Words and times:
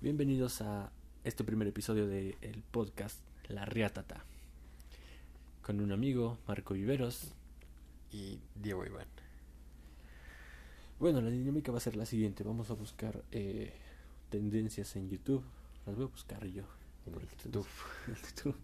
Bienvenidos 0.00 0.60
a 0.60 0.92
este 1.24 1.42
primer 1.42 1.66
episodio 1.66 2.06
del 2.06 2.36
el 2.40 2.62
podcast 2.62 3.18
La 3.48 3.64
Riatata. 3.64 4.24
Con 5.60 5.80
un 5.80 5.90
amigo, 5.90 6.38
Marco 6.46 6.74
Viveros. 6.74 7.34
Y 8.12 8.38
Diego 8.54 8.86
Iván. 8.86 9.08
Bueno, 11.00 11.20
la 11.20 11.30
dinámica 11.30 11.72
va 11.72 11.78
a 11.78 11.80
ser 11.80 11.96
la 11.96 12.06
siguiente. 12.06 12.44
Vamos 12.44 12.70
a 12.70 12.74
buscar 12.74 13.24
eh, 13.32 13.72
tendencias 14.30 14.94
en 14.94 15.10
YouTube. 15.10 15.42
Las 15.84 15.96
voy 15.96 16.04
a 16.04 16.08
buscar 16.08 16.46
yo. 16.46 16.62
YouTube. 17.44 17.66
YouTube. 18.06 18.56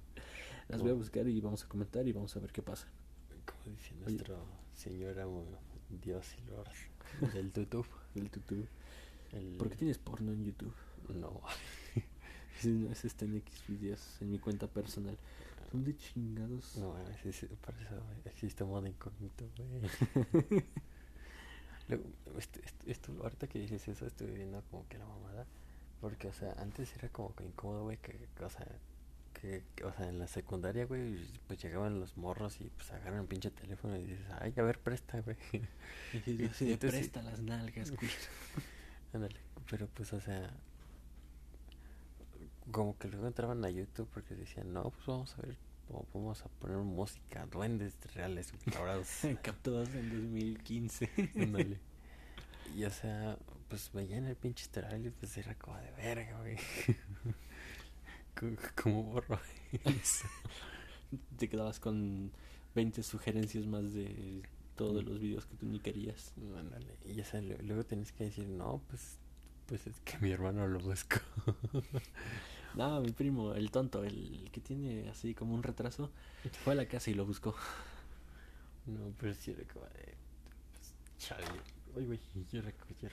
Las 0.68 0.82
voy 0.82 0.92
a 0.92 0.94
buscar 0.94 1.26
y 1.26 1.40
vamos 1.40 1.64
a 1.64 1.68
comentar 1.68 2.06
y 2.06 2.12
vamos 2.12 2.36
a 2.36 2.38
ver 2.38 2.52
qué 2.52 2.62
pasa. 2.62 2.86
Como 3.44 3.74
dice 3.76 3.92
nuestro 3.96 4.38
señor 4.72 5.18
amo, 5.18 5.44
Dios 6.00 6.32
y 6.38 6.48
Lord 6.48 7.32
del 7.32 7.52
YouTube. 7.54 7.88
El 8.14 8.30
YouTube. 8.30 8.68
El... 9.32 9.56
¿Por 9.56 9.68
qué 9.68 9.74
tienes 9.74 9.98
porno 9.98 10.30
en 10.30 10.44
YouTube? 10.44 10.72
No, 11.08 11.40
no, 12.64 12.90
ese 12.92 13.06
está 13.06 13.24
en 13.24 13.36
X 13.36 13.62
videos, 13.68 14.00
en 14.20 14.30
mi 14.30 14.38
cuenta 14.38 14.66
personal. 14.66 15.16
Son 15.70 15.84
de 15.84 15.96
chingados. 15.96 16.76
no, 16.76 16.94
sí, 17.22 17.32
sí, 17.32 17.46
por 17.60 17.74
eso 17.74 17.96
existe 18.24 18.64
modo 18.64 18.86
incógnito, 18.86 19.44
güey. 19.56 20.62
Luego, 21.88 22.04
esto, 22.38 22.60
esto, 22.64 22.84
esto- 22.90 23.12
ahorita 23.22 23.46
que 23.46 23.58
dices 23.58 23.86
eso, 23.88 24.06
estoy 24.06 24.28
viendo 24.30 24.62
como 24.70 24.86
que 24.88 24.98
la 24.98 25.06
mamada. 25.06 25.46
Porque, 26.00 26.28
o 26.28 26.32
sea, 26.32 26.52
antes 26.58 26.94
era 26.96 27.08
como 27.08 27.34
que 27.34 27.44
incómodo, 27.44 27.84
güey, 27.84 27.98
que, 27.98 28.26
o 28.42 28.50
sea, 28.50 28.66
que, 29.34 29.62
que, 29.74 29.84
o 29.84 29.92
sea, 29.92 30.08
en 30.08 30.18
la 30.18 30.26
secundaria, 30.26 30.86
güey, 30.86 31.16
pues 31.46 31.62
llegaban 31.62 31.98
los 32.00 32.16
morros 32.16 32.60
y 32.60 32.64
pues 32.76 32.90
agarran 32.92 33.20
el 33.20 33.26
pinche 33.26 33.50
teléfono 33.50 33.96
y 33.96 34.04
dices, 34.04 34.26
ay, 34.40 34.52
a 34.56 34.62
ver, 34.62 34.78
presta, 34.80 35.20
güey. 35.20 35.36
Y 36.26 36.32
dices, 36.32 36.50
así 36.50 36.64
de, 36.66 36.72
Entonces, 36.74 37.08
presta 37.08 37.22
las 37.22 37.40
nalgas, 37.40 37.90
culo". 37.92 38.10
Ándale, 39.12 39.36
pero 39.70 39.86
pues, 39.88 40.12
o 40.12 40.20
sea, 40.20 40.50
como 42.70 42.96
que 42.98 43.08
luego 43.08 43.26
entraban 43.26 43.64
a 43.64 43.70
YouTube 43.70 44.08
porque 44.12 44.34
decían, 44.34 44.72
no, 44.72 44.84
pues 44.90 45.06
vamos 45.06 45.34
a 45.38 45.42
ver, 45.42 45.56
vamos 46.14 46.42
a 46.42 46.48
poner 46.48 46.78
música, 46.78 47.46
duendes 47.46 47.94
reales, 48.14 48.52
restaurados. 48.64 49.08
Captados 49.42 49.88
en 49.94 50.10
2015. 50.10 51.10
Ándale. 51.36 51.78
Y 52.74 52.82
o 52.84 52.90
sea, 52.90 53.38
pues 53.68 53.90
veían 53.92 54.24
el 54.26 54.34
pinche 54.34 54.66
trailer 54.68 55.06
y 55.06 55.10
pues 55.10 55.36
era 55.36 55.54
como 55.54 55.76
de 55.76 55.92
verga, 55.92 56.40
güey. 56.40 56.56
como, 58.36 58.56
como 58.82 59.02
borro 59.04 59.38
eso. 59.84 60.26
Te 61.36 61.48
quedabas 61.48 61.78
con 61.78 62.32
20 62.74 63.02
sugerencias 63.04 63.66
más 63.66 63.92
de 63.92 64.42
todos 64.74 65.04
los 65.04 65.20
videos 65.20 65.46
que 65.46 65.54
tú 65.54 65.66
ni 65.66 65.78
querías. 65.78 66.32
Ándale. 66.58 66.96
Y 67.04 67.20
o 67.20 67.24
sea, 67.24 67.40
lu- 67.42 67.58
luego 67.62 67.84
tenés 67.84 68.10
que 68.10 68.24
decir, 68.24 68.48
no, 68.48 68.82
pues, 68.88 69.18
pues 69.66 69.86
es 69.86 70.00
que 70.00 70.18
mi 70.18 70.32
hermano 70.32 70.66
lo 70.66 70.80
buscó. 70.80 71.18
No, 72.76 73.00
mi 73.00 73.12
primo, 73.12 73.54
el 73.54 73.70
tonto, 73.70 74.02
el 74.04 74.48
que 74.52 74.60
tiene 74.60 75.08
así 75.08 75.34
como 75.34 75.54
un 75.54 75.62
retraso, 75.62 76.10
fue 76.64 76.72
a 76.72 76.76
la 76.76 76.86
casa 76.86 77.10
y 77.10 77.14
lo 77.14 77.24
buscó. 77.24 77.54
No, 78.86 79.12
pero 79.18 79.32
sí 79.34 79.52
era 79.52 79.62
como 79.72 79.84
de. 79.86 80.14
Pues, 80.72 80.94
chale. 81.18 81.44
Uy, 81.94 82.04
güey, 82.06 82.20
¿y 82.52 82.56
ahora, 82.56 82.72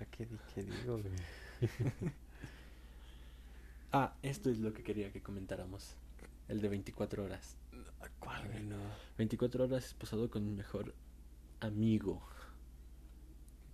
qué, 0.10 0.26
di- 0.26 0.38
qué 0.54 0.64
digo, 0.64 0.98
güey? 1.00 1.14
Ah, 3.94 4.14
esto 4.22 4.50
es 4.50 4.60
lo 4.60 4.74
que 4.74 4.84
quería 4.84 5.12
que 5.12 5.22
comentáramos. 5.22 5.96
El 6.48 6.62
de 6.62 6.70
24 6.70 7.26
horas. 7.26 7.58
¿Cuál, 8.20 8.48
güey? 8.48 8.64
No. 8.64 8.78
24 9.18 9.66
horas 9.66 9.86
esposado 9.86 10.30
con 10.30 10.46
mi 10.46 10.52
mejor 10.54 10.94
amigo. 11.60 12.22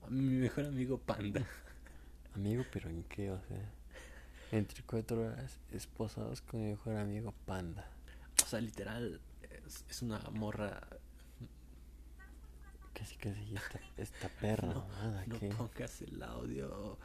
Mi 0.09 0.37
mejor 0.37 0.65
amigo 0.65 0.97
Panda. 0.97 1.45
Amigo, 2.33 2.63
pero 2.71 2.89
¿en 2.89 3.03
qué? 3.03 3.29
O 3.31 3.39
sea, 3.47 3.71
entre 4.51 4.83
cuatro 4.83 5.21
horas 5.21 5.59
esposados 5.71 6.41
con 6.41 6.61
mi 6.61 6.71
mejor 6.71 6.97
amigo 6.97 7.33
Panda. 7.45 7.85
O 8.43 8.47
sea, 8.47 8.61
literal, 8.61 9.19
es, 9.41 9.85
es 9.89 10.01
una 10.01 10.19
morra. 10.31 10.87
Casi, 12.93 13.15
casi, 13.17 13.55
esta, 13.55 13.79
esta 13.97 14.29
perra, 14.29 14.73
No, 15.27 15.39
pongas 15.57 16.01
el 16.01 16.21
audio 16.23 16.97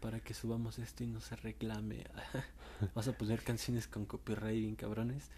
para 0.00 0.20
que 0.20 0.34
subamos 0.34 0.78
esto 0.78 1.02
y 1.04 1.06
no 1.06 1.20
se 1.20 1.36
reclame. 1.36 2.04
Vas 2.94 3.08
a 3.08 3.12
poner 3.12 3.42
canciones 3.42 3.88
con 3.88 4.04
copyright 4.04 4.58
bien 4.58 4.76
cabrones. 4.76 5.30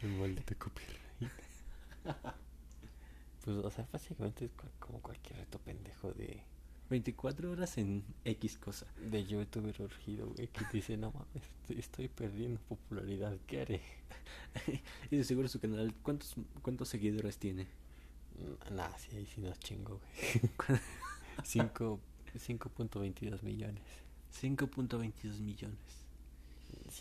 El 0.00 0.10
maldito 0.10 0.54
copyright. 0.58 1.00
Pues, 3.42 3.56
o 3.56 3.70
sea, 3.70 3.88
básicamente 3.90 4.44
es 4.44 4.50
como 4.78 5.00
cualquier 5.00 5.38
reto 5.38 5.58
pendejo 5.60 6.12
de, 6.12 6.42
24 6.90 7.50
horas 7.52 7.78
en 7.78 8.04
X 8.24 8.58
cosa. 8.58 8.86
de 9.10 9.24
youtuber 9.24 9.80
urgido, 9.80 10.26
güey, 10.28 10.48
que 10.48 10.64
dice, 10.72 10.96
no 10.96 11.12
mames, 11.12 11.42
estoy, 11.62 11.78
estoy 11.78 12.08
perdiendo 12.08 12.60
popularidad, 12.68 13.36
¿qué 13.46 13.60
haré? 13.62 13.80
Y 15.10 15.16
de 15.16 15.24
seguro 15.24 15.48
su 15.48 15.58
canal, 15.60 15.94
¿cuántos, 16.02 16.34
cuántos 16.62 16.88
seguidores 16.88 17.38
tiene? 17.38 17.64
Mm, 18.38 18.74
Nah, 18.74 18.96
sí, 18.98 19.16
ahí 19.16 19.26
sí 19.26 19.40
nos 19.40 19.58
chingo, 19.60 19.98
güey. 19.98 20.80
Cinco- 21.44 22.00
5.22 22.36 23.42
millones. 23.42 23.82
5.22 24.40 25.40
millones. 25.40 25.78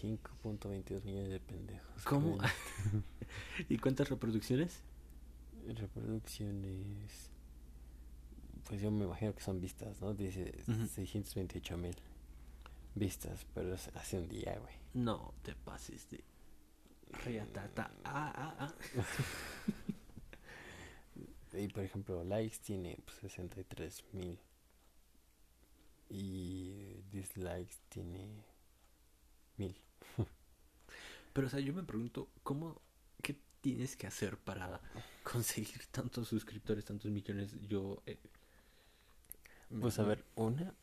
5.22 0.02 1.04
millones 1.04 1.30
de 1.30 1.40
pendejos. 1.40 2.04
¿Cómo? 2.04 2.38
¿Y 3.70 3.78
cuántas 3.78 4.10
reproducciones? 4.10 4.80
Reproducciones. 5.68 7.29
Pues 8.70 8.82
yo 8.82 8.90
me 8.92 9.04
imagino 9.06 9.34
que 9.36 9.42
son 9.42 9.60
vistas, 9.60 10.00
¿no? 10.00 10.14
Dice 10.14 10.54
Ujú. 10.68 10.88
628 10.88 11.76
mil 11.78 11.96
vistas, 12.96 13.46
pero 13.54 13.74
es 13.74 13.88
hace 13.96 14.18
un 14.20 14.30
día, 14.30 14.58
güey. 14.60 14.74
No 14.94 15.34
te 15.44 15.56
pases 15.56 16.10
de. 16.10 16.24
Riatata. 17.26 17.92
Ah, 18.06 18.32
ah, 18.36 18.56
ah. 18.60 18.74
Y 21.52 21.68
por 21.70 21.84
ejemplo, 21.84 22.24
likes 22.24 22.58
tiene 22.64 22.96
pues, 23.04 23.18
63 23.22 24.04
mil. 24.14 24.38
Y 26.10 27.02
dislikes 27.12 27.76
tiene 27.90 28.44
mil. 29.58 29.76
Pero, 31.34 31.48
o 31.48 31.50
sea, 31.50 31.60
yo 31.60 31.74
me 31.74 31.82
pregunto, 31.84 32.30
¿cómo. 32.44 32.80
¿Qué 33.24 33.36
tienes 33.62 33.96
que 33.96 34.06
hacer 34.08 34.38
para 34.38 34.80
conseguir 35.24 35.86
tantos 35.92 36.28
suscriptores, 36.28 36.86
tantos 36.86 37.10
millones? 37.12 37.56
Yo. 37.68 38.02
eh, 38.06 38.18
Pues 39.82 40.00
a 40.00 40.04
ver, 40.04 40.24
una. 40.36 40.74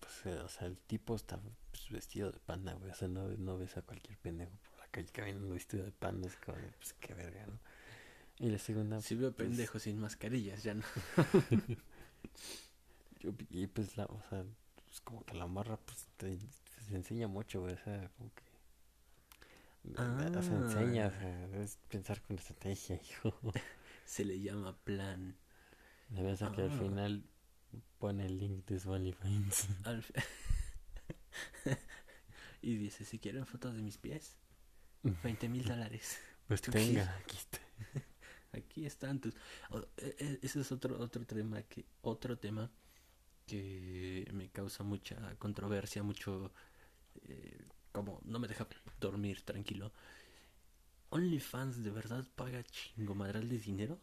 Pues, 0.00 0.26
eh, 0.26 0.40
o 0.40 0.48
sea, 0.48 0.66
el 0.66 0.76
tipo 0.78 1.14
está 1.16 1.38
pues, 1.70 1.88
vestido 1.90 2.30
de 2.30 2.38
panda, 2.40 2.74
güey. 2.74 2.90
O 2.90 2.94
sea, 2.94 3.08
no, 3.08 3.28
no 3.28 3.56
ves 3.58 3.76
a 3.76 3.82
cualquier 3.82 4.18
pendejo 4.18 4.52
por 4.70 4.78
la 4.80 4.86
calle 4.88 5.08
caminando 5.12 5.48
vestido 5.48 5.84
de 5.84 5.92
panda. 5.92 6.28
Es 6.28 6.36
como 6.36 6.58
pues 6.78 6.92
qué 6.94 7.14
verga, 7.14 7.46
¿no? 7.46 7.58
Y 8.38 8.50
la 8.50 8.58
segunda. 8.58 9.00
Si 9.00 9.14
veo 9.14 9.32
pues, 9.32 9.48
pendejos 9.48 9.82
sin 9.82 9.98
mascarillas, 9.98 10.62
ya 10.62 10.74
no. 10.74 10.82
yo- 13.20 13.32
y 13.50 13.66
pues 13.66 13.96
la, 13.96 14.04
o 14.06 14.20
sea, 14.28 14.44
pues 14.84 15.00
como 15.00 15.24
que 15.24 15.34
la 15.34 15.46
morra, 15.46 15.78
pues 15.78 16.06
te, 16.18 16.36
te 16.88 16.94
enseña 16.96 17.28
mucho, 17.28 17.60
güey. 17.62 17.74
O 17.74 17.78
sea, 17.78 18.10
como 18.18 18.30
que. 18.34 18.42
O 19.88 20.42
sea, 20.42 20.56
enseña, 20.56 21.06
o 21.06 21.08
Ah. 21.08 21.18
sea, 21.18 21.62
es 21.62 21.78
pensar 21.88 22.20
con 22.22 22.36
estrategia, 22.36 22.96
hijo. 23.10 23.34
Se 24.04 24.24
le 24.24 24.40
llama 24.40 24.76
plan. 24.84 25.36
La 26.10 26.22
verdad 26.22 26.52
que 26.54 26.62
al 26.62 26.70
Ah. 26.72 26.78
final 26.78 27.24
pone 27.98 28.26
el 28.26 28.38
link 28.38 28.66
de 28.66 28.80
su 28.80 28.90
OnlyFans. 28.90 29.68
Y 32.62 32.76
dice, 32.76 33.04
si 33.04 33.18
quieren 33.18 33.46
fotos 33.46 33.74
de 33.74 33.82
mis 33.82 33.98
pies, 33.98 34.36
20 35.02 35.48
mil 35.48 35.64
dólares. 35.64 36.18
Pues 36.48 36.62
¿Tú 36.62 36.70
tenga, 36.70 37.12
aquí 37.18 37.36
está. 37.36 37.58
Aquí 38.52 38.86
están 38.86 39.20
tus... 39.20 39.34
e- 39.96 40.14
e- 40.18 40.38
ese 40.42 40.60
es 40.60 40.70
otro, 40.70 40.96
otro 41.00 41.26
tema 41.26 41.60
que... 41.62 41.84
Otro 42.02 42.38
tema 42.38 42.70
que 43.46 44.28
me 44.32 44.48
causa 44.50 44.84
mucha 44.84 45.34
controversia, 45.40 46.04
mucho... 46.04 46.52
eh, 47.24 47.64
como 47.90 48.20
no 48.24 48.38
me 48.38 48.46
deja 48.46 48.68
dormir 49.00 49.42
tranquilo. 49.42 49.92
¿OnlyFans 51.10 51.82
de 51.82 51.90
verdad 51.90 52.24
paga 52.36 52.62
chingo 52.62 53.16
madral 53.16 53.48
de 53.48 53.58
dinero? 53.58 54.00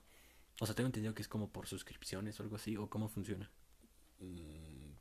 O 0.60 0.66
sea, 0.66 0.76
tengo 0.76 0.88
entendido 0.88 1.14
que 1.14 1.22
es 1.22 1.30
como 1.30 1.50
por 1.50 1.68
suscripciones 1.68 2.40
o 2.40 2.44
algo 2.44 2.58
así, 2.58 2.76
o 2.76 2.90
cómo 2.90 3.08
funciona. 3.08 3.50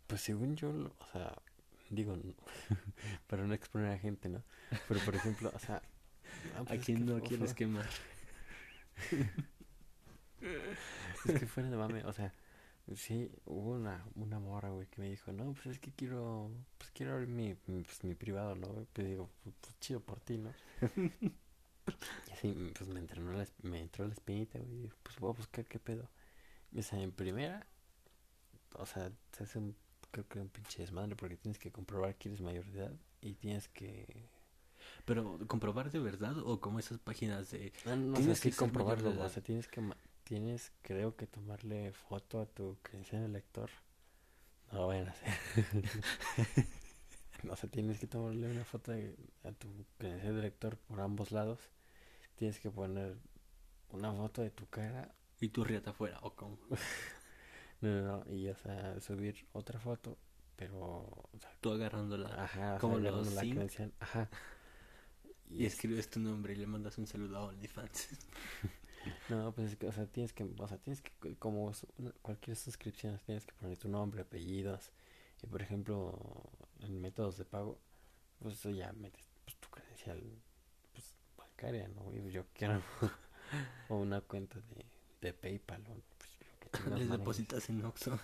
Pues 0.07 0.21
según 0.21 0.57
yo, 0.57 0.71
o 0.71 1.07
sea, 1.13 1.35
digo, 1.91 2.17
para 3.27 3.47
no 3.47 3.55
exponer 3.55 3.93
a 3.93 3.99
gente, 3.99 4.29
¿no? 4.29 4.43
Pero 4.89 5.01
por 5.01 5.15
ejemplo, 5.15 5.53
o 5.55 5.59
sea, 5.59 5.83
ah, 6.57 6.61
¿A 6.61 6.65
pues 6.65 6.81
es 6.81 6.87
quién 6.87 7.07
no 7.07 7.21
quieres 7.21 7.55
quemar? 7.55 7.89
Es 11.25 11.39
que 11.39 11.47
fuera 11.47 11.71
de 11.71 11.77
mame, 11.77 12.05
o 12.05 12.13
sea, 12.13 12.35
sí, 12.97 13.31
hubo 13.45 13.75
una, 13.75 14.05
una 14.17 14.41
morra, 14.41 14.71
güey, 14.71 14.89
que 14.89 15.01
me 15.01 15.09
dijo, 15.09 15.33
no, 15.33 15.53
pues 15.53 15.67
es 15.67 15.79
que 15.79 15.93
quiero, 15.93 16.51
pues 16.79 16.91
quiero 16.91 17.13
abrir 17.13 17.29
mi, 17.29 17.55
pues, 17.55 18.03
mi 18.03 18.15
privado, 18.17 18.57
¿no? 18.57 18.87
Pues 18.93 19.07
digo, 19.07 19.31
pues, 19.45 19.55
pues, 19.61 19.79
chido 19.79 20.01
por 20.01 20.21
ti, 20.21 20.39
¿no? 20.39 20.53
Y 22.27 22.33
así, 22.33 22.73
pues 22.77 22.89
me 22.89 23.01
entró 23.01 23.23
la, 23.33 23.47
me 23.63 23.81
entró 23.81 24.07
la 24.07 24.15
espinita, 24.15 24.59
güey, 24.59 24.73
y 24.73 24.83
dije, 24.83 24.95
pues 25.03 25.19
voy 25.19 25.31
a 25.31 25.37
buscar 25.37 25.65
qué 25.67 25.79
pedo. 25.79 26.09
Y, 26.73 26.81
o 26.81 26.83
sea, 26.83 27.01
en 27.01 27.13
primera, 27.13 27.67
o 28.75 28.87
sea, 28.87 29.11
se 29.33 29.45
hace 29.45 29.59
un 29.59 29.77
creo 30.13 30.29
que 30.29 30.39
un 30.41 30.49
pinche 30.49 30.83
desmadre 30.83 31.17
porque 31.17 31.37
tienes 31.37 31.59
que 31.59 31.73
comprobar 31.73 32.15
que 32.17 32.29
eres 32.29 32.41
mayor 32.41 32.67
de 32.67 32.81
edad 32.81 32.93
y 33.21 33.35
tienes 33.35 33.67
que... 33.69 34.07
Pero 35.05 35.39
comprobar 35.49 35.91
de 35.91 35.99
verdad 35.99 36.37
o 36.39 36.61
como 36.61 36.79
esas 36.79 36.99
páginas 36.99 37.51
de... 37.51 37.73
No, 37.87 37.97
no, 37.97 38.19
Tienes 38.19 38.41
que 38.41 38.53
comprobarlo, 38.53 39.11
o 39.21 39.29
sea, 39.29 39.43
tienes 39.43 39.67
que... 39.67 39.83
Tienes, 40.25 40.71
creo 40.83 41.17
que 41.17 41.27
tomarle 41.27 41.93
foto 41.93 42.41
a 42.41 42.47
tu 42.47 42.77
credencial 42.83 43.23
de 43.23 43.29
lector. 43.29 43.71
No 44.71 44.81
lo 44.81 44.87
vayan 44.89 45.09
a 45.09 45.11
hacer. 45.11 45.35
no 47.43 47.57
sé, 47.57 47.69
tienes 47.69 47.99
que 47.99 48.07
tomarle 48.07 48.51
una 48.51 48.65
foto 48.65 48.93
de- 48.93 49.17
a 49.45 49.53
tu 49.53 49.69
credencial 49.99 50.37
de 50.37 50.43
lector 50.43 50.77
por 50.77 51.01
ambos 51.01 51.33
lados. 51.33 51.59
Tienes 52.37 52.61
que 52.61 52.71
poner 52.71 53.17
una 53.91 54.13
foto 54.13 54.43
de 54.43 54.51
tu 54.51 54.67
cara 54.69 55.15
Y 55.41 55.49
tu 55.49 55.65
riata 55.65 55.91
afuera 55.91 56.19
o 56.23 56.35
como... 56.35 56.59
No, 57.83 57.91
no, 57.91 58.25
no, 58.25 58.33
y 58.35 58.49
o 58.49 58.57
sea, 58.57 59.01
subir 59.01 59.47
otra 59.53 59.79
foto, 59.81 60.17
pero, 60.57 60.79
o 60.79 61.39
sea, 61.39 61.51
Tú 61.61 61.73
agarrándola 61.73 62.29
ajá, 62.45 62.79
como 62.79 62.99
la 62.99 63.11
credencial, 63.49 63.93
ajá. 64.01 64.29
y 65.51 65.67
es- 65.67 65.75
escribes 65.75 66.09
tu 66.11 66.21
nombre 66.21 66.53
y 66.55 66.57
le 66.57 66.67
mandas 66.67 66.99
un 66.99 67.07
saludo 67.07 67.37
a 67.39 67.45
OnlyFans. 67.47 68.09
no, 69.29 69.53
pues 69.53 69.73
es 69.73 69.77
que, 69.77 69.87
o 69.89 69.93
sea, 69.93 70.07
tienes 70.07 70.33
que, 70.33 70.45
o 70.45 70.69
sea, 70.69 70.79
tienes 70.79 71.01
que, 71.03 71.37
como 71.37 71.73
su- 71.75 71.87
cualquier 72.23 72.57
suscripción, 72.57 73.19
tienes 73.27 73.47
que 73.47 73.55
poner 73.55 73.79
tu 73.79 73.89
nombre, 73.89 74.23
apellidos, 74.23 74.91
y 75.43 75.47
por 75.47 75.63
ejemplo, 75.63 76.19
en 76.81 77.01
métodos 77.01 77.39
de 77.39 77.45
pago, 77.45 77.79
pues 78.41 78.55
eso 78.55 78.71
ya 78.71 78.93
metes 78.93 79.29
pues, 79.45 79.57
tu 79.59 79.69
credencial, 79.71 80.23
pues, 80.93 81.15
bancaria, 81.37 81.89
¿no? 81.89 82.13
Yo 82.29 82.47
quiero, 82.55 82.83
o 83.89 83.97
una 83.97 84.21
cuenta 84.21 84.61
de, 84.61 84.85
de 85.21 85.33
PayPal, 85.33 85.83
o 85.89 86.12
Les 86.95 87.09
manejes. 87.09 87.09
depositas 87.09 87.69
en 87.71 87.85
Oxxo 87.85 88.19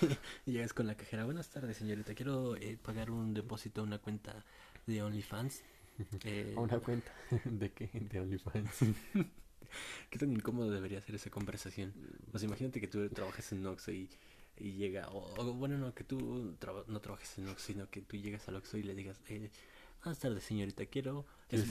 y 0.46 0.52
llegas 0.52 0.72
con 0.74 0.86
la 0.86 0.96
cajera. 0.96 1.24
Buenas 1.24 1.48
tardes, 1.50 1.76
señorita. 1.78 2.14
Quiero 2.14 2.56
eh, 2.56 2.76
pagar 2.80 3.10
un 3.10 3.34
depósito 3.34 3.80
a 3.80 3.84
una 3.84 3.98
cuenta 3.98 4.44
de 4.86 5.02
OnlyFans. 5.02 5.62
Eh, 6.24 6.54
A 6.56 6.60
una 6.60 6.80
cuenta, 6.80 7.12
¿de 7.44 7.72
qué? 7.72 7.88
De 7.92 8.20
OnlyFans. 8.20 8.70
¿Qué 10.10 10.18
tan 10.18 10.32
incómodo 10.32 10.70
debería 10.70 11.00
ser 11.00 11.14
esa 11.14 11.30
conversación? 11.30 11.94
Pues 12.30 12.42
imagínate 12.42 12.80
que 12.80 12.88
tú 12.88 13.08
trabajas 13.10 13.52
en 13.52 13.64
Oxxo 13.66 13.92
y, 13.92 14.10
y 14.56 14.72
llega, 14.72 15.08
o, 15.10 15.32
o 15.40 15.52
bueno, 15.54 15.78
no, 15.78 15.94
que 15.94 16.04
tú 16.04 16.56
no 16.88 17.00
trabajes 17.00 17.38
en 17.38 17.48
Oxxo, 17.48 17.66
sino 17.66 17.88
que 17.90 18.02
tú 18.02 18.16
llegas 18.16 18.48
al 18.48 18.56
Oxxo 18.56 18.76
y 18.76 18.82
le 18.82 18.94
digas, 18.94 19.20
eh, 19.28 19.50
buenas 20.02 20.18
tardes, 20.18 20.42
señorita, 20.44 20.86
quiero... 20.86 21.26
Quiero 21.48 21.62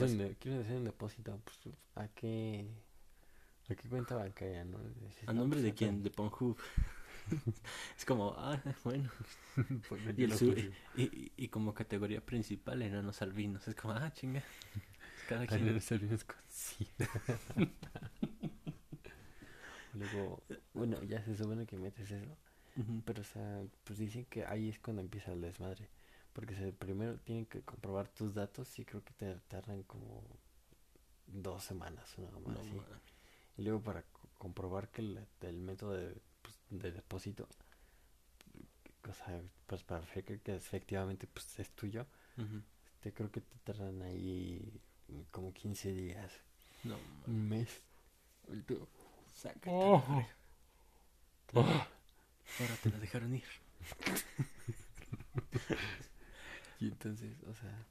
hacer 0.60 0.76
un 0.76 0.84
depósito. 0.84 1.38
Pues, 1.44 1.74
¿A 1.96 2.08
qué, 2.08 2.66
¿A 3.68 3.74
qué 3.74 3.88
cuenta 3.88 4.16
bancaria? 4.16 4.64
¿no? 4.64 4.78
Dices, 5.00 5.28
¿A 5.28 5.32
no, 5.32 5.40
nombre 5.40 5.60
pues, 5.60 5.62
de 5.62 5.74
quién? 5.74 6.02
De 6.02 6.10
Pornhub. 6.10 6.56
es 7.98 8.04
como, 8.04 8.34
ah, 8.36 8.60
bueno. 8.84 9.10
Pues, 9.88 10.02
Y, 10.16 10.24
el 10.24 10.30
lo 10.30 10.36
su- 10.36 10.46
juro. 10.46 10.60
y, 10.94 11.02
y- 11.02 11.32
y 11.36 11.48
como 11.48 11.74
categoría 11.74 12.24
principal, 12.24 12.82
enanos 12.82 13.22
albinos. 13.22 13.66
Es 13.68 13.74
como, 13.74 13.94
ah, 13.94 14.12
chinga. 14.12 14.42
Cada 15.28 15.46
quien. 15.46 15.74
no, 15.74 15.80
servimos 15.80 16.24
con 16.24 16.36
sida. 16.48 17.08
Luego, 19.92 20.42
bueno, 20.74 21.02
ya 21.04 21.22
se 21.22 21.36
supone 21.36 21.66
que 21.66 21.76
metes 21.76 22.10
eso. 22.10 22.36
Pero, 23.04 23.22
o 23.22 23.24
sea, 23.24 23.62
pues 23.84 23.98
dicen 23.98 24.26
que 24.26 24.44
ahí 24.46 24.70
es 24.70 24.78
cuando 24.80 25.02
empieza 25.02 25.32
el 25.32 25.40
desmadre. 25.40 25.88
Porque 26.32 26.54
o 26.54 26.58
sea, 26.58 26.72
primero 26.72 27.18
tienen 27.18 27.46
que 27.46 27.62
comprobar 27.62 28.08
tus 28.08 28.34
datos 28.34 28.78
y 28.78 28.84
creo 28.84 29.04
que 29.04 29.12
te 29.14 29.36
tardan 29.48 29.82
como 29.84 30.22
dos 31.26 31.62
semanas, 31.64 32.16
una 32.18 32.30
No, 32.46 32.50
más 32.54 32.58
así. 32.60 32.80
Y 33.56 33.62
luego 33.62 33.80
para 33.82 34.02
co- 34.02 34.28
comprobar 34.38 34.88
que 34.90 35.02
el, 35.02 35.26
el 35.42 35.60
método 35.60 35.92
de, 35.94 36.14
pues, 36.42 36.58
de 36.70 36.92
depósito, 36.92 37.48
o 39.08 39.12
sea, 39.12 39.40
pues 39.66 39.82
para 39.82 40.00
ver 40.14 40.24
que, 40.24 40.40
que 40.40 40.54
efectivamente 40.56 41.26
pues, 41.26 41.58
es 41.58 41.70
tuyo, 41.70 42.06
este, 42.96 43.12
creo 43.12 43.30
que 43.30 43.40
te 43.42 43.56
tardan 43.64 44.00
ahí 44.02 44.80
como 45.30 45.52
15 45.52 45.92
días, 45.92 46.32
No, 46.84 46.96
un 47.26 47.48
mes. 47.48 47.68
sácate. 49.34 49.68
Oh. 49.70 50.24
Claro. 51.46 51.86
Ahora 52.60 52.76
te 52.82 52.90
la 52.90 52.98
dejaron 52.98 53.34
ir. 53.34 53.44
Y 56.80 56.88
entonces, 56.88 57.42
o 57.44 57.54
sea, 57.54 57.86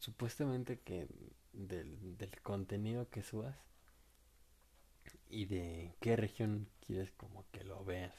supuestamente 0.00 0.80
que 0.80 1.06
del, 1.52 2.16
del 2.18 2.40
contenido 2.42 3.08
que 3.10 3.22
subas 3.22 3.56
y 5.34 5.46
de 5.46 5.94
qué 6.00 6.16
región 6.16 6.68
quieres 6.86 7.12
como 7.12 7.44
que 7.52 7.64
lo 7.64 7.84
veas. 7.84 8.14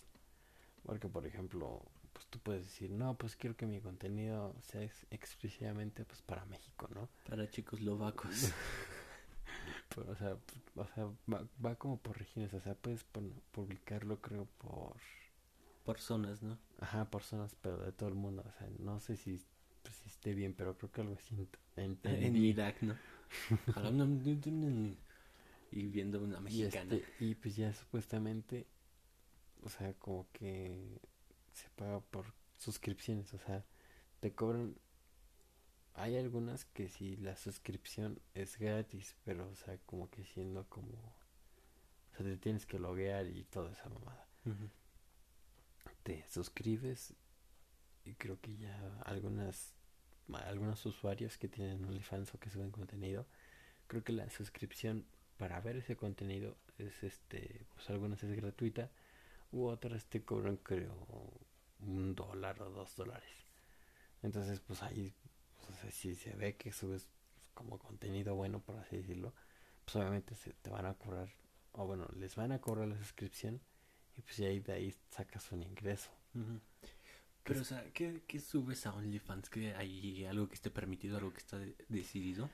Porque, 0.86 1.10
por 1.10 1.26
ejemplo, 1.28 1.84
pues 2.14 2.28
tú 2.28 2.40
puedes 2.40 2.64
decir, 2.66 2.92
no, 2.92 3.16
pues 3.18 3.36
quiero 3.36 3.56
que 3.58 3.66
mi 3.68 3.82
contenido 3.82 4.56
sea 4.62 4.84
ex- 4.84 5.08
exclusivamente 5.12 6.06
pues 6.06 6.22
para 6.22 6.46
México, 6.46 6.90
¿no? 6.94 7.10
Para 7.28 7.50
chicos 7.50 7.82
lovacos. 7.82 8.52
Pero, 9.90 10.12
o 10.12 10.16
sea, 10.16 10.38
o 10.76 10.86
sea 10.94 11.06
va, 11.32 11.48
va 11.64 11.76
como 11.76 11.98
por 11.98 12.18
regiones, 12.18 12.54
o 12.54 12.60
sea, 12.60 12.76
puedes 12.76 13.04
publicarlo 13.52 14.22
creo 14.22 14.46
por, 14.58 14.96
Por 15.86 16.00
zonas, 16.00 16.42
¿no? 16.44 16.58
ajá, 16.80 17.10
por 17.10 17.24
zonas, 17.24 17.56
pero 17.62 17.78
de 17.78 17.92
todo 17.92 18.10
el 18.10 18.16
mundo, 18.16 18.44
o 18.48 18.52
sea, 18.58 18.70
no 18.80 19.00
sé 19.00 19.16
si, 19.18 19.42
pues, 19.84 19.96
si 19.98 20.08
esté 20.10 20.34
bien, 20.34 20.54
pero 20.54 20.78
creo 20.78 20.92
que 20.92 21.02
algo 21.02 21.16
así 21.16 21.36
ent- 21.36 21.58
En 22.06 22.36
entendí. 22.36 22.44
Irak, 22.44 22.82
¿no? 22.82 22.96
y 25.76 25.88
viendo 25.88 26.22
una 26.22 26.38
Y, 26.38 26.42
mexicana. 26.42 26.96
este, 26.96 27.26
y 27.26 27.36
pues 27.36 27.56
ya 27.56 27.74
supuestamente, 27.74 28.66
o 29.62 29.70
sea, 29.70 29.94
como 29.96 30.28
que 30.32 31.00
se 31.54 31.70
paga 31.72 32.00
por 32.00 32.34
suscripciones, 32.58 33.34
o 33.34 33.38
sea, 33.40 33.66
te 34.22 34.34
cobran. 34.34 34.76
Hay 35.94 36.18
algunas 36.18 36.66
que 36.66 36.90
si 36.90 37.16
la 37.18 37.36
suscripción 37.36 38.20
es 38.34 38.58
gratis, 38.58 39.16
pero 39.24 39.48
o 39.50 39.56
sea, 39.56 39.78
como 39.86 40.10
que 40.10 40.24
siendo 40.24 40.68
como. 40.70 40.94
O 42.12 42.18
sea, 42.18 42.26
te 42.26 42.38
tienes 42.38 42.66
que 42.66 42.80
loguear 42.80 43.28
y 43.28 43.44
toda 43.44 43.72
esa 43.72 43.90
mamada. 43.90 44.28
Te 46.04 46.26
suscribes 46.30 47.14
y 48.06 48.14
creo 48.16 48.40
que 48.40 48.56
ya 48.56 49.00
algunas 49.06 49.74
algunos 50.46 50.86
usuarios 50.86 51.38
que 51.38 51.48
tienen 51.48 51.84
OnlyFans 51.86 52.34
o 52.34 52.40
que 52.40 52.50
suben 52.50 52.72
contenido, 52.72 53.28
creo 53.88 54.04
que 54.04 54.12
la 54.14 54.30
suscripción 54.30 55.06
para 55.38 55.60
ver 55.62 55.78
ese 55.78 55.96
contenido 55.96 56.58
es 56.78 57.04
este, 57.04 57.66
pues 57.74 57.90
algunas 57.90 58.24
es 58.24 58.36
gratuita 58.36 58.92
u 59.52 59.66
otras 59.66 60.06
te 60.08 60.24
cobran 60.24 60.58
creo 60.58 60.96
un 61.80 62.16
dólar 62.16 62.62
o 62.62 62.70
dos 62.70 62.96
dólares. 62.96 63.30
Entonces 64.24 64.60
pues 64.62 64.82
ahí, 64.84 65.14
pues, 65.66 65.94
si 65.94 66.16
se 66.16 66.36
ve 66.36 66.56
que 66.56 66.72
subes 66.72 67.08
como 67.54 67.80
contenido 67.80 68.36
bueno 68.36 68.60
por 68.62 68.78
así 68.78 68.98
decirlo, 68.98 69.34
pues 69.86 69.96
obviamente 69.98 70.36
se 70.36 70.54
te 70.54 70.70
van 70.70 70.86
a 70.86 70.94
cobrar, 70.96 71.30
o 71.74 71.86
bueno, 71.86 72.08
les 72.16 72.36
van 72.36 72.52
a 72.52 72.60
cobrar 72.60 72.88
la 72.88 72.98
suscripción 72.98 73.62
y 74.18 74.22
pues 74.22 74.38
ya 74.38 74.48
ahí 74.48 74.60
de 74.60 74.74
ahí 74.74 74.96
sacas 75.10 75.52
un 75.52 75.64
ingreso. 75.64 76.10
Pero, 77.44 77.62
o 77.62 77.64
sea, 77.64 77.84
¿qué, 77.94 78.24
qué 78.28 78.40
subes 78.40 78.86
a 78.88 78.94
OnlyFans? 78.94 79.50
¿Que 79.50 79.76
hay 79.76 80.26
algo 80.26 80.48
que 80.48 80.56
esté 80.56 80.72
permitido, 80.72 81.18
algo 81.18 81.32
que 81.32 81.40
está 81.40 81.60
de- 81.60 81.76
decidido? 81.90 82.50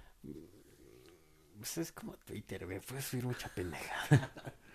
Pues 1.61 1.77
es 1.77 1.91
como 1.91 2.13
Twitter, 2.17 2.65
güey, 2.65 2.79
puedes 2.79 3.05
subir 3.05 3.23
mucha 3.25 3.47
pendejada. 3.53 4.31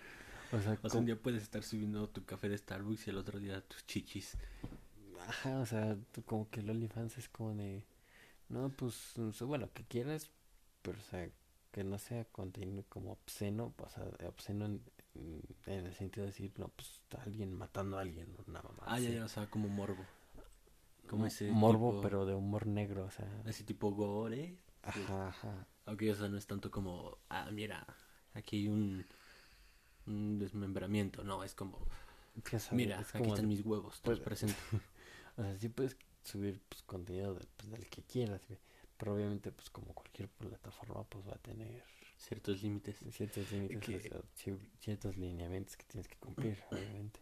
o 0.53 0.61
sea, 0.61 0.79
O 0.81 0.89
sea, 0.89 0.99
un 1.01 1.05
día 1.05 1.21
puedes 1.21 1.43
estar 1.43 1.61
subiendo 1.63 2.07
tu 2.09 2.23
café 2.23 2.47
de 2.47 2.57
Starbucks 2.57 3.07
y 3.07 3.09
el 3.09 3.17
otro 3.17 3.39
día 3.39 3.59
tus 3.61 3.85
chichis. 3.85 4.37
Ajá, 5.27 5.59
o 5.59 5.65
sea, 5.65 5.97
tú 6.13 6.23
como 6.23 6.49
que 6.49 6.61
el 6.61 6.69
OnlyFans 6.69 7.17
es 7.17 7.27
como 7.27 7.53
de, 7.53 7.83
no, 8.47 8.69
pues 8.69 8.93
suba 9.33 9.57
lo 9.57 9.73
que 9.73 9.83
quieras, 9.83 10.29
pero 10.81 10.97
o 10.97 11.03
sea, 11.03 11.29
que 11.73 11.83
no 11.83 11.97
sea 11.99 12.23
contenido 12.23 12.85
como 12.87 13.11
obsceno, 13.11 13.73
o 13.77 13.89
sea, 13.89 14.05
obsceno 14.29 14.65
en, 14.65 14.81
en- 15.65 15.85
el 15.85 15.93
sentido 15.93 16.23
de 16.25 16.31
decir, 16.31 16.53
no, 16.57 16.69
pues 16.69 16.89
está 17.03 17.21
alguien 17.23 17.51
matando 17.53 17.97
a 17.97 18.01
alguien, 18.01 18.33
una 18.47 18.61
mamá. 18.61 18.83
Ah, 18.85 18.99
ya, 18.99 19.09
ya, 19.09 19.25
o 19.25 19.27
sea, 19.27 19.49
como 19.49 19.67
morbo. 19.67 20.05
Como 21.09 21.25
ese 21.25 21.51
Morbo, 21.51 21.91
tipo- 21.91 22.01
pero 22.01 22.25
de 22.25 22.35
humor 22.35 22.65
negro, 22.67 23.03
o 23.05 23.11
sea. 23.11 23.27
Ese 23.45 23.65
tipo 23.65 23.91
gore. 23.91 24.57
Ajá, 24.83 25.27
ajá. 25.27 25.67
Aunque, 25.87 26.11
o 26.11 26.15
sea, 26.15 26.27
no 26.29 26.37
es 26.37 26.45
tanto 26.45 26.69
como, 26.69 27.17
ah, 27.29 27.49
mira, 27.51 27.85
aquí 28.33 28.57
hay 28.57 28.67
un, 28.67 29.05
un 30.05 30.37
desmembramiento. 30.39 31.23
No, 31.23 31.43
es 31.43 31.55
como, 31.55 31.79
sabes, 32.45 32.71
mira, 32.73 32.99
es 33.01 33.09
aquí 33.09 33.19
como 33.19 33.33
están 33.33 33.47
mis 33.47 33.65
huevos, 33.65 33.95
te 34.01 34.05
pues- 34.05 34.17
los 34.19 34.25
presento. 34.25 34.55
O 35.37 35.43
sea, 35.43 35.55
sí 35.59 35.69
puedes 35.69 35.95
subir 36.23 36.59
pues, 36.67 36.81
contenido 36.83 37.35
de- 37.35 37.45
pues, 37.57 37.69
del 37.71 37.85
que 37.87 38.01
quieras. 38.01 38.41
Pero 38.97 39.13
obviamente, 39.13 39.51
pues 39.51 39.69
como 39.69 39.93
cualquier 39.93 40.27
plataforma, 40.29 41.03
pues 41.03 41.27
va 41.27 41.33
a 41.33 41.37
tener 41.37 41.83
Ciertos 42.17 42.63
límites. 42.63 42.95
ciertos 43.11 43.51
límites, 43.51 43.79
Que- 43.79 43.95
o 43.97 43.99
sea, 44.01 44.21
ci- 44.35 44.59
ciertos 44.79 45.15
lineamientos 45.15 45.77
que 45.77 45.83
tienes 45.85 46.07
que 46.07 46.15
cumplir, 46.15 46.57
obviamente. 46.71 47.19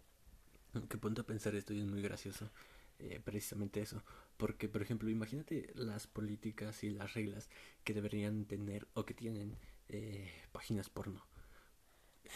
Que 0.90 0.98
ponte 0.98 1.20
a 1.22 1.24
pensar 1.26 1.54
esto 1.56 1.74
y 1.74 1.82
es 1.82 1.86
muy 1.86 2.02
gracioso. 2.02 2.50
Eh, 3.00 3.20
precisamente 3.24 3.82
eso. 3.82 4.04
Porque, 4.38 4.68
por 4.68 4.82
ejemplo, 4.82 5.10
imagínate 5.10 5.72
las 5.76 6.08
políticas 6.08 6.84
y 6.84 6.90
las 6.90 7.14
reglas 7.14 7.50
que 7.84 7.94
deberían 7.94 8.46
tener 8.46 8.88
o 8.94 9.06
que 9.06 9.14
tienen 9.14 9.58
eh, 9.88 10.30
páginas 10.52 10.90
porno. 10.90 11.26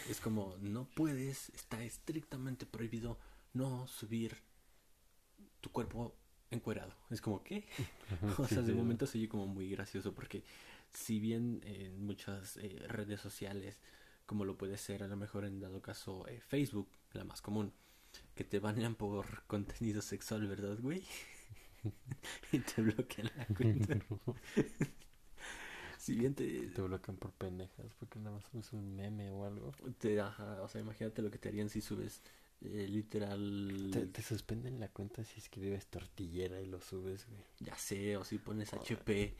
Es 0.08 0.20
como, 0.20 0.56
no 0.60 0.88
puedes, 0.94 1.50
está 1.50 1.82
estrictamente 1.82 2.64
prohibido 2.64 3.18
no 3.52 3.86
subir 3.86 4.36
tu 5.60 5.70
cuerpo 5.70 6.14
encuerado. 6.50 6.94
Es 7.10 7.20
como, 7.20 7.42
¿qué? 7.42 7.66
O 8.38 8.46
sea, 8.46 8.62
de 8.62 8.72
momento 8.72 9.06
se 9.06 9.18
oye 9.18 9.28
como 9.28 9.46
muy 9.46 9.68
gracioso 9.70 10.14
porque 10.14 10.44
si 10.92 11.20
bien 11.20 11.60
en 11.64 12.04
muchas 12.04 12.56
eh, 12.56 12.84
redes 12.88 13.20
sociales, 13.20 13.78
como 14.26 14.44
lo 14.44 14.56
puede 14.56 14.76
ser 14.76 15.02
a 15.02 15.08
lo 15.08 15.16
mejor 15.16 15.44
en 15.44 15.60
dado 15.60 15.82
caso 15.82 16.26
eh, 16.28 16.40
Facebook, 16.40 16.88
la 17.12 17.24
más 17.24 17.40
común, 17.42 17.72
que 18.34 18.44
te 18.44 18.58
banean 18.60 18.94
por 18.94 19.42
contenido 19.46 20.02
sexual, 20.02 20.46
¿verdad, 20.46 20.78
güey? 20.80 21.02
y 22.52 22.58
te 22.60 22.82
bloquean 22.82 23.30
la 23.36 23.46
cuenta. 23.46 23.98
si 25.98 26.14
bien 26.14 26.34
te, 26.34 26.66
Te 26.68 26.82
bloquean 26.82 27.16
por 27.16 27.32
pendejas 27.32 27.86
porque 27.98 28.18
nada 28.18 28.36
más 28.36 28.44
subes 28.50 28.72
un 28.72 28.94
meme 28.96 29.30
o 29.30 29.44
algo. 29.44 29.72
te 29.98 30.20
ajá, 30.20 30.62
o 30.62 30.68
sea, 30.68 30.80
imagínate 30.80 31.22
lo 31.22 31.30
que 31.30 31.38
te 31.38 31.48
harían 31.48 31.68
si 31.70 31.80
subes 31.80 32.22
eh, 32.62 32.86
literal, 32.88 33.88
Te, 33.92 34.06
te 34.06 34.22
suspenden 34.22 34.80
la 34.80 34.88
cuenta 34.88 35.24
si 35.24 35.40
escribes 35.40 35.86
tortillera 35.86 36.60
y 36.60 36.66
lo 36.66 36.80
subes, 36.80 37.26
güey. 37.28 37.42
ya 37.60 37.76
sé, 37.76 38.16
o 38.18 38.24
si 38.24 38.38
pones 38.38 38.72
HP, 38.74 39.34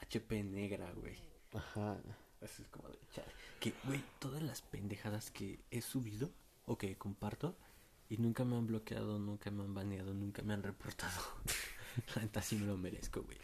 HP 0.00 0.44
negra, 0.44 0.92
güey. 0.92 1.16
Ajá. 1.52 1.98
Eso 2.40 2.62
es 2.62 2.68
como 2.68 2.88
de 2.88 2.98
chale. 3.12 3.32
Que, 3.58 3.72
güey, 3.84 4.00
todas 4.20 4.40
las 4.42 4.62
pendejadas 4.62 5.32
que 5.32 5.58
he 5.72 5.80
subido 5.80 6.30
o 6.66 6.78
que 6.78 6.96
comparto 6.96 7.56
y 8.08 8.16
nunca 8.18 8.44
me 8.44 8.56
han 8.56 8.66
bloqueado, 8.66 9.18
nunca 9.18 9.50
me 9.50 9.62
han 9.64 9.74
baneado, 9.74 10.14
nunca 10.14 10.42
me 10.42 10.54
han 10.54 10.62
reportado. 10.62 11.20
La 12.16 12.22
neta 12.22 12.40
sí 12.42 12.56
me 12.56 12.66
lo 12.66 12.76
merezco, 12.76 13.22
güey. 13.22 13.38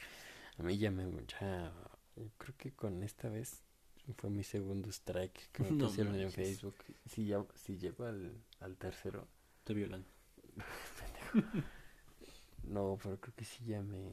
A 0.58 0.62
mí 0.62 0.78
ya 0.78 0.90
me... 0.90 1.04
Ya, 1.40 1.72
creo 2.38 2.56
que 2.56 2.72
con 2.72 3.02
esta 3.02 3.28
vez 3.28 3.62
fue 4.16 4.30
mi 4.30 4.44
segundo 4.44 4.88
strike 4.90 5.50
que 5.52 5.62
me 5.64 5.70
No 5.72 5.86
pusieron 5.86 6.14
en. 6.14 6.30
Facebook. 6.30 6.76
Si, 7.06 7.26
ya, 7.26 7.44
si 7.54 7.76
llego 7.78 8.04
al, 8.06 8.32
al 8.60 8.76
tercero... 8.76 9.26
Te 9.64 9.74
violan. 9.74 10.04
No, 12.64 12.98
pero 13.02 13.20
creo 13.20 13.34
que 13.34 13.44
sí 13.44 13.62
ya 13.66 13.82
me... 13.82 14.10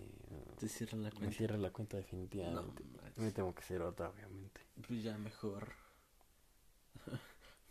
Te 0.59 0.67
cierran 0.67 1.03
la 1.03 1.09
Me 1.11 1.15
cuenta. 1.15 1.37
cierra 1.37 1.57
la 1.57 1.71
cuenta 1.71 1.95
No, 1.97 2.01
definitivamente. 2.03 2.83
manches. 2.83 3.17
me 3.17 3.31
tengo 3.31 3.53
que 3.55 3.61
hacer 3.61 3.81
otra, 3.81 4.09
obviamente. 4.09 4.61
pues 4.85 5.03
ya 5.03 5.17
mejor. 5.17 5.71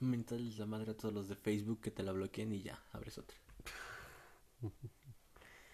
Mentales 0.01 0.59
la 0.59 0.67
madre 0.67 0.93
a 0.93 0.97
todos 0.97 1.15
los 1.15 1.29
de 1.29 1.37
Facebook 1.37 1.81
que 1.81 1.91
te 1.93 2.03
la 2.03 2.13
bloqueen 2.13 2.53
y 2.53 2.63
ya, 2.63 2.83
abres 2.93 3.19
otra. 3.19 3.39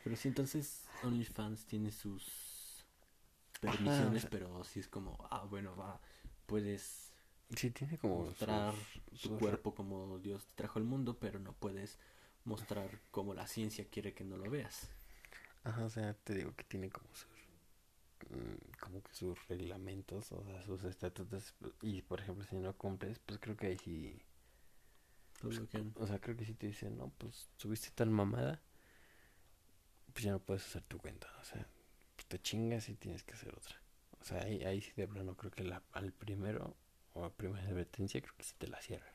Pero 0.03 0.17
sí, 0.17 0.29
entonces 0.29 0.89
OnlyFans 1.01 1.67
tiene 1.67 1.91
sus 1.93 2.87
permisiones, 3.61 4.27
sea- 4.27 4.31
pero 4.31 4.65
sí 4.65 4.81
es 4.81 4.89
como, 4.89 5.17
ah, 5.31 5.45
bueno, 5.49 5.77
va, 5.77 6.01
puedes 6.47 7.13
Sí, 7.57 7.71
tiene 7.71 7.99
como... 7.99 8.33
mostrar 8.33 8.75
sus- 8.93 9.01
tu 9.21 9.31
sus- 9.31 9.33
cuerpo 9.33 9.75
como 9.75 10.19
Dios 10.21 10.47
te 10.47 10.55
trajo 10.57 10.79
al 10.79 10.85
mundo, 10.85 11.19
pero 11.21 11.39
no 11.41 11.53
puedes 11.55 11.99
mostrar 12.45 13.01
como 13.13 13.35
la 13.35 13.47
ciencia 13.47 13.89
quiere 13.91 14.15
que 14.15 14.25
no 14.25 14.37
lo 14.39 14.51
veas. 14.51 14.91
Ajá, 15.65 15.85
o 15.85 15.91
sea, 15.91 16.15
te 16.15 16.35
digo 16.35 16.55
que 16.57 16.65
tiene 16.65 16.91
como 16.91 17.09
sus 17.15 17.29
como 18.81 19.03
que 19.03 19.15
sus 19.15 19.47
reglamentos, 19.49 20.33
o 20.33 20.45
sea, 20.45 20.63
sus 20.63 20.85
estatutos 20.85 21.55
y 21.83 22.03
por 22.03 22.21
ejemplo, 22.21 22.45
si 22.45 22.57
no 22.57 22.77
cumples, 22.77 23.19
pues 23.21 23.39
creo 23.39 23.57
que 23.57 23.69
ahí 23.69 23.79
sí, 23.79 24.23
bloquean. 25.43 25.95
o 25.97 26.07
sea, 26.07 26.19
creo 26.21 26.37
que 26.37 26.45
sí 26.45 26.55
te 26.55 26.67
dicen, 26.69 26.97
"No, 26.97 27.11
pues 27.19 27.51
subiste 27.57 27.91
tal 27.95 28.11
mamada, 28.11 28.63
pues 30.13 30.25
ya 30.25 30.33
no 30.33 30.41
puedes 30.41 30.67
usar 30.67 30.83
tu 30.85 30.99
cuenta", 30.99 31.29
o 31.41 31.45
sea, 31.45 31.67
pues 32.17 32.27
te 32.27 32.39
chingas 32.41 32.89
y 32.89 32.95
tienes 32.95 33.23
que 33.25 33.35
hacer 33.35 33.55
otra. 33.55 33.81
O 34.21 34.25
sea, 34.25 34.43
ahí, 34.43 34.63
ahí 34.65 34.81
sí 34.81 34.93
de 34.97 35.07
plano 35.09 35.37
creo 35.37 35.51
que 35.53 35.65
la, 35.65 35.83
al 35.93 36.13
primero 36.13 36.77
o 37.15 37.25
a 37.25 37.31
primera 37.31 37.67
advertencia 37.69 38.21
creo 38.21 38.35
que 38.37 38.45
sí 38.45 38.55
te 38.59 38.69
la 38.69 38.81
cierran. 38.81 39.15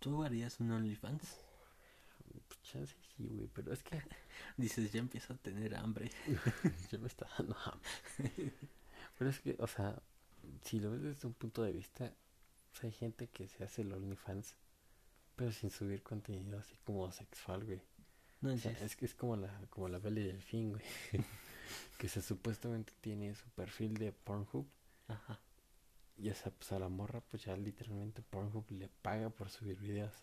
¿Tú 0.00 0.24
harías 0.24 0.58
un 0.58 0.72
OnlyFans? 0.72 1.38
Chance 2.72 2.94
sí, 3.16 3.26
güey, 3.26 3.48
pero 3.54 3.72
es 3.72 3.82
que 3.82 4.02
Dices, 4.56 4.92
ya 4.92 5.00
empiezo 5.00 5.32
a 5.32 5.36
tener 5.36 5.74
hambre. 5.76 6.10
Ya 6.90 6.98
me 6.98 7.06
está 7.06 7.28
dando 7.38 7.56
hambre. 7.64 8.52
Pero 9.16 9.30
es 9.30 9.40
que, 9.40 9.56
o 9.58 9.66
sea, 9.66 10.00
si 10.62 10.80
lo 10.80 10.90
ves 10.90 11.02
desde 11.02 11.26
un 11.26 11.34
punto 11.34 11.62
de 11.62 11.72
vista, 11.72 12.04
o 12.04 12.76
sea, 12.76 12.88
hay 12.88 12.92
gente 12.92 13.28
que 13.28 13.48
se 13.48 13.64
hace 13.64 13.82
el 13.82 13.92
OnlyFans, 13.92 14.54
pero 15.36 15.50
sin 15.52 15.70
subir 15.70 16.02
contenido 16.02 16.58
así 16.58 16.76
como 16.84 17.10
sexual, 17.10 17.64
güey. 17.64 17.80
No 18.40 18.52
O 18.52 18.58
sea, 18.58 18.72
es 18.72 18.94
que 18.94 19.06
es 19.06 19.14
como 19.14 19.36
la, 19.36 19.60
como 19.70 19.88
la 19.88 19.98
Belle 19.98 20.22
del 20.22 20.42
fin, 20.42 20.70
güey. 20.70 20.82
que 21.98 22.08
se 22.08 22.22
supuestamente 22.22 22.92
tiene 23.00 23.34
su 23.34 23.48
perfil 23.50 23.94
de 23.94 24.12
Pornhub. 24.12 24.66
Ajá. 25.08 25.40
Y 26.16 26.30
o 26.30 26.34
sea, 26.34 26.52
pues 26.52 26.70
a 26.72 26.78
la 26.78 26.88
morra, 26.88 27.20
pues 27.20 27.44
ya 27.44 27.56
literalmente 27.56 28.22
Pornhub 28.22 28.64
le 28.70 28.88
paga 28.88 29.30
por 29.30 29.50
subir 29.50 29.78
videos. 29.78 30.14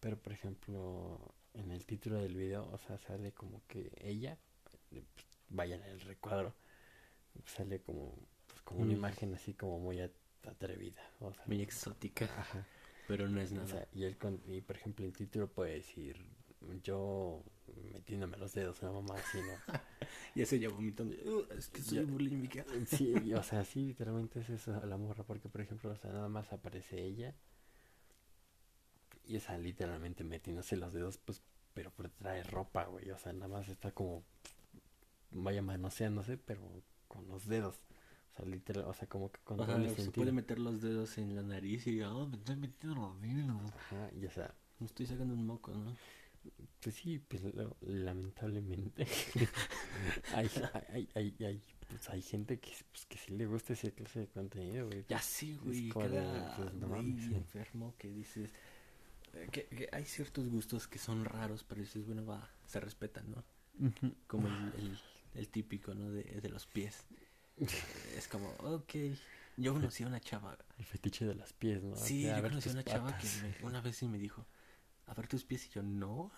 Pero 0.00 0.16
por 0.18 0.32
ejemplo, 0.32 1.34
en 1.54 1.70
el 1.70 1.84
título 1.84 2.16
del 2.20 2.34
video, 2.36 2.68
o 2.72 2.78
sea, 2.78 2.98
sale 2.98 3.32
como 3.32 3.62
que 3.66 3.92
ella, 4.00 4.38
eh, 4.92 5.02
pues, 5.14 5.26
vaya 5.48 5.76
en 5.76 5.82
el 5.84 6.00
recuadro, 6.00 6.54
sale 7.44 7.80
como, 7.82 8.14
pues, 8.46 8.62
como 8.62 8.80
una 8.80 8.92
Mm. 8.92 8.96
imagen 8.96 9.34
así 9.34 9.54
como 9.54 9.78
muy 9.78 10.00
at- 10.00 10.12
atrevida. 10.48 11.02
O 11.20 11.32
sea, 11.32 11.44
Muy 11.46 11.60
exótica, 11.60 12.24
ajá. 12.36 12.66
pero 13.06 13.28
no 13.28 13.40
es 13.40 13.52
O 13.52 13.56
nada. 13.56 13.66
sea, 13.66 13.88
y, 13.92 14.04
el 14.04 14.16
con- 14.16 14.42
y 14.46 14.60
por 14.62 14.76
ejemplo, 14.76 15.04
el 15.04 15.12
título 15.12 15.48
puede 15.52 15.74
decir, 15.74 16.16
yo 16.82 17.42
metiéndome 17.92 18.36
los 18.38 18.52
dedos, 18.54 18.80
una 18.82 18.92
mamá 18.92 19.14
así, 19.16 19.38
¿no? 19.38 19.52
Y 20.34 20.42
ese 20.42 20.58
ya 20.58 20.68
vomitando. 20.70 21.14
"Uh, 21.24 21.46
es 21.58 21.68
que 21.68 21.82
soy 21.82 22.04
bulímica. 22.04 22.64
Sí, 22.86 23.12
y, 23.24 23.34
o 23.34 23.42
sea, 23.42 23.64
sí, 23.64 23.86
literalmente 23.88 24.40
es 24.40 24.48
eso 24.50 24.72
la 24.86 24.96
morra, 24.96 25.24
porque 25.24 25.48
por 25.48 25.60
ejemplo, 25.60 25.90
o 25.90 25.96
sea, 25.96 26.10
nada 26.12 26.28
más 26.28 26.52
aparece 26.52 27.02
ella 27.02 27.34
y 29.30 29.36
esa 29.36 29.56
literalmente 29.58 30.24
metiéndose 30.24 30.76
los 30.76 30.92
dedos, 30.92 31.18
pues, 31.18 31.42
pero 31.74 31.90
por 31.92 32.10
trae 32.10 32.42
ropa, 32.42 32.84
güey, 32.86 33.10
o 33.10 33.18
sea, 33.18 33.32
nada 33.32 33.48
más 33.48 33.68
está 33.68 33.92
como, 33.92 34.24
vaya 35.30 35.62
manoseándose, 35.62 36.36
pero 36.36 36.60
con 37.08 37.26
los 37.28 37.46
dedos, 37.46 37.76
o 38.32 38.36
sea, 38.36 38.44
literal, 38.44 38.84
o 38.84 38.94
sea, 38.94 39.08
como 39.08 39.30
que 39.30 39.40
con 39.44 39.56
doble 39.56 39.88
se 39.90 39.96
sentido. 39.96 40.12
puede 40.12 40.32
meter 40.32 40.58
los 40.58 40.80
dedos 40.82 41.16
en 41.18 41.36
la 41.36 41.42
nariz 41.42 41.86
y 41.86 42.00
ah, 42.02 42.12
me 42.28 42.36
estoy 42.36 42.56
metiendo 42.56 43.00
los 43.00 43.20
dedos. 43.22 43.72
Ajá, 43.76 44.10
y 44.20 44.26
o 44.26 44.30
sea, 44.30 44.52
Me 44.80 44.86
estoy 44.86 45.06
sacando 45.06 45.34
un 45.34 45.46
moco, 45.46 45.72
¿no? 45.72 45.94
pues 46.80 46.94
sí, 46.96 47.18
pues 47.18 47.42
lo- 47.54 47.76
lamentablemente 47.82 49.06
hay, 50.34 50.48
hay, 50.92 51.08
hay, 51.14 51.34
hay, 51.44 51.62
pues, 51.88 52.08
hay 52.08 52.22
gente 52.22 52.58
que, 52.58 52.72
pues, 52.92 53.04
que 53.06 53.18
sí 53.18 53.32
le 53.36 53.46
gusta 53.46 53.74
ese 53.74 53.92
clase 53.92 54.20
de 54.20 54.26
contenido, 54.28 54.86
güey. 54.86 55.04
Ya 55.08 55.20
sí, 55.20 55.58
güey. 55.62 55.90
Cada 55.90 56.56
pues, 56.56 56.72
no 56.74 56.88
güey 56.88 57.02
mames, 57.02 57.24
sí. 57.26 57.34
enfermo 57.34 57.94
que 57.98 58.08
dices. 58.08 58.50
Eh, 59.34 59.48
Que, 59.52 59.66
que 59.66 59.88
hay 59.92 60.04
ciertos 60.04 60.48
gustos 60.48 60.88
que 60.88 60.98
son 60.98 61.24
raros, 61.24 61.64
pero 61.64 61.80
dices, 61.80 62.04
bueno, 62.06 62.24
va, 62.24 62.48
se 62.66 62.80
respetan, 62.80 63.30
¿no? 63.30 63.44
Como 64.26 64.46
el, 64.48 64.54
el, 64.76 64.98
el 65.34 65.48
típico, 65.48 65.94
¿no? 65.94 66.10
De, 66.10 66.22
de 66.22 66.48
los 66.48 66.66
pies. 66.66 67.04
Es 68.16 68.28
como, 68.28 68.48
ok. 68.58 68.94
Yo 69.56 69.72
conocí 69.74 70.02
a 70.04 70.06
una 70.06 70.20
chava. 70.20 70.56
El 70.78 70.84
fetiche 70.84 71.26
de 71.26 71.34
las 71.34 71.52
pies, 71.52 71.82
¿no? 71.82 71.94
Sí, 71.96 72.22
yo 72.22 72.42
conocí 72.42 72.68
a 72.68 72.72
una 72.72 72.84
chava 72.84 73.06
patas. 73.10 73.40
que 73.40 73.46
me- 73.58 73.66
una 73.66 73.80
vez 73.80 73.96
sí 73.96 74.08
me 74.08 74.18
dijo, 74.18 74.46
a 75.06 75.14
ver 75.14 75.28
tus 75.28 75.44
pies. 75.44 75.66
Y 75.66 75.70
yo, 75.70 75.82
no. 75.82 76.30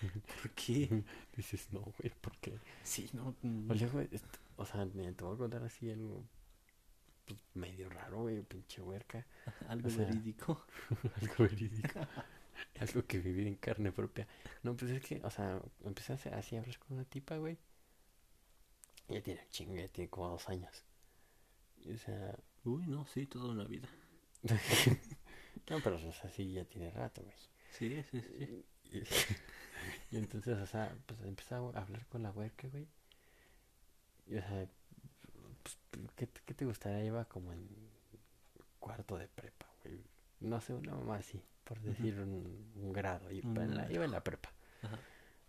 ¿Por 0.42 0.50
qué? 0.52 1.04
Dices, 1.36 1.68
no, 1.72 1.80
güey, 1.80 2.12
¿por 2.20 2.36
qué? 2.38 2.58
Sí, 2.84 3.08
no. 3.12 3.34
mm, 3.42 3.70
Oye, 3.70 3.86
güey, 3.88 4.08
est- 4.12 4.24
o 4.56 4.64
sea, 4.66 4.86
te 4.86 5.24
voy 5.24 5.34
a 5.34 5.38
contar 5.38 5.62
así 5.64 5.90
algo 5.90 6.24
pues, 7.24 7.40
medio 7.54 7.88
raro, 7.88 8.22
güey, 8.22 8.42
pinche 8.42 8.82
huerca. 8.82 9.26
algo 9.68 9.88
o 9.88 9.90
sea, 9.90 10.06
verídico. 10.06 10.66
algo 11.20 11.34
verídico. 11.38 12.00
algo 12.80 13.06
que 13.06 13.18
vivir 13.18 13.46
en 13.46 13.56
carne 13.56 13.92
propia. 13.92 14.26
No, 14.62 14.76
pues 14.76 14.90
es 14.90 15.02
que, 15.02 15.20
o 15.24 15.30
sea, 15.30 15.60
empecé 15.84 16.12
a 16.12 16.16
hacer 16.16 16.34
así 16.34 16.56
a 16.56 16.60
hablar 16.60 16.78
con 16.78 16.96
una 16.96 17.04
tipa, 17.04 17.36
güey. 17.36 17.58
Ya 19.08 19.22
tiene 19.22 19.46
chinga, 19.50 19.80
ya 19.82 19.88
tiene 19.88 20.10
como 20.10 20.28
dos 20.28 20.48
años. 20.48 20.84
Y, 21.84 21.92
o 21.92 21.98
sea, 21.98 22.36
Uy, 22.64 22.86
no, 22.86 23.06
sí, 23.06 23.26
toda 23.26 23.50
una 23.50 23.64
vida. 23.64 23.88
no, 25.70 25.80
pero 25.82 25.96
o 25.96 26.12
sea, 26.12 26.30
sí, 26.30 26.52
ya 26.52 26.64
tiene 26.64 26.90
rato, 26.90 27.22
güey. 27.22 27.34
Sí, 27.70 28.02
sí, 28.10 28.20
sí. 28.20 28.64
Y, 28.92 30.16
y 30.16 30.18
entonces, 30.18 30.58
o 30.58 30.66
sea, 30.66 30.96
pues 31.06 31.20
empecé 31.22 31.54
a 31.54 31.58
hablar 31.58 32.06
con 32.06 32.22
la 32.22 32.30
huerca, 32.30 32.68
güey. 32.68 32.86
Y, 34.26 34.36
o 34.36 34.40
sea, 34.42 34.68
¿qué, 36.16 36.26
te- 36.26 36.40
qué 36.44 36.54
te 36.54 36.64
gustaría? 36.64 37.04
Iba 37.04 37.24
como 37.26 37.52
en 37.52 37.68
cuarto 38.78 39.16
de 39.18 39.28
prepa, 39.28 39.66
güey. 39.84 40.00
No 40.40 40.60
sé, 40.60 40.74
una 40.74 40.94
mamá 40.94 41.16
así, 41.16 41.40
por 41.64 41.80
decir 41.80 42.18
un, 42.20 42.72
un 42.74 42.92
grado. 42.92 43.28
Un 43.28 43.56
en 43.58 43.76
la- 43.76 43.90
iba 43.92 44.04
en 44.04 44.10
la 44.10 44.22
prepa. 44.24 44.50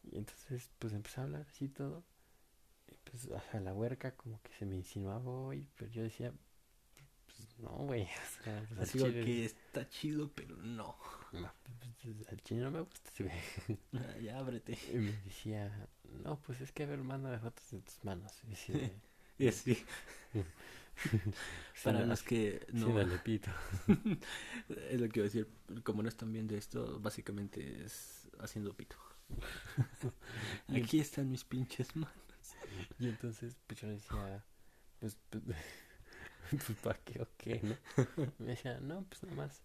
Y 0.04 0.18
entonces, 0.18 0.70
pues 0.80 0.94
empecé 0.94 1.22
a 1.22 1.24
hablar 1.24 1.46
así 1.50 1.70
todo. 1.70 2.04
Y 2.92 2.96
pues, 3.10 3.26
o 3.28 3.40
sea, 3.52 3.60
la 3.62 3.74
huerca 3.74 4.16
como 4.16 4.42
que 4.42 4.52
se 4.54 4.66
me 4.66 4.76
insinuaba, 4.76 5.20
güey. 5.24 5.68
Pero 5.78 5.90
yo 5.92 6.04
decía, 6.04 6.32
pues 7.26 7.58
no, 7.60 7.70
güey. 7.70 8.04
O 8.42 8.44
sea, 8.44 8.66
pues, 8.68 8.80
Así 8.82 9.00
chile- 9.00 9.24
que 9.26 9.46
está 9.46 9.88
chido, 9.90 10.30
pero 10.36 10.56
no. 10.58 10.96
no, 11.32 11.52
pues, 11.64 12.28
al 12.30 12.42
chile 12.42 12.62
no 12.62 12.72
me 12.72 12.82
gusta 12.82 13.10
güey. 13.18 13.32
Ah, 13.94 14.18
Ya 14.22 14.38
ábrete. 14.38 14.78
Y 14.92 14.98
me 14.98 15.12
decía, 15.24 15.88
no, 16.24 16.38
pues 16.42 16.60
es 16.62 16.72
que 16.72 16.84
a 16.84 16.88
ver, 16.88 17.00
mándame 17.00 17.40
fotos 17.40 17.72
de 17.72 17.80
tus 17.80 18.04
manos. 18.04 18.34
Y, 18.48 18.54
así 18.54 18.74
de- 18.74 18.94
Y 19.38 19.48
así. 19.48 19.84
Para 21.84 22.06
los 22.06 22.24
que 22.24 22.66
no. 22.72 22.88
Sí, 22.88 22.94
dale 22.94 23.18
pito. 23.18 23.52
es 24.90 25.02
lo 25.02 25.10
que 25.10 25.20
iba 25.20 25.26
a 25.26 25.30
decir. 25.30 25.48
Como 25.84 26.04
no 26.04 26.10
están 26.10 26.32
viendo 26.32 26.56
esto, 26.56 27.00
básicamente 27.00 27.84
es 27.84 28.30
haciendo 28.40 28.74
pito. 28.74 28.96
Aquí 30.74 31.00
están 31.00 31.30
mis 31.30 31.44
pinches 31.44 31.96
manos. 31.96 32.14
Y 33.00 33.08
entonces, 33.08 33.58
pues 33.68 33.82
yo 33.82 33.88
decía, 33.90 34.46
pues, 35.00 35.18
pues, 35.30 35.44
pues 36.50 36.78
¿para 36.82 37.00
qué 37.00 37.22
o 37.22 37.28
qué, 37.38 37.60
no? 37.64 37.76
Y 38.24 38.44
me 38.44 38.52
decía, 38.52 38.80
no, 38.80 39.04
pues 39.06 39.24
nada 39.24 39.36
más. 39.36 39.62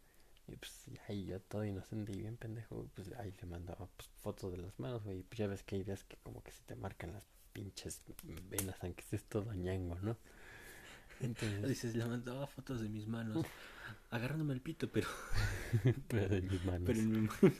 Y 0.47 0.57
pues 0.57 0.87
ahí 1.09 1.27
yo 1.27 1.41
todo 1.41 1.65
inocente 1.65 2.13
y 2.13 2.21
bien 2.21 2.39
pendejo, 2.39 2.89
pues 2.95 3.13
ahí 3.19 3.35
le 3.39 3.47
mandaba 3.47 3.87
pues, 3.97 4.09
fotos 4.23 4.53
de 4.53 4.59
las 4.59 4.79
manos, 4.79 5.05
güey. 5.05 5.23
Pues 5.23 5.39
ya 5.39 5.47
ves 5.47 5.63
que 5.63 5.77
hay 5.77 5.83
días 5.83 6.05
que 6.05 6.17
como 6.23 6.43
que 6.43 6.53
se 6.53 6.63
te 6.63 6.75
marcan 6.75 7.13
las 7.13 7.27
pinches 7.53 8.03
venas, 8.51 8.77
aunque 8.83 9.03
estés 9.03 9.25
todo 9.25 9.53
ñango, 9.55 9.97
¿no? 9.97 10.17
Entonces... 11.21 11.69
Dices, 11.69 11.95
le 11.95 12.05
mandaba 12.05 12.47
fotos 12.47 12.81
de 12.81 12.89
mis 12.89 13.07
manos, 13.07 13.45
agarrándome 14.11 14.55
el 14.55 14.61
pito, 14.61 14.91
pero... 14.91 15.09
pero 16.09 16.29
de 16.29 16.43
mis 16.43 16.65
manos. 16.65 16.83
Pero 16.87 16.99
en 17.01 17.11
mi 17.11 17.21
mano. 17.21 17.39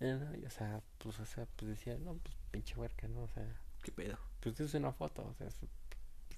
No, 0.00 0.34
y, 0.34 0.46
o 0.46 0.50
sea, 0.50 0.82
pues, 0.96 1.20
o 1.20 1.26
sea, 1.26 1.46
pues 1.56 1.72
decía, 1.72 1.98
no, 1.98 2.14
pues 2.14 2.34
pinche 2.50 2.74
huerca, 2.74 3.06
¿no? 3.06 3.24
O 3.24 3.28
sea... 3.28 3.44
¿Qué 3.82 3.92
pedo? 3.92 4.18
Pues 4.40 4.58
es 4.58 4.72
una 4.72 4.92
foto, 4.92 5.26
o 5.26 5.34
sea, 5.34 5.46
es 5.46 5.56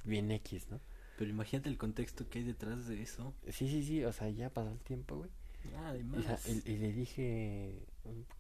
bien 0.03 0.33
X, 0.33 0.69
¿no? 0.69 0.81
Pero 1.17 1.31
imagínate 1.31 1.69
el 1.69 1.79
contexto 1.79 2.29
que 2.29 2.41
hay 2.41 2.45
detrás 2.45 2.89
de 2.89 3.01
eso. 3.01 3.35
Sí, 3.51 3.69
sí, 3.69 3.85
sí, 3.85 4.05
o 4.05 4.13
sea, 4.13 4.29
ya 4.31 4.51
pasó 4.51 4.71
el 4.73 4.81
tiempo, 4.81 5.17
güey. 5.17 5.31
Ah, 5.77 5.91
además. 5.91 6.21
O 6.21 6.23
sea, 6.23 6.39
y, 6.53 6.73
y, 6.73 6.77
le 6.79 6.93
dije, 6.93 7.87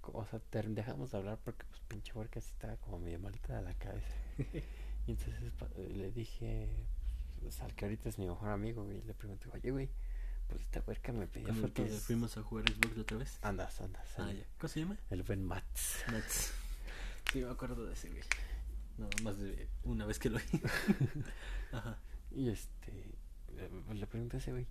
o 0.02 0.26
sea, 0.26 0.38
te 0.38 0.62
dejamos 0.62 1.12
de 1.12 1.19
hablar 1.19 1.38
porque 1.45 1.64
pues 1.66 1.81
pinche 1.88 2.12
huerca 2.14 2.40
sí 2.40 2.50
estaba 2.50 2.76
como 2.76 2.99
medio 2.99 3.19
malita 3.19 3.57
de 3.57 3.62
la 3.62 3.75
cabeza. 3.75 4.14
y 5.07 5.11
entonces 5.11 5.52
le 5.95 6.11
dije, 6.11 6.87
pues, 7.40 7.61
al 7.61 7.75
que 7.75 7.85
ahorita 7.85 8.09
es 8.09 8.19
mi 8.19 8.26
mejor 8.26 8.50
amigo, 8.50 8.90
y 8.90 9.02
le 9.02 9.14
pregunté, 9.14 9.49
oye, 9.52 9.71
güey, 9.71 9.90
pues 10.49 10.62
esta 10.62 10.83
huerca 10.87 11.12
me 11.12 11.26
pidió 11.26 11.54
porque 11.54 11.87
fuimos 11.87 12.37
a 12.37 12.42
jugar 12.42 12.69
Xbox 12.69 12.99
otra 12.99 13.16
vez. 13.19 13.38
Andas, 13.42 13.81
andas. 13.81 14.07
Ah, 14.19 14.33
ya. 14.33 14.45
¿Cómo 14.59 14.69
se 14.69 14.81
llama? 14.81 14.99
El 15.11 15.23
buen 15.23 15.45
Mats. 15.45 16.04
Mats. 16.11 16.52
Sí, 17.33 17.40
me 17.40 17.50
acuerdo 17.50 17.87
de 17.87 17.95
ese, 17.95 18.11
güey. 18.11 18.23
No, 18.99 19.09
más 19.23 19.38
de 19.38 19.66
una 19.85 20.04
vez 20.04 20.19
que 20.19 20.28
lo 20.28 20.38
vi. 20.38 20.61
Ajá. 21.73 21.99
Y 22.31 22.50
este, 22.50 22.92
le, 23.54 23.95
le 23.95 24.07
pregunté 24.07 24.37
a 24.37 24.40
ese 24.40 24.50
güey, 24.50 24.66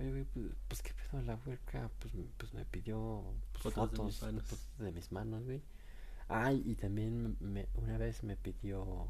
oye, 0.00 0.10
güey, 0.10 0.24
pues, 0.24 0.46
pues 0.68 0.82
qué 0.82 0.92
pedo 0.94 1.22
la 1.22 1.36
huerca, 1.46 1.90
pues, 2.00 2.12
pues 2.36 2.54
me 2.54 2.64
pidió 2.64 3.24
pues, 3.52 3.62
Fotos 3.62 3.90
de 3.90 3.96
fotos, 3.96 4.06
mis 4.06 4.22
manos. 4.22 4.42
fotos 4.44 4.78
de 4.78 4.92
mis 4.92 5.12
manos, 5.12 5.44
güey. 5.44 5.62
Ay, 6.28 6.62
y 6.66 6.74
también 6.74 7.36
me, 7.40 7.68
una 7.74 7.98
vez 7.98 8.22
me 8.24 8.36
pidió, 8.36 9.08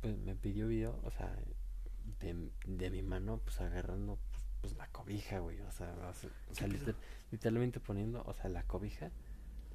pues 0.00 0.16
me 0.18 0.34
pidió 0.36 0.68
video, 0.68 1.00
o 1.04 1.10
sea, 1.10 1.34
de, 2.20 2.50
de 2.66 2.90
mi 2.90 3.02
mano, 3.02 3.40
pues 3.44 3.60
agarrando 3.60 4.18
pues, 4.30 4.42
pues 4.60 4.76
la 4.76 4.86
cobija, 4.88 5.38
güey, 5.40 5.60
o 5.60 5.72
sea, 5.72 5.92
o 6.08 6.14
sea, 6.14 6.30
o 6.50 6.54
sea, 6.54 6.68
¿Qué 6.68 6.74
liter- 6.74 6.96
literalmente 7.30 7.80
poniendo, 7.80 8.22
o 8.24 8.34
sea, 8.34 8.48
la 8.50 8.62
cobija, 8.64 9.10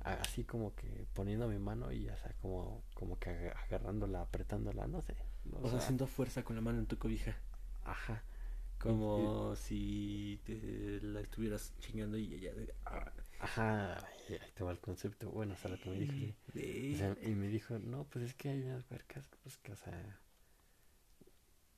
así 0.04 0.44
como 0.46 0.74
que 0.76 1.06
poniendo 1.14 1.48
mi 1.48 1.60
mano 1.60 1.92
y, 1.92 2.08
o 2.10 2.18
sea, 2.18 2.34
como, 2.42 2.82
como 2.94 3.20
que 3.20 3.30
aga- 3.32 3.60
agarrándola, 3.66 4.22
apretándola, 4.22 4.88
no 4.88 5.02
sé. 5.02 5.16
O 5.62 5.70
sea, 5.70 5.80
haciendo 5.80 6.08
fuerza 6.08 6.44
con 6.44 6.56
la 6.56 6.62
mano 6.62 6.80
en 6.80 6.86
tu 6.86 6.98
cobija. 6.98 7.36
Ajá. 7.84 8.24
Como 8.80 9.56
si 9.56 10.40
te 10.46 11.00
la 11.02 11.22
estuvieras 11.22 11.74
chingando 11.80 12.18
y 12.18 12.34
ella. 12.34 12.54
de- 12.54 12.74
ah, 12.86 13.12
Ajá, 13.42 13.98
ahí 14.06 14.38
te 14.54 14.64
va 14.64 14.72
el 14.72 14.80
concepto. 14.80 15.30
Bueno, 15.32 15.54
o 15.54 15.58
sea, 15.58 15.72
lo 15.72 15.80
que 15.80 15.90
me 15.90 16.00
dijo. 16.00 16.14
sí. 16.14 16.36
de- 16.54 16.92
O 16.96 16.98
sea, 16.98 17.18
y 17.30 17.36
me 17.36 17.48
dijo, 17.48 17.80
no, 17.80 18.04
pues 18.06 18.26
es 18.26 18.34
que 18.36 18.50
hay 18.50 18.62
unas 18.64 18.90
huercas, 18.92 19.30
pues 19.44 19.58
que, 19.58 19.72
o 19.72 19.76
sea, 19.78 20.20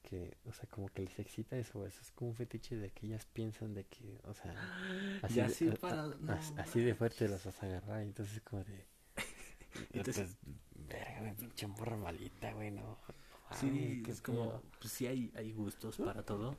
que, 0.03 0.37
o 0.45 0.51
sea, 0.53 0.67
como 0.69 0.87
que 0.89 1.03
les 1.03 1.19
excita 1.19 1.55
eso, 1.57 1.85
eso 1.85 2.01
es 2.01 2.11
como 2.11 2.31
un 2.31 2.35
fetiche 2.35 2.75
de 2.75 2.89
que 2.91 3.05
ellas 3.05 3.25
piensan 3.31 3.73
de 3.73 3.85
que, 3.85 4.19
o 4.23 4.33
sea, 4.33 5.19
así, 5.21 5.65
de, 5.65 5.77
para- 5.77 6.07
no 6.07 6.33
así 6.57 6.93
fuerte 6.93 7.27
las 7.27 7.45
vas 7.45 7.61
a 7.61 7.65
agarrar, 7.67 8.03
y 8.03 8.07
entonces 8.07 8.41
como 8.41 8.63
de, 8.63 8.85
Entonces- 9.93 10.37
pues, 10.43 10.55
verga, 10.89 11.19
güey, 11.21 11.35
pinche 11.35 11.67
morra 11.67 11.95
malita, 11.95 12.51
güey, 12.53 12.71
no. 12.71 12.81
no 12.81 13.55
Sí, 13.59 14.01
es 14.07 14.21
como. 14.21 14.61
Pues 14.79 14.93
sí, 14.93 15.05
hay, 15.07 15.31
hay 15.35 15.51
gustos 15.53 15.97
para 15.97 16.23
todo. 16.23 16.57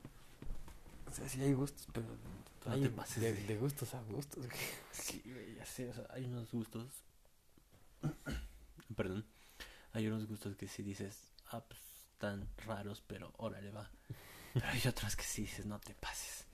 O 1.13 1.15
sea, 1.15 1.29
sí 1.29 1.43
hay 1.43 1.53
gustos, 1.53 1.87
pero 1.93 2.07
No 2.65 2.73
hay 2.73 2.81
te 2.81 2.89
pases 2.89 3.47
de, 3.47 3.57
gustos 3.59 3.93
a 3.93 4.03
gustos. 4.05 4.47
Sí, 4.93 5.23
güey, 5.27 5.57
ya 5.57 5.67
sé, 5.67 5.91
o 5.91 5.93
sea, 5.93 6.07
hay 6.09 6.25
unos 6.25 6.51
gustos. 6.51 6.87
Perdón. 8.97 9.27
Hay 9.93 10.07
unos 10.07 10.27
gustos 10.27 10.57
que 10.57 10.69
sí 10.69 10.83
dices, 10.83 11.35
ah, 11.51 11.63
pues 11.63 11.81
están 12.13 12.49
raros, 12.65 13.03
pero 13.07 13.35
órale 13.37 13.71
va. 13.71 13.91
Pero 14.55 14.67
hay 14.67 14.81
otros 14.89 15.15
que 15.15 15.25
sí 15.25 15.43
dices, 15.43 15.67
no 15.67 15.79
te 15.81 15.95
pases. 15.95 16.47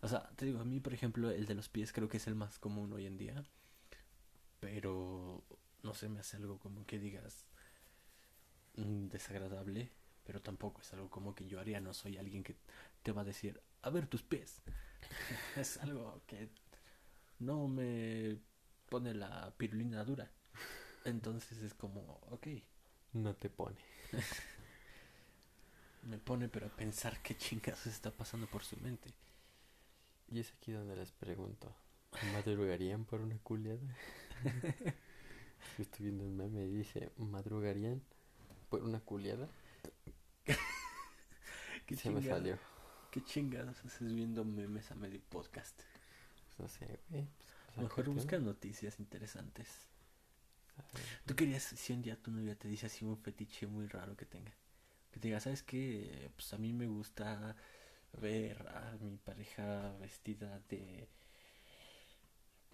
O 0.00 0.08
sea, 0.08 0.28
te 0.30 0.46
digo, 0.46 0.58
a 0.58 0.64
mí, 0.64 0.80
por 0.80 0.94
ejemplo, 0.94 1.30
el 1.30 1.46
de 1.46 1.54
los 1.54 1.68
pies 1.68 1.92
creo 1.92 2.08
que 2.08 2.16
es 2.16 2.26
el 2.26 2.34
más 2.34 2.58
común 2.58 2.92
hoy 2.92 3.06
en 3.06 3.16
día. 3.18 3.44
Pero 4.58 5.44
no 5.84 5.94
sé, 5.94 6.08
me 6.08 6.18
hace 6.18 6.38
algo 6.38 6.58
como 6.58 6.84
que 6.86 6.98
digas 6.98 7.46
mm, 8.74 9.06
desagradable, 9.06 9.92
pero 10.24 10.42
tampoco 10.42 10.80
es 10.80 10.92
algo 10.92 11.08
como 11.08 11.36
que 11.36 11.46
yo 11.46 11.60
haría. 11.60 11.80
No 11.80 11.94
soy 11.94 12.16
alguien 12.16 12.42
que 12.42 12.56
te 13.04 13.12
va 13.12 13.22
a 13.22 13.24
decir, 13.24 13.62
a 13.82 13.90
ver 13.90 14.06
tus 14.06 14.22
pies. 14.22 14.62
es 15.56 15.76
algo 15.78 16.22
que 16.26 16.48
no 17.38 17.68
me 17.68 18.38
pone 18.88 19.14
la 19.14 19.52
pirulina 19.56 20.04
dura. 20.04 20.30
Entonces 21.04 21.58
es 21.62 21.74
como, 21.74 22.20
ok, 22.30 22.46
No 23.12 23.34
te 23.34 23.50
pone. 23.50 23.76
me 26.02 26.18
pone 26.18 26.48
pero 26.48 26.66
a 26.66 26.70
pensar 26.70 27.20
qué 27.22 27.36
chingados 27.36 27.86
está 27.86 28.10
pasando 28.10 28.46
por 28.46 28.64
su 28.64 28.76
mente. 28.78 29.10
Y 30.28 30.40
es 30.40 30.52
aquí 30.52 30.72
donde 30.72 30.96
les 30.96 31.12
pregunto, 31.12 31.74
¿madrugarían 32.32 33.04
por 33.04 33.20
una 33.20 33.36
culiada? 33.38 33.80
Estoy 35.78 36.06
viendo 36.06 36.24
un 36.24 36.36
meme 36.36 36.64
y 36.64 36.70
dice, 36.70 37.12
¿madrugarían 37.18 38.02
por 38.70 38.82
una 38.82 39.00
culiada? 39.00 39.48
¿Qué 41.86 41.96
Se 41.96 42.10
me 42.10 42.22
salió. 42.22 42.58
¿Qué 43.12 43.22
chingados 43.22 43.78
haces 43.84 44.12
viendo 44.12 44.44
memes 44.44 44.90
a 44.90 44.94
medio 44.96 45.20
podcast? 45.28 45.78
Pues 46.46 46.58
no 46.58 46.68
sé, 46.68 46.98
güey. 47.10 47.28
pues, 47.74 47.78
Mejor 47.84 48.08
busca 48.08 48.38
¿no? 48.38 48.46
noticias 48.46 48.98
interesantes. 48.98 49.68
¿Tú 51.26 51.36
querías, 51.36 51.62
si 51.62 51.92
un 51.92 52.02
día 52.02 52.16
tu 52.16 52.30
novia 52.30 52.54
te 52.58 52.66
dice 52.68 52.86
así 52.86 53.04
un 53.04 53.18
fetiche 53.18 53.66
muy 53.66 53.86
raro 53.86 54.16
que 54.16 54.24
tenga? 54.24 54.52
Que 55.12 55.20
te 55.20 55.28
diga, 55.28 55.38
¿sabes 55.40 55.62
qué? 55.62 56.30
Pues 56.34 56.52
a 56.54 56.58
mí 56.58 56.72
me 56.72 56.86
gusta 56.88 57.54
ver 58.20 58.66
a 58.68 58.96
mi 59.00 59.16
pareja 59.18 59.94
vestida 60.00 60.58
de... 60.70 61.06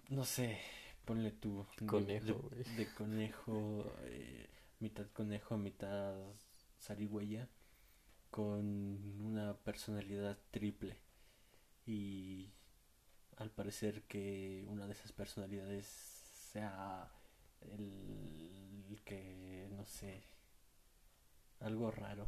No 0.07 0.23
sé, 0.25 0.57
ponle 1.05 1.31
tú... 1.31 1.67
de- 1.77 1.85
Conejo, 1.85 2.25
de, 2.25 2.33
güey. 2.33 2.63
de 2.77 2.93
conejo, 2.93 3.93
eh, 4.05 4.47
mitad 4.79 5.05
conejo, 5.11 5.57
mitad 5.57 6.15
zarigüeya, 6.81 7.47
con 8.29 9.21
una 9.21 9.55
personalidad 9.57 10.37
triple. 10.51 10.97
Y 11.85 12.51
al 13.37 13.51
parecer 13.51 14.03
que 14.03 14.65
una 14.67 14.85
de 14.85 14.93
esas 14.93 15.11
personalidades 15.11 15.85
sea 15.85 17.11
el 17.61 18.99
que, 19.05 19.67
no 19.71 19.85
sé, 19.85 20.23
algo 21.59 21.91
raro. 21.91 22.27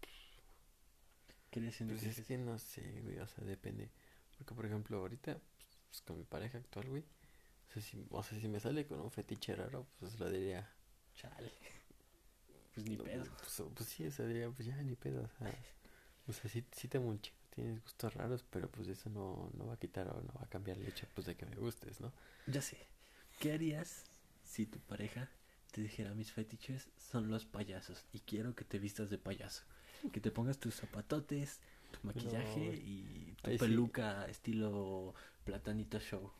¿Qué? 0.00 0.40
Pues 1.50 2.02
es 2.02 2.26
que 2.26 2.38
no 2.38 2.58
sé, 2.58 3.00
güey, 3.02 3.18
o 3.18 3.26
sea, 3.26 3.44
depende. 3.44 3.90
Porque, 4.38 4.54
por 4.54 4.66
ejemplo, 4.66 4.98
ahorita, 4.98 5.38
pues 5.88 6.02
con 6.02 6.18
mi 6.18 6.24
pareja 6.24 6.58
actual, 6.58 6.88
güey, 6.88 7.04
o 7.68 7.72
sea, 7.72 7.82
si, 7.82 8.04
o 8.10 8.22
sea, 8.22 8.40
si 8.40 8.48
me 8.48 8.60
sale 8.60 8.86
con 8.86 9.00
un 9.00 9.10
fetiche 9.10 9.54
raro, 9.54 9.86
pues 9.98 10.18
lo 10.18 10.28
diría. 10.28 10.68
Chale. 11.14 11.52
Pues 12.74 12.88
ni 12.88 12.96
pedo. 12.96 13.24
Pues, 13.38 13.62
pues 13.74 13.88
sí, 13.88 14.06
o 14.06 14.10
sea, 14.10 14.26
diría, 14.26 14.50
pues 14.50 14.66
ya, 14.66 14.76
ni 14.82 14.96
pedo, 14.96 15.22
o 15.22 15.28
sea, 15.38 15.54
o 16.26 16.32
sea, 16.32 16.50
sí, 16.50 16.64
sí 16.72 16.88
te 16.88 16.98
amo 16.98 17.16
tienes 17.54 17.80
gustos 17.82 18.14
raros, 18.14 18.44
pero 18.50 18.68
pues 18.68 18.88
eso 18.88 19.08
no, 19.10 19.50
no 19.56 19.66
va 19.66 19.74
a 19.74 19.76
quitar 19.76 20.08
o 20.08 20.20
no 20.20 20.32
va 20.34 20.44
a 20.44 20.48
cambiar 20.48 20.76
el 20.78 20.86
hecho, 20.86 21.06
pues, 21.14 21.26
de 21.26 21.36
que 21.36 21.46
me 21.46 21.54
gustes, 21.56 22.00
¿no? 22.00 22.12
Ya 22.46 22.60
sé. 22.60 22.78
¿Qué 23.38 23.52
harías 23.52 24.04
si 24.42 24.66
tu 24.66 24.80
pareja 24.80 25.30
te 25.70 25.80
dijera 25.80 26.14
mis 26.14 26.32
fetiches 26.32 26.88
son 26.96 27.30
los 27.30 27.44
payasos 27.44 28.04
y 28.12 28.20
quiero 28.20 28.54
que 28.54 28.64
te 28.64 28.78
vistas 28.78 29.10
de 29.10 29.18
payaso? 29.18 29.64
Que 30.12 30.20
te 30.20 30.30
pongas 30.30 30.58
tus 30.58 30.74
zapatotes, 30.74 31.60
tu 31.90 32.06
maquillaje 32.06 32.74
y 32.74 33.34
tu 33.42 33.50
sí. 33.52 33.58
peluca 33.58 34.26
estilo 34.26 35.14
platanito 35.44 35.98
show. 36.00 36.32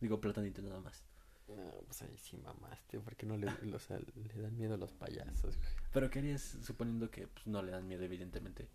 Digo 0.00 0.20
platanito 0.20 0.62
nada 0.62 0.80
más. 0.80 1.02
No, 1.48 1.70
pues 1.86 2.02
ahí 2.02 2.16
sí 2.18 2.36
mamaste, 2.36 3.00
porque 3.00 3.24
no 3.26 3.36
le, 3.36 3.48
o 3.74 3.78
sea, 3.78 3.98
le 3.98 4.42
dan 4.42 4.56
miedo 4.56 4.74
a 4.74 4.76
los 4.76 4.92
payasos, 4.92 5.56
güey. 5.56 5.68
Pero 5.92 6.10
¿qué 6.10 6.18
harías 6.18 6.42
suponiendo 6.62 7.10
que 7.10 7.26
pues, 7.26 7.46
no 7.46 7.62
le 7.62 7.72
dan 7.72 7.88
miedo 7.88 8.04
evidentemente? 8.04 8.68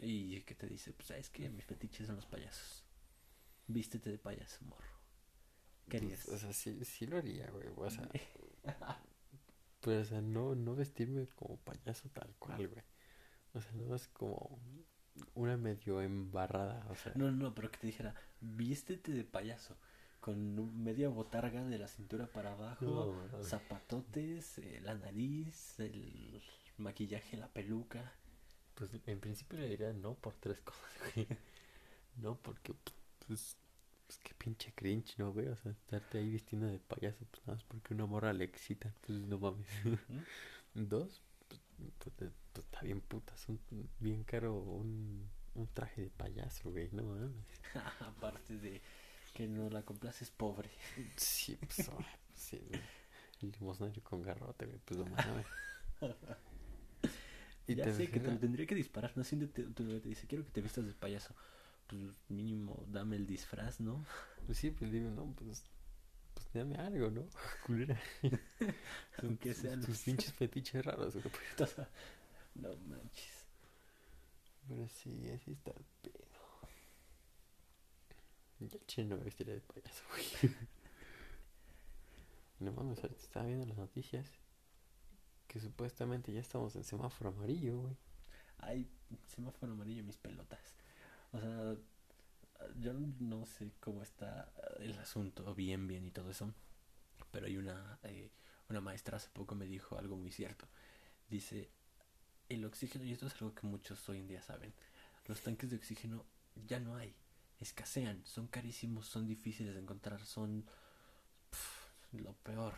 Y 0.00 0.40
que 0.42 0.54
te 0.54 0.66
dice, 0.66 0.92
pues 0.92 1.08
sabes 1.08 1.28
que 1.30 1.48
mis 1.50 1.64
fetiches 1.64 2.06
son 2.06 2.16
los 2.16 2.26
payasos. 2.26 2.84
Vístete 3.66 4.10
de 4.10 4.18
payaso, 4.18 4.64
morro. 4.64 4.96
¿Qué 5.88 5.98
harías? 5.98 6.24
Pues, 6.24 6.36
o 6.36 6.38
sea, 6.38 6.52
sí, 6.52 6.84
sí 6.84 7.06
lo 7.06 7.18
haría, 7.18 7.50
güey, 7.50 7.68
o 7.76 7.90
sea, 7.90 8.08
Pero, 9.80 10.00
o 10.00 10.04
sea, 10.04 10.20
no, 10.20 10.54
no 10.54 10.74
vestirme 10.74 11.26
como 11.28 11.58
payaso 11.58 12.08
tal 12.10 12.34
cual, 12.38 12.68
güey. 12.68 12.82
O 13.52 13.60
sea, 13.60 13.72
no 13.72 13.94
es 13.94 14.08
como 14.08 14.58
una 15.34 15.56
medio 15.56 16.02
embarrada, 16.02 16.86
o 16.90 16.94
sea. 16.94 17.12
No, 17.14 17.30
no, 17.30 17.54
pero 17.54 17.70
que 17.70 17.78
te 17.78 17.86
dijera, 17.86 18.14
vístete 18.40 19.12
de 19.12 19.24
payaso. 19.24 19.76
Con 20.26 20.82
media 20.82 21.08
botarga 21.08 21.64
de 21.64 21.78
la 21.78 21.86
cintura 21.86 22.26
para 22.26 22.50
abajo, 22.50 22.84
No, 22.84 23.44
zapatotes, 23.44 24.58
eh, 24.58 24.80
la 24.82 24.94
nariz, 24.94 25.78
el 25.78 26.42
maquillaje, 26.78 27.36
la 27.36 27.46
peluca. 27.46 28.12
Pues 28.74 28.90
en 29.06 29.20
principio 29.20 29.56
le 29.60 29.68
diría 29.68 29.92
no 29.92 30.14
por 30.14 30.34
tres 30.34 30.60
cosas, 30.64 31.14
güey. 31.14 31.28
No, 32.16 32.34
porque, 32.42 32.74
pues, 33.28 33.56
pues 34.08 34.18
qué 34.18 34.34
pinche 34.34 34.72
cringe, 34.74 35.16
¿no, 35.18 35.32
güey? 35.32 35.46
O 35.46 35.56
sea, 35.58 35.70
estarte 35.70 36.18
ahí 36.18 36.28
vistiendo 36.28 36.66
de 36.66 36.80
payaso, 36.80 37.24
pues 37.30 37.46
nada 37.46 37.54
más 37.54 37.62
porque 37.62 37.94
una 37.94 38.06
morra 38.06 38.32
le 38.32 38.44
excita, 38.46 38.92
pues 39.06 39.20
no 39.20 39.38
mames. 39.38 39.68
Dos, 40.74 41.22
pues, 41.48 41.60
pues, 42.00 42.14
pues, 42.18 42.32
está 42.66 42.80
bien 42.80 43.00
puta, 43.00 43.32
es 43.32 43.48
un, 43.48 43.60
bien 44.00 44.24
caro 44.24 44.56
un, 44.56 45.30
un 45.54 45.68
traje 45.68 46.02
de 46.02 46.10
payaso, 46.10 46.70
güey, 46.72 46.88
no 46.90 47.04
mames. 47.04 47.30
Aparte 48.00 48.58
de 48.58 48.82
que 49.36 49.46
no 49.46 49.68
la 49.68 49.82
compras 49.82 50.22
es 50.22 50.30
pobre. 50.30 50.70
Sí, 51.16 51.56
pues, 51.60 51.90
pues, 51.90 52.06
sí. 52.34 52.58
El 53.42 53.52
limosnario 53.52 54.02
con 54.02 54.22
garrote, 54.22 54.66
pues 54.86 54.98
no 54.98 55.04
mames. 55.06 55.46
Y 57.68 57.74
ya 57.74 57.84
te 57.84 57.92
sé 57.94 58.08
que 58.08 58.20
te 58.20 58.30
lo 58.30 58.38
tendría 58.38 58.64
que 58.64 58.76
disparar, 58.76 59.12
no 59.16 59.24
sé, 59.24 59.36
te, 59.36 59.48
te- 59.48 59.64
te 59.64 60.00
dice, 60.08 60.26
quiero 60.28 60.44
que 60.44 60.50
te 60.52 60.60
vistas 60.60 60.86
de 60.86 60.92
payaso. 60.92 61.34
Pues 61.88 62.00
mínimo 62.28 62.82
dame 62.88 63.16
el 63.16 63.26
disfraz, 63.26 63.80
¿no? 63.80 64.04
Pues 64.46 64.58
sí, 64.58 64.70
pues 64.70 64.90
digo, 64.92 65.10
no, 65.10 65.26
pues, 65.34 65.64
pues 66.34 66.46
dame 66.54 66.76
algo, 66.76 67.10
¿no? 67.10 67.24
Culera. 67.66 68.00
Aunque 69.22 69.52
sean 69.52 69.80
tus 69.80 69.88
los- 69.90 69.98
pinches 70.02 70.32
fetiches 70.32 70.84
raros, 70.84 71.14
no 72.54 72.68
manches. 72.86 73.46
Pero 74.68 74.86
sí, 74.88 75.28
así 75.34 75.50
está 75.52 75.72
el 75.72 75.84
pedo. 76.02 76.24
Ya 78.60 78.78
chino 78.86 79.08
no 79.10 79.16
me 79.18 79.24
vestiría 79.24 79.54
de 79.54 79.60
payaso, 79.60 80.02
güey. 80.10 80.54
No 82.58 82.72
mames, 82.72 83.02
ahorita 83.02 83.20
estaba 83.20 83.44
viendo 83.44 83.66
las 83.66 83.76
noticias 83.76 84.32
que 85.46 85.60
supuestamente 85.60 86.32
ya 86.32 86.40
estamos 86.40 86.74
en 86.74 86.84
semáforo 86.84 87.28
amarillo, 87.28 87.80
güey. 87.80 87.96
Ay, 88.58 88.90
semáforo 89.26 89.72
amarillo 89.72 90.02
mis 90.04 90.16
pelotas. 90.16 90.74
O 91.32 91.38
sea, 91.38 91.76
yo 92.76 92.94
no 92.94 93.44
sé 93.44 93.72
cómo 93.78 94.02
está 94.02 94.50
el 94.78 94.98
asunto 94.98 95.54
bien, 95.54 95.86
bien 95.86 96.06
y 96.06 96.10
todo 96.10 96.30
eso. 96.30 96.52
Pero 97.30 97.46
hay 97.46 97.58
una, 97.58 97.98
eh, 98.04 98.30
una 98.70 98.80
maestra 98.80 99.18
hace 99.18 99.28
poco 99.30 99.54
me 99.54 99.66
dijo 99.66 99.98
algo 99.98 100.16
muy 100.16 100.32
cierto. 100.32 100.66
Dice, 101.28 101.68
el 102.48 102.64
oxígeno, 102.64 103.04
y 103.04 103.12
esto 103.12 103.26
es 103.26 103.34
algo 103.34 103.54
que 103.54 103.66
muchos 103.66 104.08
hoy 104.08 104.20
en 104.20 104.28
día 104.28 104.42
saben, 104.42 104.72
los 105.26 105.42
tanques 105.42 105.70
de 105.70 105.76
oxígeno 105.76 106.24
ya 106.66 106.80
no 106.80 106.96
hay, 106.96 107.14
escasean, 107.60 108.24
son 108.24 108.46
carísimos, 108.48 109.06
son 109.06 109.26
difíciles 109.26 109.74
de 109.74 109.80
encontrar, 109.80 110.24
son 110.24 110.64
lo 112.12 112.32
peor. 112.34 112.74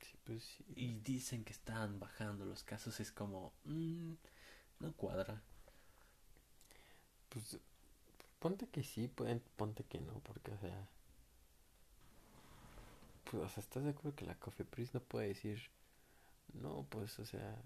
Sí, 0.00 0.16
pues 0.24 0.42
sí. 0.44 0.64
Y 0.76 0.94
dicen 1.00 1.44
que 1.44 1.52
están 1.52 1.98
bajando 1.98 2.44
los 2.44 2.62
casos, 2.62 3.00
es 3.00 3.12
como, 3.12 3.52
mm, 3.64 4.12
no 4.80 4.92
cuadra. 4.94 5.42
Pues 7.28 7.58
ponte 8.38 8.68
que 8.68 8.82
sí, 8.82 9.08
ponte 9.08 9.84
que 9.84 10.00
no, 10.00 10.20
porque, 10.20 10.52
o 10.52 10.58
sea. 10.58 10.88
Pues, 13.24 13.42
o 13.42 13.48
sea, 13.48 13.62
¿estás 13.62 13.84
de 13.84 13.90
acuerdo 13.90 14.14
que 14.14 14.24
la 14.24 14.36
Cofepris 14.36 14.94
no 14.94 15.00
puede 15.00 15.28
decir, 15.28 15.60
no, 16.54 16.86
pues, 16.90 17.18
o 17.18 17.26
sea, 17.26 17.56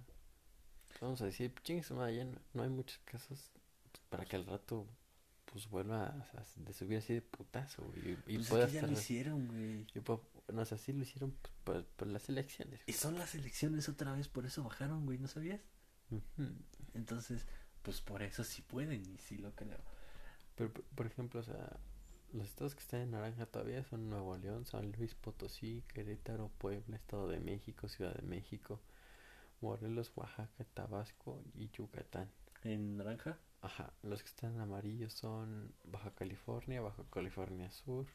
vamos 1.00 1.20
a 1.20 1.26
decir, 1.26 1.54
chingue 1.62 1.82
ya 1.82 2.24
no, 2.24 2.38
no 2.54 2.62
hay 2.62 2.68
muchos 2.68 2.98
casos 3.04 3.50
para 4.08 4.24
que 4.24 4.36
al 4.36 4.46
rato, 4.46 4.86
pues, 5.52 5.68
vuelva 5.68 6.04
a, 6.06 6.08
a- 6.08 6.44
de 6.56 6.72
subir 6.72 6.98
así 6.98 7.14
de 7.14 7.22
putazo, 7.22 7.82
güey, 7.84 8.10
y, 8.26 8.34
y 8.34 8.36
Pues 8.36 8.48
pueda 8.48 8.64
es 8.64 8.68
que 8.70 8.74
ya 8.74 8.80
estar. 8.80 8.90
lo 8.90 8.98
hicieron, 8.98 9.46
güey. 9.48 9.86
y 9.94 10.00
pueda- 10.00 10.20
no, 10.52 10.62
o 10.62 10.64
sea, 10.64 10.78
sí 10.78 10.92
lo 10.92 11.02
hicieron 11.02 11.32
pues, 11.42 11.52
por, 11.64 11.84
por 11.84 12.08
las 12.08 12.28
elecciones. 12.28 12.80
Y 12.86 12.92
son 12.92 13.18
las 13.18 13.34
elecciones 13.34 13.88
otra 13.88 14.12
vez, 14.12 14.28
por 14.28 14.46
eso 14.46 14.62
bajaron, 14.64 15.04
güey, 15.06 15.18
¿no 15.18 15.28
sabías? 15.28 15.60
Entonces, 16.94 17.46
pues 17.82 18.00
por 18.00 18.22
eso 18.22 18.44
sí 18.44 18.62
pueden 18.62 19.02
y 19.06 19.18
sí 19.18 19.36
lo 19.38 19.54
creo. 19.54 19.78
Pero, 20.56 20.72
por- 20.72 20.84
por 20.84 21.06
ejemplo, 21.06 21.40
o 21.40 21.42
sea, 21.44 21.78
los 22.32 22.46
estados 22.46 22.74
que 22.74 22.80
están 22.80 23.00
en 23.00 23.10
naranja 23.12 23.46
todavía 23.46 23.84
son 23.84 24.08
Nuevo 24.10 24.36
León, 24.38 24.66
San 24.66 24.92
Luis 24.92 25.14
Potosí, 25.14 25.82
Querétaro, 25.88 26.50
Puebla, 26.58 26.96
Estado 26.96 27.28
de 27.28 27.40
México, 27.40 27.88
Ciudad 27.88 28.14
de 28.14 28.22
México, 28.22 28.80
Morelos, 29.60 30.12
Oaxaca, 30.16 30.64
Tabasco 30.74 31.42
y 31.54 31.70
Yucatán. 31.70 32.28
En 32.64 32.96
naranja, 32.96 33.38
Ajá, 33.62 33.92
los 34.02 34.22
que 34.22 34.28
están 34.28 34.54
en 34.56 34.60
amarillo 34.60 35.08
son 35.08 35.72
Baja 35.84 36.10
California, 36.14 36.82
Baja 36.82 37.04
California 37.10 37.70
Sur, 37.70 38.06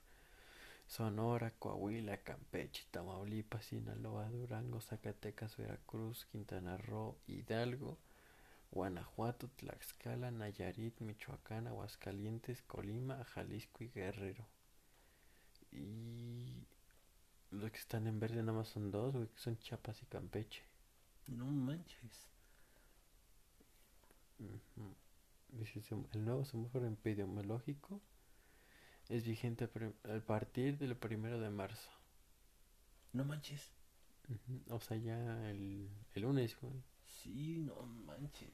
Sonora, 0.88 1.52
Coahuila, 1.60 2.18
Campeche, 2.24 2.86
Tamaulipas, 2.92 3.66
Sinaloa, 3.66 4.30
Durango, 4.30 4.82
Zacatecas, 4.82 5.58
Veracruz, 5.58 6.26
Quintana 6.32 6.78
Roo, 6.78 7.18
Hidalgo, 7.28 7.98
Guanajuato, 8.72 9.50
Tlaxcala, 9.58 10.32
Nayarit, 10.32 11.00
Michoacán, 11.02 11.68
Aguascalientes, 11.68 12.62
Colima, 12.64 13.24
Jalisco 13.26 13.84
y 13.84 13.90
Guerrero. 13.90 14.46
Y 15.72 16.66
los 17.52 17.72
que 17.72 17.78
están 17.80 18.08
en 18.08 18.20
verde 18.20 18.42
nada 18.42 18.54
más 18.58 18.70
son 18.70 18.92
dos, 18.92 19.14
güey, 19.16 19.28
que 19.28 19.40
son 19.40 19.58
Chiapas 19.60 20.02
y 20.02 20.06
Campeche. 20.08 20.64
no 21.28 21.46
manches. 21.46 22.28
Ujú. 24.40 24.50
Dice, 24.50 24.60
"Sem- 24.76 24.96
el 26.14 26.26
nuevo 26.26 26.46
semáforo 26.46 26.88
epidemiológico 26.88 28.02
es 29.10 29.26
vigente 29.26 29.66
a 29.66 30.20
partir 30.26 30.78
del 30.78 30.96
primero 30.96 31.40
de 31.40 31.50
marzo. 31.50 31.90
No 33.14 33.24
manches. 33.24 33.72
O 34.70 34.80
sea, 34.80 34.98
ya 34.98 35.50
el, 35.50 35.90
el 36.14 36.22
lunes, 36.22 36.58
güey. 36.60 36.74
Sí, 37.06 37.58
no 37.60 37.84
manches. 37.84 38.50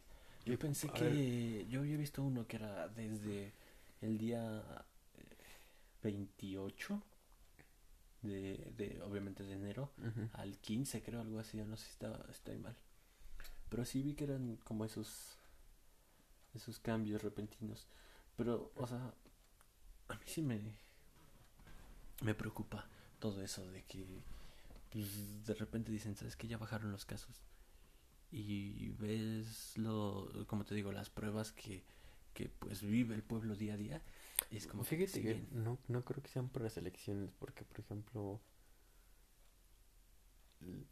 Yo 0.45 0.57
pensé 0.57 0.89
que 0.89 1.65
yo 1.69 1.81
había 1.81 1.97
visto 1.97 2.23
uno 2.23 2.47
que 2.47 2.57
era 2.57 2.87
desde 2.89 3.53
el 4.01 4.17
día 4.17 4.63
eh, 5.15 5.23
28 6.03 7.01
de, 8.23 8.71
de 8.75 9.01
obviamente 9.03 9.43
de 9.43 9.53
enero 9.53 9.91
al 10.33 10.57
15 10.57 11.01
creo 11.03 11.21
algo 11.21 11.39
así, 11.39 11.57
yo 11.57 11.65
no 11.65 11.77
sé 11.77 11.85
si 11.85 11.91
está, 11.91 12.25
estoy 12.29 12.57
mal. 12.57 12.75
Pero 13.69 13.85
sí 13.85 14.01
vi 14.01 14.15
que 14.15 14.25
eran 14.25 14.57
como 14.63 14.83
esos 14.83 15.37
esos 16.55 16.79
cambios 16.79 17.21
repentinos. 17.23 17.87
Pero, 18.35 18.71
o 18.75 18.87
sea, 18.87 19.13
a 20.07 20.15
mí 20.15 20.23
sí 20.25 20.41
me 20.41 20.59
me 22.21 22.35
preocupa 22.35 22.87
todo 23.19 23.41
eso 23.41 23.65
de 23.71 23.83
que 23.83 24.05
pues, 24.91 25.45
de 25.45 25.53
repente 25.53 25.91
dicen, 25.91 26.15
¿sabes 26.15 26.35
que 26.35 26.47
Ya 26.47 26.57
bajaron 26.57 26.91
los 26.91 27.05
casos. 27.05 27.41
Y 28.31 28.89
ves 28.91 29.77
lo, 29.77 30.45
como 30.47 30.63
te 30.63 30.73
digo, 30.73 30.93
las 30.93 31.09
pruebas 31.09 31.51
que, 31.51 31.83
que 32.33 32.47
pues 32.47 32.81
vive 32.81 33.13
el 33.13 33.23
pueblo 33.23 33.55
día 33.55 33.73
a 33.73 33.77
día. 33.77 34.01
Y 34.49 34.57
es 34.57 34.67
como 34.67 34.83
Fíjate 34.83 35.21
que 35.21 35.45
no, 35.51 35.77
no 35.89 36.05
creo 36.05 36.23
que 36.23 36.29
sean 36.29 36.47
por 36.47 36.61
las 36.61 36.77
elecciones, 36.77 37.29
porque, 37.39 37.65
por 37.65 37.81
ejemplo, 37.81 38.39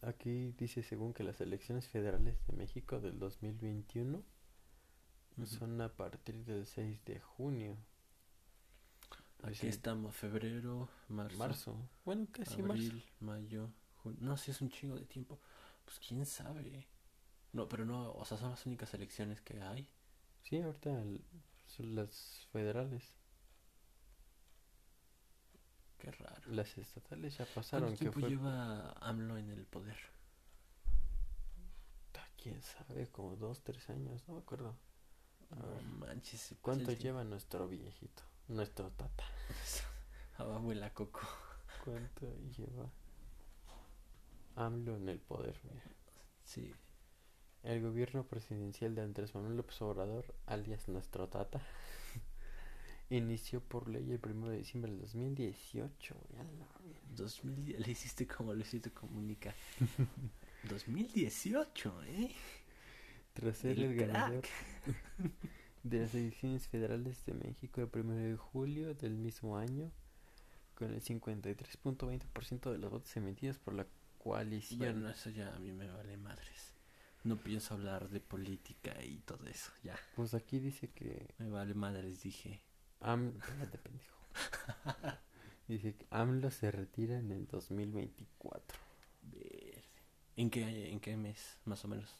aquí 0.02 0.54
dice 0.58 0.84
según 0.84 1.13
que 1.13 1.24
las 1.24 1.39
elecciones 1.39 1.88
federales 1.88 2.45
de 2.45 2.54
México 2.54 3.00
del 3.00 3.17
2021 3.19 4.22
Son 5.45 5.82
a 5.82 5.89
partir 5.89 6.45
del 6.45 6.65
6 6.65 7.04
de 7.06 7.19
junio. 7.19 7.78
Aquí 9.43 9.49
Dice 9.49 9.69
estamos, 9.69 10.15
febrero, 10.15 10.89
marzo, 11.08 11.38
marzo. 11.38 11.89
Bueno, 12.06 12.28
casi 12.32 12.62
marzo. 12.62 12.93
abril, 12.93 13.04
mayo, 13.19 13.69
junio. 14.04 14.19
No, 14.21 14.38
sí 14.38 14.52
es 14.52 14.62
un 14.62 14.69
chingo 14.69 14.95
de 14.95 15.06
tiempo. 15.06 15.39
Pues 15.86 15.99
quién 15.99 16.25
sabe. 16.25 16.88
No, 17.54 17.67
pero 17.69 17.86
no, 17.86 18.12
o 18.13 18.25
sea, 18.25 18.38
son 18.38 18.52
las 18.52 18.65
únicas 18.65 18.93
elecciones 18.93 19.41
que 19.41 19.62
hay. 19.62 19.88
Sí, 20.43 20.60
ahorita 20.62 21.02
el- 21.02 21.23
son 21.67 21.95
las 21.95 22.45
federales. 22.52 23.15
Qué 25.99 26.10
raro. 26.12 26.52
Las 26.52 26.78
estatales 26.80 27.38
ya 27.38 27.45
pasaron, 27.45 27.89
¿Cuánto 27.89 27.99
tiempo 27.99 28.19
fue... 28.19 28.30
lleva 28.30 28.91
AMLO 29.02 29.38
en 29.38 29.49
el 29.52 29.65
poder? 29.67 29.97
¿Quién 32.41 32.62
sabe? 32.63 33.08
Como 33.12 33.36
dos, 33.36 33.62
tres 33.63 33.89
años, 33.89 34.23
no 34.28 34.34
me 34.36 34.39
acuerdo. 34.39 34.75
No 35.55 36.05
manches. 36.05 36.55
¿Cuánto 36.62 36.91
lleva 36.91 37.23
nuestro 37.23 37.67
viejito? 37.67 38.23
Nuestro 38.47 38.89
tata. 38.91 39.23
Abuela 40.38 40.93
Coco. 40.93 41.21
¿Cuánto 41.83 42.27
lleva 42.57 42.89
AMLO 44.55 44.95
en 44.97 45.09
el 45.09 45.19
poder? 45.19 45.59
Mira. 45.63 45.83
Sí. 46.43 46.73
El 47.63 47.81
gobierno 47.81 48.25
presidencial 48.25 48.95
de 48.95 49.01
Andrés 49.01 49.35
Manuel 49.35 49.57
López 49.57 49.81
Obrador, 49.81 50.33
alias 50.45 50.88
nuestro 50.88 51.27
tata, 51.27 51.62
inició 53.09 53.62
por 53.62 53.89
ley 53.89 54.12
el 54.12 54.21
1 54.23 54.49
de 54.49 54.57
diciembre 54.57 54.91
del 54.91 55.01
2018. 55.01 56.15
güey, 56.15 56.41
a 56.41 56.43
la 56.43 56.67
verga. 56.83 56.99
2010 57.15 57.79
le 57.79 57.91
hiciste 57.91 58.27
como 58.27 58.53
Luisito 58.53 58.93
Comunica. 58.93 59.53
2018, 60.69 62.03
¿eh? 62.03 62.31
Tras 63.33 63.57
ser 63.57 63.77
El 63.77 63.83
el 63.83 63.95
ganador 63.95 64.43
de 65.83 65.99
las 65.99 66.13
elecciones 66.13 66.67
federales 66.67 67.25
de 67.25 67.33
México 67.33 67.81
el 67.81 67.89
1 67.93 68.13
de 68.15 68.35
julio 68.35 68.93
del 68.95 69.17
mismo 69.17 69.57
año, 69.57 69.91
con 70.75 70.93
el 70.93 71.01
53.20% 71.01 72.71
de 72.71 72.77
los 72.77 72.91
votos 72.91 73.15
emitidos 73.17 73.57
por 73.59 73.73
la 73.73 73.87
coalición. 74.17 74.79
Bueno, 74.79 75.09
eso 75.09 75.29
ya 75.29 75.55
a 75.55 75.59
mí 75.59 75.71
me 75.71 75.89
vale 75.89 76.17
madres. 76.17 76.73
No 77.23 77.37
pienso 77.37 77.73
hablar 77.73 78.09
de 78.09 78.21
política 78.21 78.93
y 79.03 79.19
todo 79.19 79.45
eso, 79.47 79.71
ya. 79.83 79.97
Pues 80.15 80.33
aquí 80.33 80.59
dice 80.59 80.89
que 80.89 81.33
Me 81.37 81.49
vale 81.49 81.73
madres, 81.73 82.23
dije. 82.23 82.61
Espérate, 83.01 83.77
pendejo. 83.77 84.17
Dice 85.67 85.95
que 85.95 86.07
AMLO 86.09 86.49
se 86.49 86.71
retira 86.71 87.19
en 87.19 87.31
el 87.31 87.45
2024. 87.45 88.77
Verde. 89.21 89.83
¿En 90.35 90.49
qué, 90.49 90.91
¿En 90.91 90.99
qué 90.99 91.15
mes, 91.15 91.59
más 91.65 91.85
o 91.85 91.87
menos? 91.87 92.15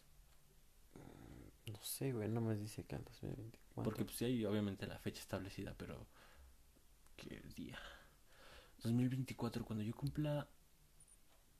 No 1.71 1.84
sé, 1.84 2.12
güey, 2.12 2.27
nomás 2.27 2.60
dice 2.60 2.84
que 2.84 2.95
en 2.95 3.03
2024. 3.03 3.84
Porque 3.84 4.05
pues 4.05 4.17
sí 4.17 4.25
hay 4.25 4.45
obviamente 4.45 4.88
la 4.88 4.97
fecha 4.97 5.21
establecida, 5.21 5.73
pero... 5.77 6.08
¿Qué 7.15 7.41
día? 7.55 7.77
2024, 8.84 9.65
cuando 9.65 9.84
yo 9.84 9.93
cumpla 9.93 10.47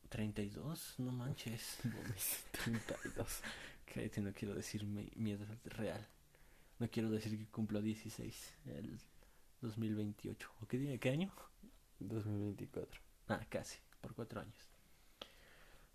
32, 0.10 0.96
no 1.00 1.12
manches. 1.12 1.80
32. 2.64 3.42
Cállate, 3.94 4.22
no 4.22 4.34
quiero 4.34 4.56
decir 4.56 4.86
mi, 4.86 5.12
mi 5.16 5.32
edad 5.32 5.58
real. 5.66 6.08
No 6.80 6.90
quiero 6.90 7.10
decir 7.10 7.38
que 7.38 7.46
cumplo 7.52 7.82
16 7.82 8.54
el 8.66 9.00
2028. 9.62 10.50
¿O 10.62 10.68
qué 10.68 10.78
día? 10.78 10.98
¿Qué 10.98 11.10
año? 11.10 11.32
2024. 12.00 13.02
Ah, 13.28 13.46
casi, 13.50 13.80
por 14.02 14.16
cuatro 14.16 14.42
años. 14.42 14.70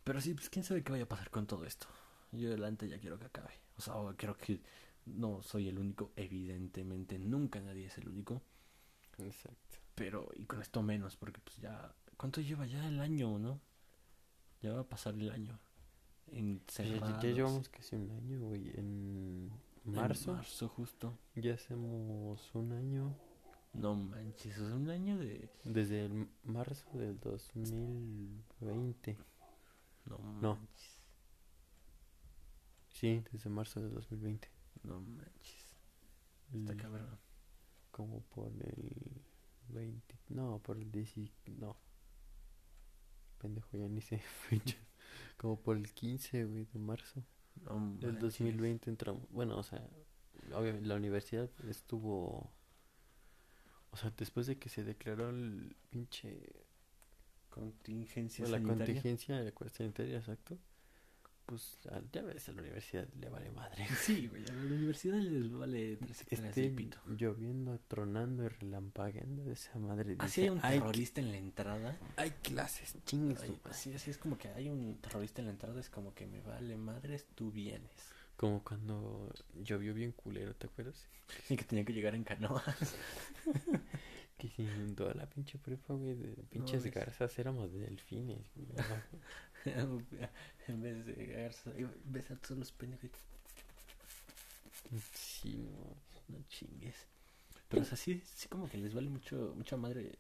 Pero 0.05 0.20
sí, 0.20 0.35
pues 0.35 0.50
quién 0.50 0.64
sabe 0.64 0.85
qué 0.85 0.92
vaya 0.92 1.05
a 1.05 1.09
pasar 1.09 1.31
con 1.31 1.46
todo 1.46 1.64
esto. 1.64 1.87
Yo 2.33 2.48
adelante 2.48 2.88
ya 2.88 2.98
quiero 2.98 3.18
que 3.18 3.27
acabe. 3.27 3.63
O 3.76 3.80
sea, 3.82 3.94
creo 4.16 4.37
que 4.37 4.60
no 5.06 5.42
soy 5.42 5.68
el 5.68 5.78
único, 5.78 6.12
evidentemente, 6.16 7.18
nunca 7.18 7.60
nadie 7.60 7.87
es 7.87 7.98
el 7.98 8.08
único. 8.08 8.42
Exacto. 9.18 9.78
Pero, 9.94 10.28
y 10.34 10.44
con 10.44 10.60
esto 10.60 10.82
menos, 10.82 11.16
porque 11.16 11.40
pues 11.40 11.56
ya... 11.58 11.94
¿Cuánto 12.16 12.40
lleva 12.40 12.66
ya 12.66 12.87
el 12.88 13.00
año, 13.00 13.38
no? 13.38 13.60
Ya 14.62 14.72
va 14.72 14.80
a 14.80 14.88
pasar 14.88 15.14
el 15.14 15.30
año. 15.30 15.58
Encerrados. 16.28 17.22
ya, 17.22 17.28
ya 17.28 17.34
llevamos 17.34 17.68
casi 17.68 17.96
un 17.96 18.10
año, 18.10 18.40
güey. 18.40 18.70
En 18.70 19.50
En 19.84 19.92
marzo 19.92 20.32
marzo, 20.34 20.68
justo. 20.68 21.18
ya 21.34 21.54
hacemos 21.54 22.54
un 22.54 22.72
año. 22.72 23.14
No 23.74 23.94
manches, 23.96 24.56
es 24.56 24.72
un 24.72 24.88
año 24.88 25.18
de... 25.18 25.50
Desde 25.64 26.06
el 26.06 26.28
marzo 26.44 26.88
del 26.94 27.18
2020. 27.20 29.18
No 30.06 30.18
No. 30.40 30.58
Sí, 33.04 33.24
desde 33.32 33.50
marzo 33.50 33.80
del 33.80 33.92
2020. 33.94 34.48
No 34.82 35.00
manches. 35.00 35.76
Está 36.54 36.72
El- 36.72 36.78
cabrón. 36.80 37.18
Como 37.90 38.20
por 38.22 38.48
el 38.48 39.22
20. 39.68 40.18
No, 40.30 40.58
por 40.60 40.76
el 40.78 40.90
10. 40.90 41.14
No. 41.58 41.76
Pendejo, 43.38 43.76
ya 43.76 43.88
ni 43.88 44.00
sé 44.00 44.18
fecha. 44.48 44.76
Como 45.36 45.60
por 45.60 45.76
el 45.76 45.92
15, 45.92 46.44
güey, 46.44 46.64
de 46.64 46.78
marzo 46.78 47.22
No 47.64 47.74
del 48.00 48.12
manches. 48.14 48.20
2020 48.20 48.90
entramos. 48.90 49.22
Bueno, 49.30 49.58
o 49.58 49.62
sea, 49.62 49.86
obviamente 50.54 50.86
la 50.86 50.96
universidad 50.96 51.50
estuvo. 51.68 52.50
O 53.90 53.96
sea, 53.96 54.12
después 54.16 54.46
de 54.46 54.58
que 54.58 54.68
se 54.68 54.82
declaró 54.84 55.28
el 55.30 55.76
pinche. 55.90 56.40
Contingencia 57.50 58.44
la 58.46 58.58
sanitaria. 58.58 58.86
contingencia 58.86 59.36
de 59.40 59.52
la 59.56 59.70
sanitaria, 59.70 60.18
exacto. 60.18 60.58
Pues 61.46 61.78
ya 62.11 62.22
ves, 62.22 62.48
a 62.48 62.52
la 62.52 62.62
universidad 62.62 63.07
le 63.20 63.28
vale 63.28 63.50
madre. 63.50 63.87
Sí, 64.00 64.28
güey, 64.28 64.42
a 64.44 64.52
la 64.52 64.62
universidad 64.74 65.18
les 65.18 65.52
vale 65.52 65.96
tres 65.98 66.22
hectáreas 66.22 66.54
de 66.54 66.70
pito. 66.70 66.98
lloviendo, 67.07 67.78
tronando 67.87 68.44
y 68.44 68.48
relampagueando 68.48 69.44
de 69.44 69.52
esa 69.52 69.78
madre. 69.78 70.16
Así 70.20 70.40
dice, 70.40 70.42
hay 70.42 70.48
un 70.50 70.61
"Hay- 70.62 70.78
terrorista 70.78 71.20
en 71.20 71.30
la 71.33 71.37
entrada. 71.37 71.98
Hay 72.16 72.30
clases, 72.30 72.96
chingues. 73.04 73.40
Ay, 73.42 73.48
tu 73.50 73.57
madre". 73.57 73.70
así, 73.70 73.92
así 73.92 74.11
es 74.11 74.16
como 74.18 74.38
que 74.38 74.48
hay 74.48 74.70
un 74.70 74.96
terrorista 75.02 75.42
en 75.42 75.46
la 75.48 75.52
entrada, 75.52 75.78
es 75.80 75.90
como 75.90 76.14
que 76.14 76.26
me 76.26 76.40
vale 76.40 76.76
madres, 76.76 77.26
tú 77.35 77.50
vienes. 77.52 77.90
Como 78.37 78.64
cuando 78.64 79.30
llovió 79.62 79.92
bien 79.94 80.12
culero, 80.12 80.54
¿te 80.57 80.66
acuerdas? 80.66 81.07
Y 81.50 81.57
que 81.57 81.64
tenía 81.64 81.85
que 81.85 81.92
llegar 81.92 82.14
en 82.14 82.24
canoa. 82.24 82.62
Que 84.37 84.48
se 84.50 84.62
inundó 84.62 85.14
la 85.14 85.26
pinche 85.30 85.59
prepa, 85.59 85.94
güey, 85.94 86.14
de 86.16 86.35
pinches 86.50 86.85
garzas, 86.92 87.38
éramos 87.38 87.72
de 87.72 87.78
delfines, 87.80 88.50
güey. 88.57 88.66
en 90.68 90.83
vez 90.83 91.07
de 91.07 91.27
garza, 91.27 91.70
a 91.70 92.37
todos 92.37 92.59
los 92.59 92.72
pendejos. 92.72 93.11
Sí, 95.14 95.57
no. 95.57 96.05
No 96.29 96.42
chingues. 96.48 96.94
Pero 97.68 97.83
o 97.83 97.85
sea, 97.85 97.96
sí, 97.96 98.22
sí 98.35 98.48
como 98.48 98.68
que 98.68 98.79
les 98.79 98.94
vale 98.94 99.11
mucho, 99.11 99.53
mucha 99.57 99.77
madre 99.77 100.18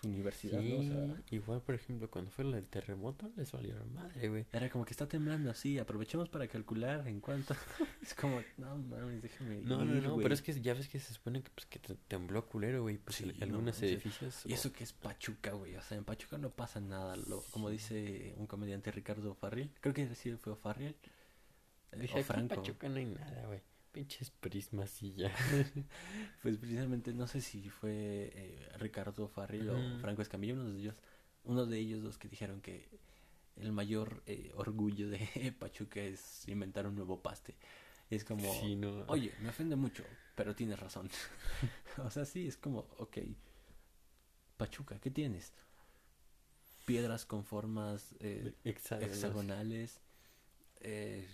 su 0.00 0.08
universidad, 0.08 0.60
¿no? 0.60 0.78
O 0.78 0.82
sea, 0.82 1.22
igual, 1.30 1.60
por 1.62 1.74
ejemplo, 1.74 2.10
cuando 2.10 2.30
fue 2.30 2.44
lo 2.44 2.52
del 2.52 2.66
terremoto, 2.66 3.30
les 3.36 3.50
valió 3.52 3.74
la 3.74 3.84
madre, 3.84 4.28
güey. 4.28 4.46
era 4.52 4.68
como 4.70 4.84
que 4.84 4.92
está 4.92 5.08
temblando 5.08 5.50
así, 5.50 5.78
aprovechemos 5.78 6.28
para 6.28 6.46
calcular 6.48 7.06
en 7.08 7.20
cuánto. 7.20 7.54
es 8.02 8.14
como, 8.14 8.40
no 8.56 8.76
mames, 8.78 9.22
déjame 9.22 9.60
No, 9.62 9.84
no, 9.84 9.96
ir, 9.96 10.02
no, 10.04 10.12
güey. 10.14 10.22
pero 10.22 10.34
es 10.34 10.42
que 10.42 10.60
ya 10.60 10.74
ves 10.74 10.88
que 10.88 11.00
se 11.00 11.12
supone 11.14 11.42
que, 11.42 11.50
pues, 11.50 11.66
que 11.66 11.78
te- 11.78 11.96
tembló 12.08 12.46
culero, 12.46 12.82
güey. 12.82 12.98
Pues 12.98 13.16
Sí, 13.16 13.24
el- 13.24 13.38
no 13.38 13.44
algunos 13.44 13.82
edificios. 13.82 14.46
Y 14.46 14.52
o- 14.52 14.54
eso 14.54 14.72
que 14.72 14.84
es 14.84 14.92
Pachuca, 14.92 15.52
güey. 15.52 15.74
O 15.76 15.82
sea, 15.82 15.96
en 15.98 16.04
Pachuca 16.04 16.38
no 16.38 16.50
pasa 16.50 16.80
nada. 16.80 17.16
Lo, 17.16 17.42
como 17.50 17.68
dice 17.70 18.34
un 18.38 18.46
comediante 18.46 18.90
Ricardo 18.92 19.34
Farril. 19.34 19.70
Creo 19.80 19.94
que 19.94 20.14
sí 20.14 20.32
fue 20.36 20.54
Farril. 20.56 20.94
eh, 21.92 21.96
Dije, 21.98 22.14
o 22.14 22.16
aquí 22.16 22.18
en 22.20 22.24
Franco. 22.24 22.54
Pachuca 22.56 22.88
no 22.88 22.96
hay 22.96 23.06
nada, 23.06 23.46
güey. 23.46 23.60
Pinches 23.98 24.30
prismas 24.30 25.02
y 25.02 25.12
ya. 25.14 25.34
Pues 26.42 26.56
precisamente 26.56 27.12
no 27.12 27.26
sé 27.26 27.40
si 27.40 27.68
fue 27.68 28.30
eh, 28.32 28.68
Ricardo 28.78 29.26
Farril 29.26 29.70
o. 29.70 29.98
Franco 30.00 30.22
Escamilla. 30.22 30.54
Uno 30.54 30.70
de 30.70 30.78
ellos, 30.78 30.94
uno 31.42 31.66
de 31.66 31.78
ellos 31.78 32.02
dos 32.04 32.16
que 32.16 32.28
dijeron 32.28 32.60
que 32.60 32.88
el 33.56 33.72
mayor 33.72 34.22
eh, 34.26 34.52
orgullo 34.54 35.10
de 35.10 35.18
Pachuca 35.58 36.00
es 36.00 36.46
inventar 36.46 36.86
un 36.86 36.94
nuevo 36.94 37.20
paste. 37.20 37.56
Es 38.08 38.22
como, 38.22 38.52
Sí, 38.60 38.76
no. 38.76 39.04
oye, 39.08 39.34
me 39.42 39.48
ofende 39.48 39.74
mucho, 39.74 40.04
pero 40.36 40.54
tienes 40.54 40.78
razón. 40.78 41.10
o 41.98 42.08
sea, 42.10 42.24
sí, 42.24 42.46
es 42.46 42.56
como, 42.56 42.86
ok, 42.98 43.18
Pachuca, 44.56 45.00
¿qué 45.00 45.10
tienes? 45.10 45.52
Piedras 46.86 47.26
con 47.26 47.44
formas 47.44 48.14
eh, 48.20 48.54
hexagonales. 48.64 50.00
eh, 50.82 51.26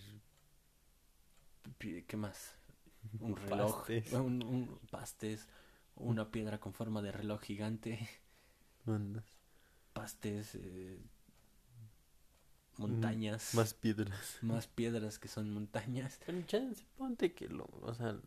¿Qué 1.79 2.17
más? 2.17 2.57
Un 3.21 3.37
reloj, 3.37 3.79
Pastes. 3.87 4.13
Un, 4.13 4.43
un 4.43 4.79
pastes, 4.91 5.49
una 5.97 6.31
piedra 6.31 6.59
con 6.59 6.73
forma 6.73 7.03
de 7.03 7.13
reloj 7.13 7.41
gigante, 7.43 8.09
Mandas. 8.85 9.25
pastes, 9.93 10.55
eh, 10.55 10.99
montañas, 12.79 13.55
Más 13.55 13.75
piedras. 13.75 14.39
más 14.43 14.67
piedras 14.67 15.19
que 15.19 15.29
son 15.29 15.51
montañas. 15.53 16.19
Pero 16.27 16.43
ponte 16.97 17.33
que 17.35 17.49
lo. 17.49 17.67
O 17.83 17.95
sea. 17.95 18.19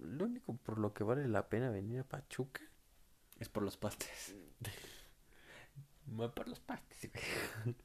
Lo 0.00 0.24
único 0.24 0.56
por 0.56 0.78
lo 0.78 0.94
que 0.94 1.04
vale 1.04 1.28
la 1.28 1.48
pena 1.50 1.70
venir 1.70 2.00
a 2.00 2.04
Pachuca. 2.04 2.62
Es 3.38 3.48
por 3.50 3.62
los 3.62 3.76
pastes. 3.76 4.34
Por 6.34 6.48
los 6.48 6.60
pastes. 6.60 7.10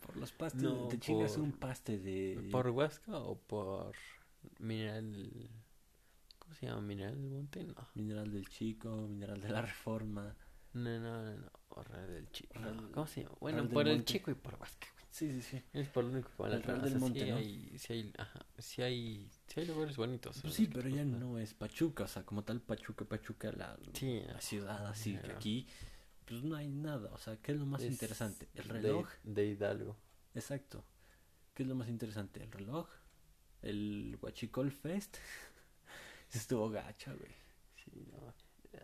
Por 0.05 0.15
los 0.17 0.31
pastes. 0.31 0.61
No, 0.63 0.87
te 0.87 0.99
chingas 0.99 1.33
por- 1.33 1.41
un 1.41 1.51
paste 1.51 1.97
de. 1.99 2.47
¿Por 2.51 2.69
Huasca 2.69 3.17
o 3.17 3.37
por 3.37 3.93
Mineral. 4.59 5.49
¿Cómo 6.39 6.53
se 6.55 6.65
llama? 6.65 6.81
¿Mineral 6.81 7.21
del 7.21 7.31
Monte? 7.31 7.63
No. 7.65 7.75
Mineral 7.95 8.31
del 8.31 8.47
Chico, 8.47 8.95
mineral 9.07 9.41
de 9.41 9.49
la 9.49 9.61
Reforma. 9.61 10.35
No, 10.73 10.99
no, 10.99 11.23
no. 11.23 11.35
no. 11.37 11.51
O 11.69 11.83
Real 11.83 12.07
del 12.07 12.31
Chico. 12.31 12.53
Real- 12.59 12.91
¿Cómo 12.93 13.07
se 13.07 13.23
llama? 13.23 13.35
Bueno, 13.39 13.57
Real 13.59 13.69
por 13.69 13.87
el 13.87 13.95
Monte. 13.97 14.13
Chico 14.13 14.31
y 14.31 14.35
por 14.35 14.57
güey. 14.57 14.69
Sí, 15.09 15.31
sí, 15.31 15.41
sí. 15.41 15.63
Es 15.73 15.87
por 15.89 16.03
lo 16.03 16.11
único 16.11 16.29
que 16.29 16.43
pena. 16.43 16.57
Real 16.59 16.81
del 16.81 16.85
O 16.85 16.89
sea, 16.89 16.99
Monte, 16.99 17.19
sí 17.25 17.29
¿no? 17.31 17.35
hay, 17.37 17.77
sí 17.79 17.93
hay, 17.93 18.13
ajá, 18.17 18.45
sí 18.59 18.81
hay, 18.83 19.29
sí 19.47 19.59
hay 19.61 19.65
lugares 19.67 19.95
bonitos. 19.97 20.41
Pues 20.41 20.53
sí, 20.53 20.67
pero 20.71 20.89
ya 20.89 21.03
no 21.05 21.39
es 21.39 21.53
Pachuca, 21.53 22.03
o 22.03 22.07
sea, 22.07 22.23
como 22.23 22.43
tal 22.43 22.61
Pachuca, 22.61 23.05
Pachuca, 23.05 23.51
la, 23.51 23.77
Sí, 23.93 24.21
la 24.27 24.39
ciudad 24.41 24.85
así, 24.87 25.17
que 25.17 25.31
aquí, 25.31 25.67
pues 26.25 26.43
no 26.43 26.55
hay 26.55 26.67
nada, 26.67 27.09
o 27.13 27.17
sea, 27.17 27.37
¿qué 27.37 27.53
es 27.53 27.57
lo 27.57 27.65
más 27.65 27.81
es 27.81 27.91
interesante? 27.91 28.47
El 28.53 28.67
de- 28.67 28.73
reloj, 28.73 29.09
De, 29.23 29.45
Hidalgo. 29.47 29.97
exacto, 30.35 30.83
¿qué 31.55 31.63
es 31.63 31.69
lo 31.69 31.73
más 31.75 31.87
interesante? 31.89 32.43
El 32.43 32.51
reloj, 32.51 32.87
el 33.61 34.17
Huachicol 34.21 34.71
Fest, 34.71 35.17
estuvo 36.33 36.69
gacha, 36.69 37.13
güey, 37.13 37.31
Sí, 37.83 37.91
no. 38.11 38.33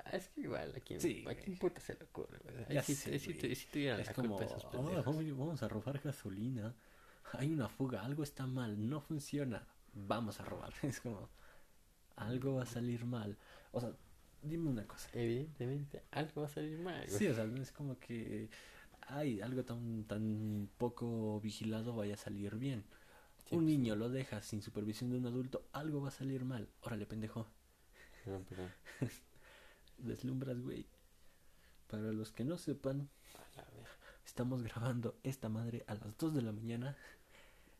Ah, 0.06 0.10
Es 0.14 0.30
que 0.30 0.42
igual, 0.42 0.74
aquí, 0.76 1.00
Sí, 1.00 1.24
aquí 1.28 1.46
güey. 1.46 1.60
puta 1.60 1.80
se 1.80 1.94
le 1.96 2.04
ocurre, 2.06 2.40
güey. 2.44 2.66
Ahí 2.70 2.82
sí, 2.82 2.96
sé, 2.96 3.20
sí, 3.20 3.34
güey. 3.34 3.56
sí 3.56 3.68
tuvieran 3.72 4.00
es 4.00 4.08
la 4.08 4.14
como, 4.14 4.38
culpa 4.38 4.46
esos 4.46 4.66
"Ah, 4.66 4.72
pendejos. 4.72 5.06
vamos, 5.06 5.38
vamos 5.38 5.64
a 5.64 5.68
robar 5.68 6.00
gasolina, 6.00 6.74
hay 7.34 7.52
una 7.54 7.70
fuga, 7.70 8.04
algo 8.04 8.24
está 8.24 8.48
mal, 8.48 8.90
no 8.90 9.02
funciona, 9.02 9.68
vamos 9.94 10.40
a 10.40 10.46
robar, 10.46 10.74
es 10.84 11.00
como, 11.02 11.30
algo 12.16 12.56
va 12.56 12.64
a 12.64 12.66
salir 12.66 13.06
mal, 13.06 13.38
o 13.72 13.80
sea, 13.82 13.94
dime 14.42 14.70
una 14.70 14.86
cosa, 14.88 15.10
Evidentemente, 15.14 16.04
algo 16.12 16.42
va 16.42 16.48
a 16.48 16.50
salir 16.50 16.78
mal, 16.80 17.06
güey. 17.06 17.18
Sí, 17.20 17.28
o 17.28 17.34
sea, 17.34 17.46
no 17.46 17.62
es 17.62 17.72
como 17.72 18.00
que 18.00 18.50
ay, 19.08 19.42
algo 19.42 19.64
tan, 19.66 20.06
tan 20.06 20.70
poco 20.78 21.40
vigilado 21.42 21.96
vaya 21.96 22.14
a 22.16 22.18
salir 22.18 22.56
bien. 22.56 22.84
Sí, 23.46 23.56
un 23.56 23.64
pues, 23.66 23.68
niño 23.78 23.96
lo 23.96 24.10
deja 24.10 24.42
sin 24.42 24.62
supervisión 24.62 25.12
de 25.12 25.18
un 25.18 25.26
adulto, 25.28 25.68
algo 25.74 26.02
va 26.02 26.08
a 26.10 26.12
salir 26.12 26.46
mal. 26.46 26.70
Órale, 26.82 27.06
pendejo. 27.06 27.48
Perdón, 28.24 28.46
perdón. 28.46 28.72
Deslumbras, 29.98 30.60
güey. 30.62 30.86
Para 31.88 32.12
los 32.12 32.32
que 32.32 32.44
no 32.44 32.58
sepan, 32.58 33.10
estamos 34.26 34.64
grabando 34.64 35.20
esta 35.24 35.50
madre 35.50 35.84
a 35.88 35.96
las 35.96 36.18
2 36.18 36.34
de 36.36 36.42
la 36.42 36.52
mañana. 36.52 36.98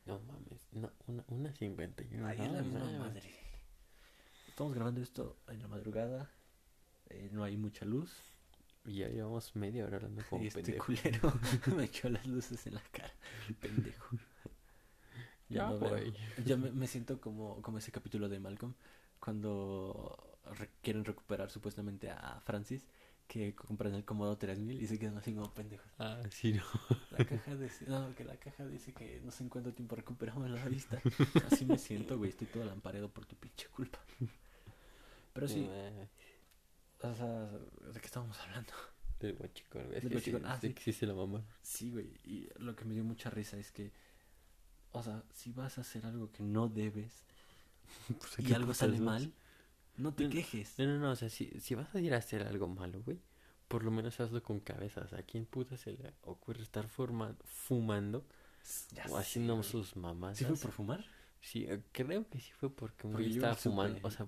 No 0.06 0.20
mames. 0.20 0.68
No, 0.74 0.92
una, 1.08 1.24
una 1.30 1.54
51. 1.54 2.28
Ay, 2.28 2.38
no, 2.38 2.46
es 2.46 2.52
la 2.52 2.62
misma 2.62 2.92
madre. 2.92 3.34
Estamos 4.48 4.74
grabando 4.74 5.02
esto 5.02 5.38
en 5.48 5.62
la 5.62 5.68
madrugada. 5.68 6.30
eh, 7.10 7.30
no 7.32 7.44
hay 7.44 7.58
mucha 7.58 7.86
luz. 7.86 8.12
Y 8.86 8.98
ya 8.98 9.08
llevamos 9.08 9.56
media 9.56 9.86
hora 9.86 9.98
hablando 9.98 10.24
como 10.30 10.44
y 10.44 10.48
este 10.48 10.62
pendejo. 10.62 10.86
culero 10.86 11.34
me 11.78 11.86
echó 11.86 12.10
las 12.10 12.26
luces 12.28 12.68
en 12.68 12.76
la 12.76 12.84
cara. 12.92 13.14
El 13.48 13.56
pendejo. 13.56 14.18
Ya, 15.54 15.70
no 15.70 15.78
güey. 15.80 16.14
Ya 16.46 16.58
me, 16.58 16.72
me 16.72 16.88
siento 16.88 17.20
como, 17.22 17.62
como 17.62 17.78
ese 17.78 17.92
capítulo 17.92 18.30
de 18.30 18.40
Malcolm 18.40 18.74
cuando 19.20 20.38
re- 20.58 20.70
quieren 20.82 21.06
recuperar 21.06 21.50
supuestamente 21.50 22.10
a 22.12 22.40
Francis 22.46 22.84
que 23.28 23.56
compran 23.56 23.96
el 23.96 24.04
Comodo 24.04 24.38
3000 24.38 24.82
y 24.82 24.86
se 24.88 25.00
quedan 25.00 25.18
así 25.18 25.34
como 25.34 25.52
pendejos. 25.54 25.88
Ah, 25.98 26.22
sí, 26.30 26.54
no. 26.54 26.64
La 27.18 27.26
caja 27.26 27.56
dice, 27.56 27.86
no, 27.88 28.14
que 28.16 28.26
la 28.26 28.36
caja 28.38 28.66
dice 28.68 28.92
que 28.94 29.22
no 29.24 29.32
sé 29.32 29.44
en 29.44 29.50
cuánto 29.50 29.72
tiempo 29.74 29.96
recuperamos 29.96 30.50
la 30.50 30.66
vista. 30.66 31.00
Así 31.50 31.66
me 31.66 31.78
siento, 31.78 32.18
güey, 32.18 32.32
estoy 32.32 32.48
todo 32.48 32.66
lampareado 32.66 33.10
por 33.10 33.26
tu 33.26 33.36
pinche 33.38 33.68
culpa. 33.70 34.00
Pero 35.34 35.48
sí, 35.48 35.66
Eh, 35.70 36.08
o 37.02 37.14
sea, 37.16 37.48
¿de 37.94 38.00
qué 38.00 38.06
estábamos 38.06 38.38
hablando? 38.42 38.72
Del 39.20 39.36
guachicón, 39.36 39.86
güey. 39.88 40.02
Del 40.02 40.12
guachicón, 40.12 40.46
ah, 40.46 40.60
sí 40.60 40.76
sí 40.80 40.92
se 40.94 41.06
la 41.08 41.14
mamá. 41.14 41.44
Sí, 41.62 41.92
güey, 41.92 42.08
y 42.26 42.50
lo 42.58 42.76
que 42.76 42.84
me 42.86 42.94
dio 42.94 43.04
mucha 43.06 43.30
risa 43.30 43.58
es 43.58 43.72
que, 43.72 43.92
o 44.94 45.04
sea, 45.04 45.24
si 45.34 45.52
vas 45.52 45.78
a 45.78 45.82
hacer 45.82 46.06
algo 46.06 46.32
que 46.32 46.44
no 46.44 46.68
debes 46.70 47.24
Pues, 48.20 48.40
¿a 48.40 48.42
y 48.42 48.54
algo 48.54 48.74
sale 48.74 48.94
vas? 48.94 49.02
mal, 49.02 49.34
no 49.98 50.14
te 50.14 50.24
No, 50.26 50.30
quejes. 50.32 50.74
No, 50.80 50.86
no, 50.88 50.98
no, 51.00 51.12
o 51.12 51.16
sea, 51.16 51.30
si, 51.30 51.52
si 51.60 51.76
vas 51.76 51.94
a 51.94 52.00
ir 52.00 52.14
a 52.14 52.18
hacer 52.18 52.44
algo 52.44 52.68
malo, 52.68 53.02
güey, 53.04 53.20
por 53.68 53.84
lo 53.84 53.92
menos 53.92 54.20
hazlo 54.20 54.42
con 54.42 54.60
cabeza. 54.60 55.02
O 55.02 55.08
sea, 55.08 55.20
¿a 55.20 55.24
quién 55.24 55.46
puta 55.46 55.78
se 55.78 55.92
le 55.94 56.14
ocurre 56.24 56.62
estar 56.64 56.88
forma- 56.88 57.36
fumando 57.44 58.26
Ya 58.94 59.06
o 59.06 59.10
sé, 59.10 59.16
haciendo 59.18 59.56
güey. 59.58 59.70
sus 59.70 59.96
mamás? 59.96 60.38
¿Sí 60.38 60.46
fue 60.46 60.56
por 60.58 60.72
fumar? 60.72 61.06
Sí, 61.42 61.66
eh, 61.68 61.82
creo 61.92 62.28
que 62.30 62.40
sí 62.40 62.52
fue 62.54 62.70
porque 62.74 63.06
un 63.06 63.14
Porque 63.14 63.28
güey 63.28 63.36
estaba 63.38 63.54
supe- 63.56 63.64
fumando. 63.64 64.00
O 64.08 64.12
sea, 64.12 64.28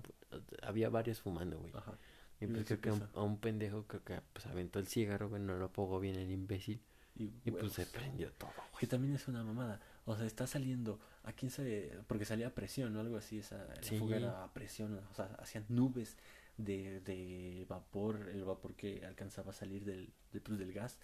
había 0.62 0.90
varios 0.90 1.20
fumando, 1.20 1.58
güey. 1.58 1.72
Ajá. 1.74 1.96
Y 2.40 2.46
pues 2.46 2.66
creo 2.66 2.80
que 2.82 2.90
a 2.90 2.92
un, 2.92 3.08
a 3.14 3.22
un 3.22 3.38
pendejo 3.38 3.86
creo 3.86 4.04
que 4.04 4.20
pues 4.34 4.44
aventó 4.46 4.78
el 4.78 4.86
cigarro, 4.86 5.30
güey, 5.30 5.40
no 5.40 5.56
lo 5.56 5.64
apagó 5.66 5.98
bien 6.00 6.16
el 6.16 6.30
imbécil. 6.30 6.82
Y, 7.18 7.30
Y 7.44 7.50
pues 7.50 7.72
se 7.72 7.86
prendió 7.86 8.30
todo, 8.32 8.50
Que 8.50 8.70
güey. 8.72 8.86
también 8.88 9.14
es 9.14 9.26
una 9.28 9.42
mamada. 9.42 9.80
O 10.04 10.16
sea, 10.16 10.26
está 10.26 10.46
saliendo. 10.46 11.00
¿A 11.24 11.32
quién 11.32 11.50
se.? 11.50 11.98
Porque 12.06 12.24
salía 12.24 12.48
a 12.48 12.54
presión 12.54 12.94
o 12.96 13.00
algo 13.00 13.16
así. 13.16 13.38
Esa, 13.38 13.64
la 13.64 13.82
Sí. 13.82 13.98
fuga 13.98 14.16
era 14.16 14.44
a 14.44 14.52
presión. 14.52 15.00
O 15.10 15.14
sea, 15.14 15.26
hacían 15.38 15.64
nubes 15.68 16.16
de, 16.58 17.00
de 17.00 17.64
vapor. 17.68 18.28
El 18.32 18.44
vapor 18.44 18.74
que 18.74 19.04
alcanzaba 19.06 19.50
a 19.50 19.54
salir 19.54 19.84
del, 19.84 20.12
del, 20.32 20.42
pues, 20.42 20.58
del 20.58 20.72
gas. 20.72 20.98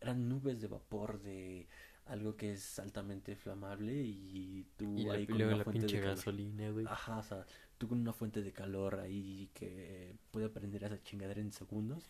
Eran 0.00 0.28
nubes 0.28 0.60
de 0.60 0.66
vapor 0.68 1.20
de 1.22 1.68
algo 2.06 2.36
que 2.36 2.52
es 2.52 2.78
altamente 2.80 3.36
flamable. 3.36 3.94
Y 4.02 4.66
tú 4.76 4.98
Y 4.98 5.04
la- 5.04 5.14
ahí 5.14 5.22
y 5.22 5.26
con 5.28 5.36
una 5.42 5.56
la 5.56 5.64
fuente 5.64 5.80
pinche 5.80 6.00
de 6.00 6.06
gasolina, 6.08 6.70
güey. 6.70 6.86
Ajá, 6.86 7.18
o 7.18 7.22
sea, 7.22 7.46
tú 7.78 7.86
con 7.88 8.00
una 8.00 8.12
fuente 8.12 8.42
de 8.42 8.52
calor 8.52 8.96
ahí 8.98 9.48
que 9.54 10.16
puede 10.32 10.48
prender 10.48 10.84
esa 10.84 11.00
chingadera 11.02 11.40
en 11.40 11.52
segundos. 11.52 12.04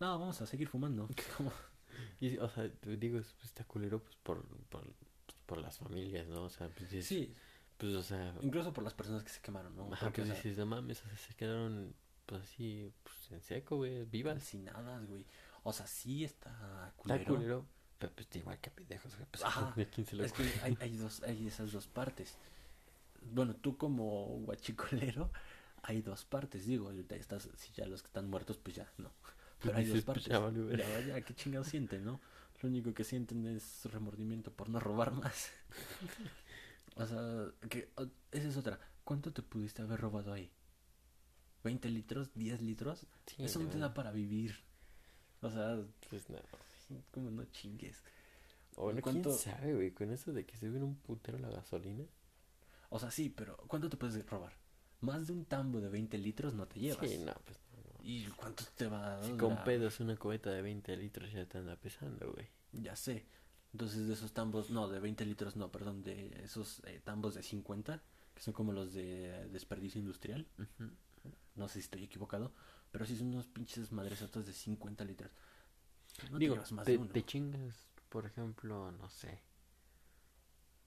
No, 0.00 0.18
vamos 0.18 0.40
a 0.42 0.46
seguir 0.46 0.66
fumando. 0.68 1.08
Y, 2.20 2.38
o 2.38 2.48
sea, 2.48 2.70
digo, 2.82 3.18
es- 3.18 3.32
pues, 3.34 3.46
está 3.46 3.64
culero 3.64 4.02
pues 4.02 4.16
por, 4.16 4.44
por, 4.68 4.82
pues, 4.82 5.36
por 5.46 5.58
las 5.58 5.78
familias, 5.78 6.26
¿no? 6.28 6.44
O 6.44 6.48
sea, 6.50 6.68
pues, 6.68 7.04
Sí, 7.06 7.34
pues, 7.78 7.94
o 7.94 8.02
sea, 8.02 8.34
incluso 8.42 8.72
por 8.72 8.84
las 8.84 8.94
personas 8.94 9.22
que 9.24 9.30
se 9.30 9.40
quemaron, 9.40 9.74
¿no? 9.76 9.92
ajá, 9.92 10.06
Porque, 10.06 10.22
pues 10.22 10.30
o 10.30 10.34
sea, 10.34 10.42
dices, 10.42 10.58
no 10.58 10.66
mames, 10.66 11.02
o 11.04 11.08
sea, 11.08 11.16
se 11.16 11.34
quedaron, 11.34 11.94
pues 12.26 12.42
así, 12.42 12.92
pues 13.02 13.32
en 13.32 13.40
seco, 13.42 13.76
güey, 13.76 14.04
vivas. 14.04 14.34
calcinadas, 14.34 15.06
güey. 15.06 15.24
O 15.62 15.72
sea, 15.72 15.86
sí 15.86 16.24
está 16.24 16.50
Está 16.50 16.92
culero. 16.96 17.34
culero, 17.34 17.66
pero 17.98 18.12
pues 18.14 18.28
igual 18.36 18.58
que 18.60 18.70
pendejos, 18.70 19.14
güey, 19.16 19.26
pues 19.30 19.42
Ajá, 19.44 19.68
¿a 19.78 19.84
quién 19.86 20.06
se 20.06 20.16
le 20.16 20.24
Es 20.26 20.32
que 20.32 20.42
hay, 20.62 20.76
hay, 20.80 20.96
dos, 20.96 21.22
hay 21.22 21.46
esas 21.46 21.72
dos 21.72 21.86
partes. 21.86 22.36
Bueno, 23.32 23.54
tú 23.56 23.76
como 23.78 24.26
guachicolero, 24.44 25.30
hay 25.82 26.02
dos 26.02 26.24
partes. 26.24 26.66
Digo, 26.66 26.90
estás, 26.92 27.48
si 27.56 27.72
ya 27.72 27.86
los 27.86 28.02
que 28.02 28.08
están 28.08 28.28
muertos, 28.28 28.58
pues 28.58 28.76
ya 28.76 28.90
no. 28.98 29.10
Pero 29.64 29.76
hay 29.78 29.84
dos 29.84 29.92
pues, 29.94 30.04
partes. 30.04 30.24
ya 30.26 30.38
valió 30.38 30.66
verga. 30.66 30.84
Ya, 30.88 31.00
ya, 31.06 31.20
qué 31.22 31.34
chingados 31.34 31.68
sienten, 31.68 32.04
¿no? 32.04 32.20
Lo 32.62 32.68
único 32.68 32.94
que 32.94 33.04
sienten 33.04 33.46
es 33.46 33.84
remordimiento 33.86 34.52
por 34.52 34.68
no 34.68 34.80
robar 34.80 35.12
más. 35.12 35.50
o 36.96 37.06
sea, 37.06 37.46
que 37.68 37.90
esa 38.30 38.48
es 38.48 38.56
otra. 38.56 38.78
¿Cuánto 39.04 39.32
te 39.32 39.42
pudiste 39.42 39.82
haber 39.82 40.00
robado 40.00 40.32
ahí? 40.32 40.50
¿20 41.62 41.90
litros? 41.90 42.32
¿10 42.34 42.60
litros? 42.60 43.06
Sí, 43.26 43.44
Eso 43.44 43.58
no 43.60 43.68
te 43.68 43.78
da 43.78 43.92
para 43.94 44.12
vivir. 44.12 44.56
O 45.40 45.50
sea, 45.50 45.78
Pues 46.08 46.28
no. 46.30 46.38
como 47.10 47.30
no 47.30 47.44
chingues. 47.46 48.02
O 48.76 48.90
¿Cuánto- 49.00 49.30
quién 49.30 49.38
sabe, 49.38 49.74
güey, 49.74 49.90
con 49.92 50.10
eso 50.10 50.32
de 50.32 50.44
que 50.46 50.56
se 50.56 50.68
ve 50.70 50.82
un 50.82 50.96
putero 50.96 51.38
la 51.38 51.48
gasolina. 51.50 52.04
O 52.90 52.98
sea, 52.98 53.10
sí, 53.10 53.28
pero 53.30 53.56
¿cuánto 53.68 53.88
te 53.88 53.96
puedes 53.96 54.24
robar? 54.26 54.52
Más 55.00 55.26
de 55.26 55.32
un 55.32 55.44
tambo 55.44 55.80
de 55.80 55.88
20 55.88 56.16
litros 56.18 56.54
no 56.54 56.66
te 56.66 56.80
llevas. 56.80 57.08
Sí, 57.08 57.18
no, 57.18 57.34
pues. 57.44 57.58
¿Y 58.04 58.26
cuánto 58.36 58.62
te 58.76 58.86
va 58.86 59.14
a 59.14 59.18
Si 59.18 59.32
dar? 59.32 59.36
con 59.36 59.56
pedos 59.64 59.98
una 59.98 60.16
cubeta 60.16 60.50
de 60.50 60.62
20 60.62 60.96
litros 60.96 61.32
ya 61.32 61.46
te 61.46 61.58
anda 61.58 61.74
pesando, 61.74 62.30
güey. 62.32 62.48
Ya 62.72 62.96
sé. 62.96 63.26
Entonces 63.72 64.06
de 64.06 64.14
esos 64.14 64.32
tambos, 64.32 64.70
no, 64.70 64.88
de 64.88 65.00
20 65.00 65.24
litros 65.24 65.56
no, 65.56 65.70
perdón, 65.72 66.02
de 66.02 66.40
esos 66.44 66.80
eh, 66.86 67.00
tambos 67.02 67.34
de 67.34 67.42
50, 67.42 68.02
que 68.34 68.42
son 68.42 68.54
como 68.54 68.72
los 68.72 68.92
de 68.94 69.48
desperdicio 69.50 70.00
industrial. 70.00 70.46
No 71.56 71.68
sé 71.68 71.74
si 71.74 71.80
estoy 71.80 72.04
equivocado, 72.04 72.52
pero 72.90 73.06
sí 73.06 73.16
son 73.16 73.28
unos 73.28 73.46
pinches 73.46 73.92
madresotas 73.92 74.46
de 74.46 74.52
50 74.52 75.04
litros. 75.04 75.30
No 76.30 76.38
Digo, 76.38 76.54
te 76.56 76.74
más 76.74 76.84
te, 76.84 76.92
de 76.92 76.98
uno. 76.98 77.10
te 77.12 77.24
chingas, 77.24 77.88
por 78.10 78.26
ejemplo, 78.26 78.92
no 78.92 79.08
sé, 79.08 79.40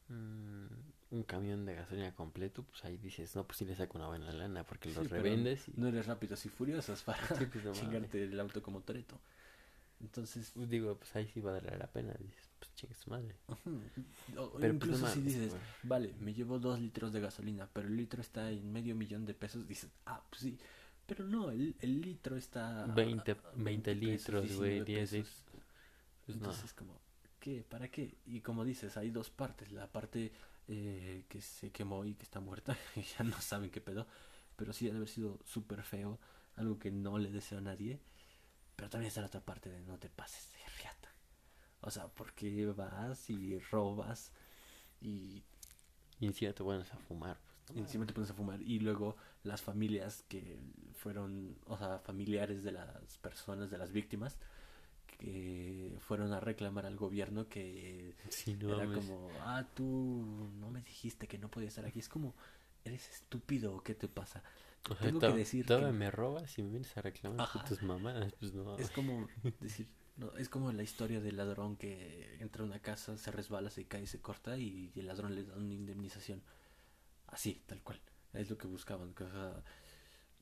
mm, 0.09 0.65
un 1.09 1.23
camión 1.23 1.65
de 1.65 1.75
gasolina 1.75 2.13
completo, 2.13 2.63
pues 2.63 2.83
ahí 2.85 2.97
dices, 2.97 3.35
no, 3.35 3.45
pues 3.45 3.57
sí 3.57 3.65
le 3.65 3.75
saco 3.75 3.97
una 3.97 4.07
buena 4.07 4.31
lana 4.31 4.63
porque 4.65 4.91
los 4.93 5.09
revendes 5.09 5.67
y 5.69 5.73
No 5.77 5.87
eres 5.87 6.05
rápidos 6.05 6.45
y 6.45 6.49
furiosos 6.49 7.03
para 7.03 7.19
Sí, 7.37 7.45
pues, 7.45 7.63
no 7.63 7.71
chingarte 7.73 8.23
el 8.23 8.39
auto 8.39 8.61
como 8.61 8.81
Toreto. 8.81 9.19
Entonces, 9.99 10.51
pues, 10.53 10.69
digo, 10.69 10.95
pues 10.95 11.15
ahí 11.15 11.27
sí 11.33 11.41
vale 11.41 11.75
la 11.77 11.87
pena, 11.87 12.13
dices, 12.19 12.49
pues 12.59 12.73
chingas 12.75 13.07
madre. 13.07 13.35
o- 14.37 14.51
Pero 14.51 14.51
pues, 14.51 14.61
no 14.63 14.67
incluso 14.73 15.07
si 15.07 15.21
dices, 15.21 15.53
vale, 15.83 16.13
me 16.19 16.33
llevo 16.33 16.59
dos 16.59 16.79
litros 16.79 17.11
de 17.13 17.19
gasolina, 17.21 17.67
pero 17.73 17.87
el 17.87 17.97
litro 17.97 18.21
está 18.21 18.51
en 18.51 18.71
medio 18.71 18.95
millón 18.95 19.25
de 19.25 19.33
pesos, 19.33 19.67
dices, 19.67 19.89
ah, 20.05 20.21
pues 20.29 20.41
sí. 20.41 20.57
Pero 21.07 21.23
no, 21.25 21.49
el, 21.51 21.73
el 21.79 22.01
litro 22.01 22.35
está... 22.35 22.83
a- 22.83 22.87
20 22.87 23.31
a 23.31 23.37
20 23.55 23.95
pesos, 23.95 24.01
litros, 24.43 24.55
güey, 24.57 24.81
19 24.81 24.85
10 24.85 25.09
pesos. 25.11 25.13
litros. 25.17 25.43
Pues 26.25 26.37
no. 26.37 26.45
Entonces, 26.45 26.73
como, 26.73 26.99
¿qué? 27.39 27.63
¿Para 27.67 27.87
qué? 27.89 28.17
Y 28.25 28.41
como 28.41 28.65
dices, 28.65 28.97
hay 28.97 29.09
dos 29.09 29.29
partes. 29.29 29.71
La 29.71 29.87
parte 29.87 30.31
eh, 30.67 31.25
que 31.29 31.41
se 31.41 31.71
quemó 31.71 32.05
y 32.05 32.15
que 32.15 32.23
está 32.23 32.39
muerta, 32.39 32.77
y 32.95 33.01
ya 33.01 33.23
no 33.23 33.39
saben 33.41 33.69
qué 33.69 33.81
pedo. 33.81 34.07
Pero 34.55 34.73
sí 34.73 34.85
debe 34.85 34.97
haber 34.97 35.09
sido 35.09 35.39
súper 35.45 35.83
feo, 35.83 36.19
algo 36.55 36.79
que 36.79 36.91
no 36.91 37.17
le 37.19 37.31
deseo 37.31 37.59
a 37.59 37.61
nadie. 37.61 37.99
Pero 38.75 38.89
también 38.89 39.07
está 39.07 39.21
la 39.21 39.27
otra 39.27 39.41
parte 39.41 39.69
de 39.69 39.81
no 39.81 39.97
te 39.97 40.09
pases 40.09 40.51
de 40.51 40.59
riata. 40.81 41.13
O 41.81 41.91
sea, 41.91 42.07
porque 42.07 42.65
vas 42.67 43.29
y 43.29 43.59
robas 43.59 44.31
y 45.01 45.43
Y 46.19 46.25
encima 46.25 46.53
te 46.53 46.63
pones 46.63 46.91
a 46.93 46.97
fumar, 46.97 47.39
pues, 47.65 47.77
y 47.77 47.81
encima 47.81 48.05
te 48.05 48.13
pones 48.13 48.31
a 48.31 48.33
fumar 48.33 48.61
y 48.61 48.79
luego 48.79 49.15
las 49.43 49.61
familias 49.61 50.23
que 50.27 50.59
fueron, 50.93 51.57
o 51.65 51.77
sea, 51.77 51.99
familiares 51.99 52.63
de 52.63 52.71
las 52.71 53.17
personas, 53.19 53.69
de 53.69 53.77
las 53.77 53.91
víctimas, 53.91 54.37
que 55.17 55.95
fueron 55.99 56.31
a 56.33 56.39
reclamar 56.39 56.85
al 56.85 56.95
gobierno 56.95 57.47
que 57.49 58.13
mames. 58.17 58.35
Sí, 58.35 58.55
no 58.55 58.69
era 58.75 58.85
mames. 58.85 58.97
como, 59.05 59.29
ah, 59.41 59.67
tú 59.73 60.49
no 60.59 60.69
me 60.69 60.81
dijiste 60.81 61.27
que 61.27 61.37
no 61.37 61.49
podía 61.49 61.67
estar 61.69 61.85
aquí. 61.85 61.99
Es 61.99 62.09
como, 62.09 62.35
¿eres 62.83 63.09
estúpido 63.09 63.75
o 63.75 63.83
qué 63.83 63.95
te 63.95 64.07
pasa? 64.07 64.43
O 64.89 64.95
sea, 64.95 65.07
tengo 65.07 65.19
que 65.19 65.33
decir 65.33 65.65
que- 65.87 65.91
me 65.91 66.11
robas 66.11 66.57
y 66.57 66.63
me 66.63 66.69
vienes 66.69 66.95
a 66.97 67.01
reclamar 67.01 67.49
por 67.51 67.63
tus 67.65 67.81
pues 68.39 68.53
no. 68.53 68.77
Es 68.77 68.89
como 68.91 69.27
decir, 69.59 69.87
no, 70.15 70.31
es 70.37 70.49
como 70.49 70.71
la 70.71 70.83
historia 70.83 71.19
del 71.19 71.35
ladrón 71.37 71.75
que 71.77 72.37
entra 72.39 72.63
a 72.63 72.65
una 72.65 72.79
casa, 72.79 73.17
se 73.17 73.31
resbala, 73.31 73.69
se 73.69 73.85
cae, 73.85 74.07
se 74.07 74.21
corta 74.21 74.57
y 74.57 74.91
el 74.95 75.07
ladrón 75.07 75.35
le 75.35 75.43
da 75.43 75.55
una 75.57 75.73
indemnización. 75.73 76.41
Así, 77.27 77.61
tal 77.65 77.81
cual. 77.81 77.99
Es 78.33 78.49
lo 78.49 78.57
que 78.57 78.67
buscaban. 78.67 79.13
que, 79.13 79.23
o 79.25 79.29
sea, 79.31 79.63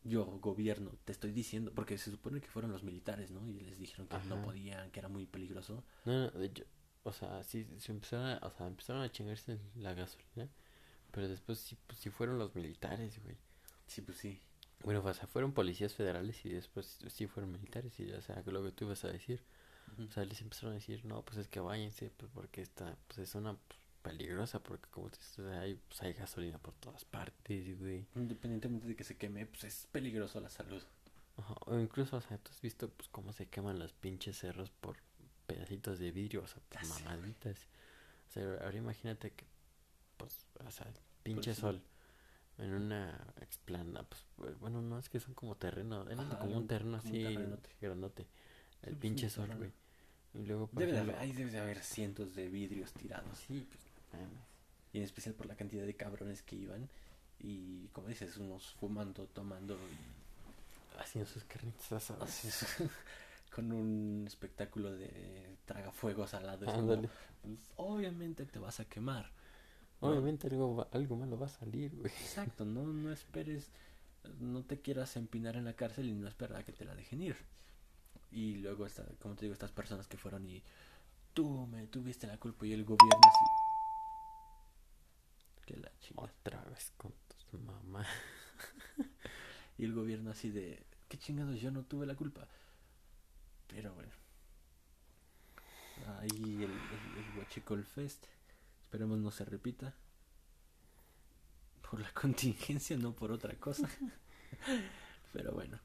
yo, 0.05 0.23
gobierno, 0.39 0.91
te 1.03 1.11
estoy 1.11 1.31
diciendo, 1.31 1.71
porque 1.73 1.97
se 1.97 2.11
supone 2.11 2.39
que 2.39 2.47
fueron 2.47 2.71
los 2.71 2.83
militares, 2.83 3.31
¿no? 3.31 3.47
Y 3.49 3.59
les 3.59 3.77
dijeron 3.77 4.07
que 4.07 4.17
no 4.29 4.41
podían, 4.41 4.91
que 4.91 4.99
era 4.99 5.09
muy 5.09 5.25
peligroso. 5.25 5.83
No, 6.05 6.13
no, 6.13 6.31
de 6.31 6.45
hecho, 6.45 6.63
o 7.03 7.11
sea, 7.11 7.43
sí, 7.43 7.67
sí 7.77 7.91
empezaron 7.91 8.27
a, 8.27 8.39
o 8.43 8.51
sea, 8.51 8.67
empezaron 8.67 9.01
a 9.01 9.11
chingarse 9.11 9.59
la 9.75 9.93
gasolina, 9.93 10.47
pero 11.11 11.27
después 11.27 11.59
sí, 11.59 11.77
pues, 11.87 11.99
sí 11.99 12.09
fueron 12.09 12.37
los 12.37 12.55
militares, 12.55 13.21
güey. 13.23 13.35
Sí, 13.87 14.01
pues 14.01 14.17
sí. 14.19 14.39
Bueno, 14.83 15.01
o 15.03 15.13
sea, 15.13 15.27
fueron 15.27 15.53
policías 15.53 15.93
federales 15.93 16.45
y 16.45 16.49
después 16.49 16.99
sí 17.07 17.25
fueron 17.25 17.51
militares 17.51 17.99
y, 17.99 18.11
o 18.11 18.21
sea, 18.21 18.43
lo 18.45 18.63
que 18.63 18.71
tú 18.71 18.85
ibas 18.85 19.03
a 19.05 19.07
decir. 19.09 19.43
O 19.97 20.11
sea, 20.11 20.25
les 20.25 20.41
empezaron 20.41 20.71
a 20.71 20.75
decir, 20.75 21.05
no, 21.05 21.23
pues 21.23 21.37
es 21.37 21.47
que 21.47 21.59
váyanse, 21.59 22.11
pues 22.17 22.29
porque 22.33 22.61
esta, 22.61 22.97
pues 23.07 23.19
es 23.19 23.35
una 23.35 23.53
pues, 23.53 23.79
peligrosa, 24.05 24.61
porque 24.63 24.87
como 24.89 25.09
te 25.09 25.17
dices, 25.17 25.39
hay, 25.59 25.75
pues, 25.87 26.01
hay 26.03 26.13
gasolina 26.13 26.57
por 26.59 26.73
todas 26.75 27.05
partes, 27.05 27.79
güey. 27.79 28.05
Independientemente 28.15 28.87
de 28.87 28.95
que 28.95 29.03
se 29.03 29.15
queme, 29.15 29.45
pues 29.45 29.63
es 29.65 29.87
peligroso 29.91 30.39
la 30.41 30.49
salud. 30.49 30.81
Ajá, 31.37 31.55
O 31.65 31.79
incluso, 31.79 32.17
o 32.17 32.21
sea, 32.21 32.37
tú 32.37 32.51
has 32.51 32.61
visto, 32.61 32.89
pues, 32.89 33.09
cómo 33.09 33.33
se 33.33 33.47
queman 33.47 33.79
los 33.79 33.93
pinches 33.93 34.37
cerros 34.37 34.69
por 34.71 34.97
pedacitos 35.47 35.99
de 35.99 36.11
vidrio, 36.11 36.43
o 36.43 36.47
sea, 36.47 36.61
por 36.69 36.83
mamaditas. 36.87 37.67
O 38.29 38.31
sea, 38.33 38.43
ahora 38.63 38.77
imagínate 38.77 39.31
que, 39.31 39.45
pues, 40.17 40.45
o 40.65 40.71
sea, 40.71 40.87
pinche 41.23 41.53
sí. 41.53 41.61
sol 41.61 41.81
en 42.57 42.73
una 42.73 43.33
explanada, 43.41 44.07
pues, 44.37 44.59
bueno, 44.59 44.81
no, 44.81 44.99
es 44.99 45.09
que 45.09 45.19
son 45.19 45.33
como 45.35 45.55
terreno, 45.57 46.05
Ajá, 46.17 46.39
como 46.39 46.57
un 46.57 46.63
un- 46.63 46.67
terreno 46.67 46.97
como 47.01 47.13
un 47.13 47.17
así, 47.17 47.23
terrenote. 47.33 47.69
grandote, 47.81 48.27
el 48.83 48.89
pues, 48.91 48.99
pinche 49.01 49.25
un 49.25 49.31
sol, 49.31 49.49
güey. 49.57 49.73
Y 50.35 50.45
luego, 50.45 50.67
por 50.67 50.79
Debe 50.79 50.91
de 50.93 50.99
haber, 50.99 51.15
ahí 51.17 51.31
debe 51.33 51.51
de 51.51 51.59
haber 51.59 51.79
cientos 51.83 52.35
de 52.35 52.47
vidrios 52.49 52.93
tirados. 52.93 53.37
Sí, 53.47 53.65
pues. 53.69 53.81
Y 54.93 54.97
en 54.99 55.03
especial 55.03 55.35
por 55.35 55.45
la 55.47 55.55
cantidad 55.55 55.85
de 55.85 55.95
cabrones 55.95 56.41
que 56.41 56.55
iban. 56.55 56.89
Y 57.39 57.87
como 57.89 58.07
dices, 58.07 58.37
unos 58.37 58.73
fumando, 58.79 59.25
tomando 59.27 59.75
y 59.75 60.99
haciendo 61.01 61.29
sus 61.29 61.43
carnitas 61.43 61.91
asadas. 61.91 62.77
con 63.53 63.71
un 63.71 64.23
espectáculo 64.27 64.91
de 64.93 65.55
tragafuegos 65.65 66.33
al 66.33 66.45
lado. 66.45 66.65
Como, 66.65 67.01
pues, 67.41 67.59
obviamente 67.77 68.45
te 68.45 68.59
vas 68.59 68.79
a 68.79 68.85
quemar. 68.85 69.29
¿no? 70.01 70.09
Obviamente 70.09 70.47
algo, 70.47 70.75
va- 70.75 70.87
algo 70.91 71.15
malo 71.15 71.37
va 71.39 71.45
a 71.45 71.49
salir, 71.49 71.95
güey. 71.95 72.11
Exacto, 72.11 72.65
no, 72.65 72.83
no 72.83 73.11
esperes, 73.13 73.69
no 74.39 74.63
te 74.63 74.79
quieras 74.81 75.15
empinar 75.15 75.55
en 75.55 75.65
la 75.65 75.73
cárcel 75.73 76.09
y 76.09 76.13
no 76.13 76.27
esperar 76.27 76.57
a 76.61 76.63
que 76.65 76.73
te 76.73 76.83
la 76.85 76.95
dejen 76.95 77.21
ir. 77.21 77.37
Y 78.31 78.55
luego, 78.55 78.85
está, 78.85 79.05
como 79.21 79.35
te 79.35 79.41
digo, 79.45 79.53
estas 79.53 79.71
personas 79.71 80.07
que 80.07 80.17
fueron 80.17 80.45
y 80.49 80.61
tú 81.33 81.65
me 81.67 81.87
tuviste 81.87 82.27
la 82.27 82.37
culpa 82.37 82.65
y 82.65 82.73
el 82.73 82.83
gobierno 82.83 83.21
así. 83.23 83.45
Que 85.65 85.77
la 85.77 85.91
chingada. 85.99 86.31
Otra 86.41 86.63
vez 86.65 86.91
con 86.97 87.13
tus 87.27 87.59
mamás. 87.59 88.07
Y 89.77 89.83
el 89.83 89.93
gobierno 89.93 90.31
así 90.31 90.51
de, 90.51 90.85
qué 91.09 91.17
chingados, 91.17 91.59
yo 91.59 91.69
no 91.69 91.83
tuve 91.83 92.05
la 92.05 92.15
culpa. 92.15 92.47
Pero 93.67 93.93
bueno. 93.93 94.11
Ahí 96.19 96.29
el, 96.29 96.63
el, 96.63 96.71
el 96.71 97.37
Huachicol 97.37 97.83
Fest. 97.83 98.25
Esperemos 98.83 99.19
no 99.19 99.31
se 99.31 99.43
repita. 99.43 99.93
Por 101.89 101.99
la 101.99 102.09
contingencia, 102.13 102.97
no 102.97 103.13
por 103.13 103.31
otra 103.31 103.53
cosa. 103.55 103.89
Pero 105.33 105.51
bueno. 105.51 105.79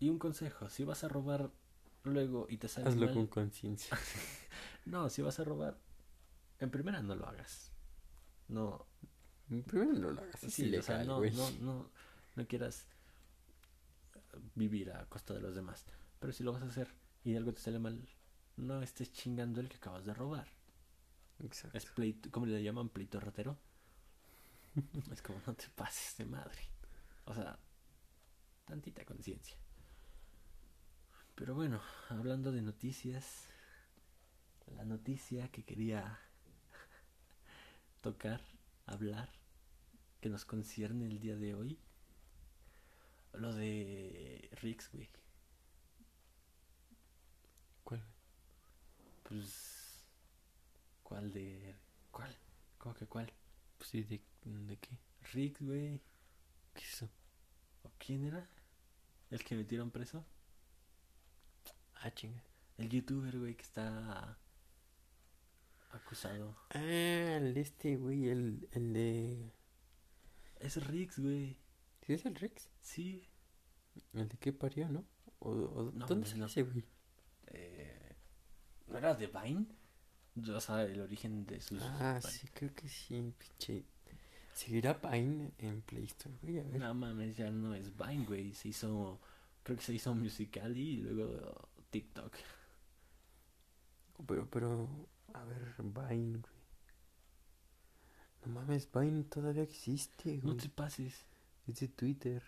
Y 0.00 0.08
un 0.08 0.18
consejo, 0.18 0.68
si 0.68 0.82
vas 0.82 1.04
a 1.04 1.08
robar 1.08 1.50
luego 2.04 2.46
y 2.48 2.56
te 2.56 2.68
sale 2.68 2.88
Hazlo 2.88 3.06
mal, 3.06 3.14
con 3.14 3.26
conciencia. 3.26 3.96
No, 4.86 5.10
si 5.10 5.20
vas 5.22 5.38
a 5.38 5.44
robar, 5.44 5.78
en 6.58 6.70
primera 6.70 7.02
no 7.02 7.14
lo 7.14 7.26
hagas. 7.26 7.70
No, 8.50 8.86
Primero 9.66 9.92
no 9.92 10.10
lo 10.12 10.20
hagas, 10.20 10.40
Sí, 10.40 10.76
o 10.76 10.82
sea, 10.82 11.02
ilegal, 11.02 11.06
no, 11.06 11.18
güey. 11.18 11.30
no, 11.32 11.50
no, 11.60 11.90
no 12.36 12.46
quieras 12.46 12.86
vivir 14.54 14.92
a 14.92 15.06
costa 15.06 15.34
de 15.34 15.40
los 15.40 15.54
demás. 15.54 15.84
Pero 16.20 16.32
si 16.32 16.44
lo 16.44 16.52
vas 16.52 16.62
a 16.62 16.66
hacer 16.66 16.94
y 17.24 17.34
algo 17.34 17.52
te 17.52 17.60
sale 17.60 17.78
mal, 17.78 18.08
no 18.56 18.82
estés 18.82 19.12
chingando 19.12 19.60
el 19.60 19.68
que 19.68 19.76
acabas 19.76 20.04
de 20.04 20.14
robar. 20.14 20.46
Exacto. 21.40 21.76
Es 21.76 21.86
pleito, 21.86 22.30
¿cómo 22.30 22.46
le 22.46 22.62
llaman? 22.62 22.88
Pleito 22.90 23.18
ratero. 23.18 23.58
es 25.12 25.22
como 25.22 25.40
no 25.46 25.54
te 25.54 25.68
pases 25.70 26.16
de 26.18 26.26
madre. 26.26 26.68
O 27.24 27.34
sea, 27.34 27.58
tantita 28.66 29.04
conciencia. 29.04 29.56
Pero 31.34 31.54
bueno, 31.54 31.80
hablando 32.08 32.52
de 32.52 32.62
noticias, 32.62 33.48
la 34.76 34.84
noticia 34.84 35.48
que 35.50 35.64
quería 35.64 36.20
tocar, 38.00 38.40
hablar, 38.86 39.30
que 40.20 40.28
nos 40.28 40.44
concierne 40.44 41.06
el 41.06 41.20
día 41.20 41.36
de 41.36 41.54
hoy, 41.54 41.78
lo 43.32 43.54
de 43.54 44.48
Rix, 44.60 44.90
güey. 44.92 45.08
¿Cuál? 47.84 48.02
Pues, 49.22 50.04
¿cuál 51.02 51.32
de, 51.32 51.76
cuál? 52.10 52.36
¿Cómo 52.78 52.94
que 52.94 53.06
cuál? 53.06 53.32
Pues 53.78 53.90
sí, 53.90 54.02
¿de, 54.02 54.20
de 54.44 54.76
qué? 54.78 54.98
Rix, 55.32 55.60
güey. 55.62 56.00
¿Qué 56.74 56.82
eso? 56.84 57.08
¿O 57.82 57.90
quién 57.98 58.24
era? 58.24 58.48
¿El 59.30 59.44
que 59.44 59.54
metieron 59.54 59.90
preso? 59.90 60.24
Ah, 61.96 62.10
chinga. 62.12 62.42
El 62.78 62.88
youtuber, 62.88 63.38
güey, 63.38 63.54
que 63.54 63.62
está 63.62 64.38
acusado. 65.90 66.56
Ah, 66.70 66.78
el 66.80 67.54
de 67.54 67.60
este, 67.60 67.96
güey, 67.96 68.28
el, 68.28 68.68
el 68.72 68.92
de... 68.92 69.52
Es 70.60 70.86
Rix, 70.86 71.18
güey. 71.18 71.56
¿Sí 72.02 72.12
es 72.14 72.24
el 72.26 72.34
Rex? 72.34 72.68
Sí. 72.80 73.28
El 74.12 74.28
de 74.28 74.36
qué 74.38 74.52
parió, 74.52 74.88
¿no? 74.88 75.04
¿O, 75.38 75.50
o 75.50 75.92
No, 75.92 76.06
dónde 76.06 76.24
no, 76.24 76.26
sale 76.26 76.40
no. 76.40 76.46
ese, 76.46 76.62
güey? 76.62 76.84
Eh, 77.48 78.16
¿No 78.86 78.98
era 78.98 79.14
de 79.14 79.26
Vine? 79.26 79.66
O 80.54 80.60
sea, 80.60 80.82
el 80.84 81.00
origen 81.00 81.44
de 81.46 81.60
sus... 81.60 81.82
Ah, 81.82 82.20
Vine. 82.22 82.32
sí, 82.32 82.48
creo 82.52 82.74
que 82.74 82.88
sí, 82.88 83.34
pinche. 83.38 83.84
¿Seguirá 84.52 85.00
Pine 85.00 85.52
en 85.58 85.82
Play 85.82 86.04
Store, 86.04 86.36
güey? 86.42 86.58
A 86.60 86.64
ver. 86.64 86.80
No 86.80 86.94
mames, 86.94 87.36
ya 87.36 87.50
no 87.50 87.74
es 87.74 87.96
Vine, 87.96 88.24
güey. 88.26 88.54
Se 88.54 88.68
hizo... 88.68 89.20
Creo 89.62 89.76
que 89.76 89.84
se 89.84 89.94
hizo 89.94 90.14
Musical.ly 90.14 90.80
y 90.80 90.96
luego 90.98 91.68
TikTok. 91.90 92.34
Pero, 94.26 94.48
pero, 94.50 94.88
a 95.34 95.44
ver, 95.44 95.74
Vine, 95.78 96.38
güey. 96.38 96.60
No 98.44 98.52
mames, 98.52 98.88
Vine 98.92 99.24
todavía 99.24 99.62
existe, 99.62 100.36
No 100.38 100.54
güey. 100.54 100.56
te 100.56 100.68
pases. 100.68 101.26
Es 101.66 101.80
de 101.80 101.88
Twitter. 101.88 102.42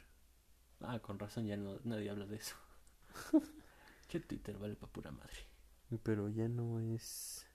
Ah, 0.81 0.99
con 1.01 1.19
razón 1.19 1.47
ya 1.47 1.57
no, 1.57 1.79
nadie 1.85 2.11
habla 2.11 2.27
de 2.27 2.37
eso. 2.37 2.57
que 4.09 4.21
Twitter 4.21 4.57
vale 4.59 4.75
pa' 4.75 4.87
pura 4.89 5.11
madre. 5.11 5.47
Pero 6.03 6.29
ya 6.29 6.49
no 6.49 6.81
es. 6.81 7.47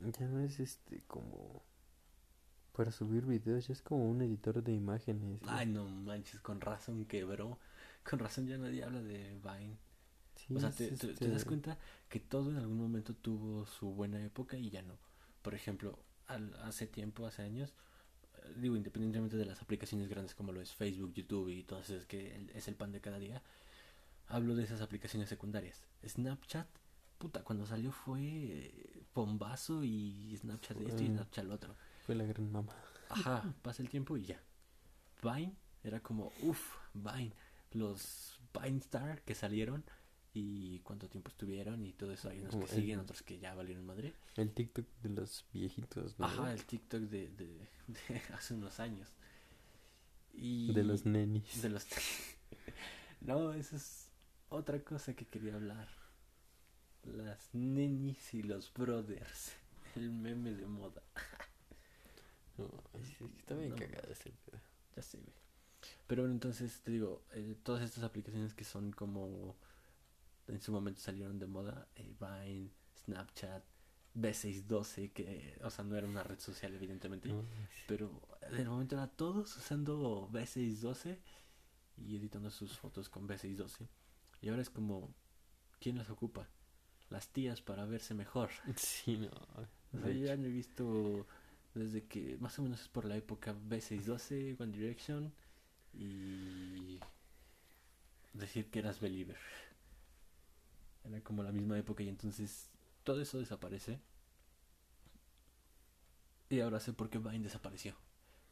Ya 0.00 0.26
no 0.26 0.40
es 0.40 0.58
este 0.60 1.02
como. 1.06 1.62
Para 2.72 2.90
subir 2.90 3.26
videos, 3.26 3.66
ya 3.68 3.72
es 3.74 3.82
como 3.82 4.10
un 4.10 4.22
editor 4.22 4.62
de 4.62 4.72
imágenes. 4.72 5.40
Ay, 5.46 5.66
no 5.66 5.84
manches, 5.86 6.40
con 6.40 6.60
razón 6.60 7.04
quebró. 7.04 7.58
Con 8.08 8.18
razón 8.18 8.46
ya 8.46 8.56
nadie 8.58 8.82
habla 8.82 9.00
de 9.02 9.38
Vine. 9.42 9.76
Sí, 10.46 10.54
O 10.54 10.60
sea, 10.60 10.70
te, 10.70 10.88
te- 10.88 11.14
te 11.14 11.28
das 11.28 11.44
cuenta 11.44 11.78
que 12.08 12.20
todo 12.20 12.50
en 12.50 12.56
algún 12.56 12.78
momento 12.78 13.14
tuvo 13.14 13.64
su 13.66 13.92
buena 13.92 14.22
época 14.24 14.56
y 14.56 14.70
ya 14.70 14.82
no. 14.82 14.98
Por 15.42 15.54
ejemplo, 15.54 15.98
al- 16.26 16.54
hace 16.62 16.86
tiempo, 16.86 17.26
hace 17.26 17.42
años, 17.42 17.74
eh, 18.34 18.54
digo, 18.56 18.76
independientemente 18.76 19.36
de 19.36 19.44
las 19.46 19.62
aplicaciones 19.62 20.08
grandes 20.08 20.34
como 20.34 20.52
lo 20.52 20.60
es 20.60 20.72
Facebook, 20.74 21.12
YouTube 21.14 21.48
y 21.48 21.62
todas 21.64 21.90
esas 21.90 22.06
que 22.06 22.48
es 22.54 22.68
el 22.68 22.74
pan 22.76 22.92
de 22.92 23.00
cada 23.00 23.18
día, 23.18 23.42
hablo 24.28 24.54
de 24.54 24.64
esas 24.64 24.80
aplicaciones 24.80 25.28
secundarias. 25.28 25.82
Snapchat, 26.06 26.66
puta, 27.18 27.42
cuando 27.44 27.66
salió 27.66 27.92
fue 27.92 28.20
eh, 28.22 29.02
bombazo 29.14 29.84
y 29.84 30.36
Snapchat 30.36 30.76
de 30.78 30.88
esto 30.88 31.02
y 31.02 31.06
Fue- 31.06 31.14
Snapchat 31.16 31.44
lo 31.44 31.54
otro. 31.54 31.76
Fue 32.06 32.14
la 32.14 32.24
gran 32.24 32.50
mamá. 32.50 32.74
Ajá, 33.10 33.54
pasa 33.62 33.82
el 33.82 33.88
tiempo 33.88 34.16
y 34.16 34.24
ya. 34.24 34.42
Vine 35.22 35.54
era 35.84 36.00
como, 36.00 36.32
uff, 36.42 36.76
Vine. 36.94 37.32
Los 37.72 38.38
Vine 38.52 38.78
Star 38.78 39.22
que 39.22 39.34
salieron 39.34 39.84
y 40.34 40.80
cuánto 40.80 41.08
tiempo 41.08 41.28
estuvieron 41.28 41.84
y 41.86 41.92
todo 41.92 42.12
eso. 42.12 42.28
Hay 42.30 42.40
unos 42.40 42.54
que 42.56 42.62
el- 42.62 42.68
siguen, 42.68 42.98
otros 43.00 43.22
que 43.22 43.38
ya 43.38 43.54
valieron 43.54 43.84
madre. 43.86 44.14
El 44.36 44.52
TikTok 44.52 44.86
de 45.02 45.08
los 45.10 45.44
viejitos, 45.52 46.18
¿no? 46.18 46.24
Ajá, 46.26 46.52
el 46.52 46.64
TikTok 46.64 47.00
de, 47.02 47.28
de, 47.30 47.46
de 47.88 48.22
hace 48.34 48.54
unos 48.54 48.80
años. 48.80 49.08
Y 50.34 50.72
De 50.72 50.82
los 50.84 51.04
nenis. 51.04 51.60
de 51.62 51.68
los- 51.68 51.86
no, 53.20 53.52
eso 53.52 53.76
es 53.76 54.08
otra 54.48 54.82
cosa 54.82 55.14
que 55.14 55.26
quería 55.26 55.54
hablar. 55.54 55.88
Las 57.04 57.52
nenis 57.54 58.32
y 58.32 58.42
los 58.42 58.72
brothers. 58.72 59.52
El 59.96 60.10
meme 60.10 60.52
de 60.54 60.64
moda. 60.66 61.02
No, 62.56 62.70
es 62.94 63.10
está 63.38 63.54
bien 63.56 63.70
No. 63.70 63.76
cagado 63.76 64.10
ese 64.12 64.30
pedo. 64.30 64.60
Ya 64.96 65.02
sé, 65.02 65.18
güey. 65.18 65.34
Pero 66.06 66.22
bueno, 66.22 66.34
entonces 66.34 66.80
te 66.82 66.90
digo, 66.92 67.24
eh, 67.32 67.56
todas 67.62 67.82
estas 67.82 68.04
aplicaciones 68.04 68.54
que 68.54 68.64
son 68.64 68.92
como 68.92 69.56
en 70.48 70.60
su 70.60 70.72
momento 70.72 71.00
salieron 71.00 71.38
de 71.38 71.46
moda, 71.46 71.88
eh, 71.96 72.14
Vine, 72.18 72.70
Snapchat, 73.04 73.64
B612, 74.14 75.12
que, 75.12 75.58
o 75.62 75.70
sea, 75.70 75.84
no 75.84 75.96
era 75.96 76.06
una 76.06 76.22
red 76.22 76.38
social 76.38 76.74
evidentemente, 76.74 77.28
No, 77.28 77.44
pero 77.86 78.20
de 78.50 78.64
momento 78.64 78.96
era 78.96 79.06
todos 79.08 79.56
usando 79.56 80.28
B612 80.32 81.18
y 81.96 82.16
editando 82.16 82.50
sus 82.50 82.76
fotos 82.76 83.08
con 83.08 83.26
B612. 83.26 83.88
Y 84.42 84.48
ahora 84.48 84.62
es 84.62 84.70
como, 84.70 85.14
¿quién 85.80 85.96
las 85.98 86.10
ocupa? 86.10 86.48
Las 87.10 87.28
tías 87.28 87.60
para 87.60 87.84
verse 87.84 88.14
mejor. 88.14 88.50
Sí, 88.76 89.16
no. 89.16 89.30
O 89.94 90.00
sea, 90.00 90.12
ya 90.12 90.36
no 90.36 90.46
he 90.46 90.50
visto 90.50 91.26
desde 91.74 92.04
que 92.04 92.36
más 92.40 92.58
o 92.58 92.62
menos 92.62 92.80
es 92.82 92.88
por 92.88 93.04
la 93.04 93.16
época 93.16 93.54
B612, 93.54 94.60
One 94.60 94.72
Direction 94.72 95.32
y 95.94 96.98
decir 98.32 98.70
que 98.70 98.78
eras 98.78 99.00
believer. 99.00 99.38
Era 101.04 101.20
como 101.22 101.42
la 101.42 101.52
misma 101.52 101.78
época 101.78 102.02
y 102.02 102.08
entonces 102.08 102.68
todo 103.04 103.20
eso 103.20 103.38
desaparece. 103.38 104.00
Y 106.48 106.60
ahora 106.60 106.80
sé 106.80 106.92
por 106.92 107.08
qué 107.10 107.18
Vine 107.18 107.44
desapareció. 107.44 107.94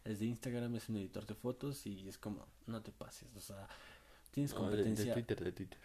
Desde 0.05 0.25
Instagram 0.25 0.75
es 0.77 0.89
un 0.89 0.97
editor 0.97 1.27
de 1.27 1.35
fotos 1.35 1.87
y 1.87 2.09
es 2.09 2.17
como, 2.19 2.47
no 2.67 2.83
te 2.83 2.91
pases, 2.91 3.29
o 3.37 3.41
sea, 3.41 3.69
tienes 4.31 4.55
No, 4.55 4.71
de, 4.71 4.77
de 4.79 4.83
competencia 4.85 5.13
Twitter, 5.15 5.45
de 5.45 5.53
Twitter. 5.53 5.79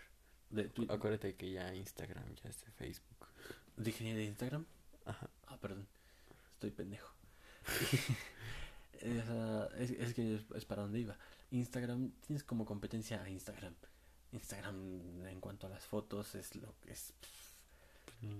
de 0.51 0.73
Twi- 0.73 0.89
Acuérdate 0.89 1.35
que 1.35 1.51
ya 1.51 1.75
Instagram, 1.75 2.23
ya 2.35 2.49
es 2.49 2.61
de 2.63 2.71
Facebook. 2.71 3.27
¿Dije 3.75 4.13
de 4.15 4.23
Instagram? 4.23 4.65
Ajá. 5.03 5.29
Ah, 5.47 5.57
perdón, 5.59 5.85
estoy 6.53 6.71
pendejo. 6.71 7.09
Es, 9.01 9.91
es 9.91 10.13
que 10.15 10.39
es 10.55 10.65
para 10.65 10.81
donde 10.83 10.99
iba. 10.99 11.17
Instagram, 11.51 12.11
tienes 12.25 12.43
como 12.43 12.65
competencia 12.65 13.21
a 13.21 13.29
Instagram. 13.29 13.75
Instagram 14.35 15.25
en 15.27 15.39
cuanto 15.39 15.67
a 15.67 15.69
las 15.69 15.85
fotos 15.85 16.35
es 16.35 16.55
lo 16.55 16.75
que 16.81 16.91
es... 16.91 17.13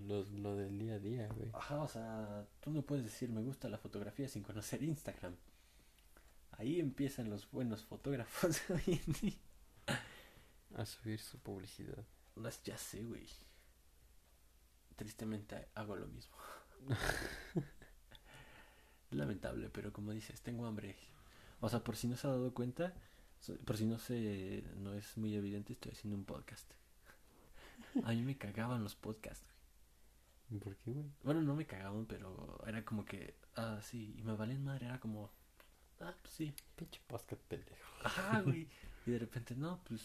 Lo, 0.08 0.24
lo 0.24 0.56
del 0.56 0.80
día 0.80 0.96
a 0.96 1.00
día, 1.00 1.28
güey. 1.28 1.50
Ajá, 1.54 1.82
o 1.82 1.88
sea, 1.88 2.46
tú 2.62 2.72
no 2.72 2.82
puedes 2.82 3.04
decir 3.04 3.30
me 3.30 3.41
gusta 3.41 3.70
la 3.70 3.78
fotografía 3.78 4.28
sin 4.28 4.43
conocer 4.43 4.82
Instagram. 4.84 5.36
Ahí 6.58 6.80
empiezan 6.80 7.30
los 7.30 7.50
buenos 7.52 7.84
fotógrafos 7.84 8.62
hoy 8.70 9.02
en 9.06 9.14
día. 9.14 9.98
A 10.78 10.86
subir 10.86 11.20
su 11.20 11.38
publicidad. 11.39 12.06
No, 12.36 12.50
ya 12.64 12.78
sé, 12.78 13.04
güey. 13.04 13.28
Tristemente 14.96 15.68
hago 15.76 15.96
lo 15.96 16.08
mismo. 16.08 16.36
Lamentable, 19.12 19.70
pero 19.70 19.91
como 19.91 20.12
dices, 20.12 20.41
tengo 20.41 20.66
hambre. 20.66 20.96
O 21.60 21.70
sea, 21.70 21.84
por 21.84 21.96
si 21.96 22.08
no 22.08 22.16
se 22.16 22.28
ha 22.28 22.32
dado 22.32 22.54
cuenta, 22.54 22.93
por 23.66 23.78
si 23.78 23.86
no 23.86 24.00
se 24.00 24.64
no 24.78 24.93
es 24.93 25.18
muy 25.18 25.36
evidente, 25.36 25.74
estoy 25.74 25.91
haciendo 25.91 26.18
un 26.18 26.26
podcast. 26.26 26.72
A 28.04 28.12
mí 28.12 28.22
me 28.22 28.38
cagaban 28.38 28.84
los 28.84 28.96
podcasts. 28.96 29.46
güey. 30.50 30.62
¿Por 30.62 30.76
qué, 30.78 30.91
güey? 30.91 31.06
Bueno, 31.24 31.41
no 31.41 31.56
me 31.56 31.66
cagaban, 31.66 32.06
pero 32.06 32.62
era 32.68 32.84
como 32.84 33.06
que, 33.06 33.36
ah, 33.56 33.80
sí, 33.82 34.16
y 34.18 34.24
me 34.24 34.36
valían 34.36 34.64
madre, 34.64 34.88
era 34.88 35.00
como, 35.00 35.32
ah, 36.02 36.14
pues 36.22 36.34
sí. 36.34 36.54
Pinche 36.76 37.00
podcast 37.08 37.41
pendejo. 37.43 37.93
Ajá, 38.04 38.41
güey. 38.41 38.68
Y 39.06 39.12
de 39.12 39.20
repente, 39.20 39.56
no, 39.56 39.80
pues. 39.84 40.02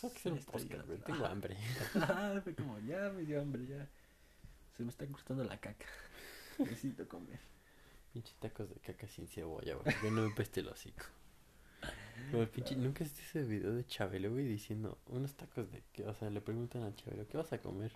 Que 0.00 0.06
hacer 0.06 0.32
un 0.32 0.44
podcast, 0.44 0.86
güey. 0.86 0.98
Tengo 1.00 1.26
hambre. 1.26 1.56
Ajá, 1.94 2.40
fue 2.42 2.54
como, 2.54 2.78
ya 2.80 3.10
me 3.10 3.22
dio 3.22 3.40
hambre, 3.40 3.66
ya. 3.66 3.88
Se 4.76 4.84
me 4.84 4.90
está 4.90 5.06
cortando 5.06 5.42
la 5.42 5.58
caca. 5.58 5.86
Necesito 6.58 7.08
comer. 7.08 7.40
Pinche 8.12 8.32
tacos 8.40 8.68
de 8.68 8.76
caca 8.76 9.08
sin 9.08 9.26
cebolla, 9.26 9.74
güey. 9.74 9.96
Que 10.00 10.10
no 10.10 10.22
me 10.22 10.30
peste 10.34 10.60
el 10.60 10.68
hocico. 10.68 11.04
Como 12.30 12.42
el 12.42 12.48
pinche, 12.48 12.76
¿nunca 12.76 13.04
viste 13.04 13.22
ese 13.22 13.42
video 13.44 13.74
de 13.74 13.86
Chabelo, 13.86 14.30
güey? 14.32 14.46
Diciendo, 14.46 14.98
unos 15.06 15.34
tacos 15.34 15.70
de 15.70 15.82
qué, 15.92 16.04
o 16.06 16.14
sea, 16.14 16.30
le 16.30 16.40
preguntan 16.40 16.82
a 16.82 16.94
Chabelo, 16.94 17.26
¿qué 17.26 17.36
vas 17.36 17.52
a 17.52 17.58
comer? 17.58 17.92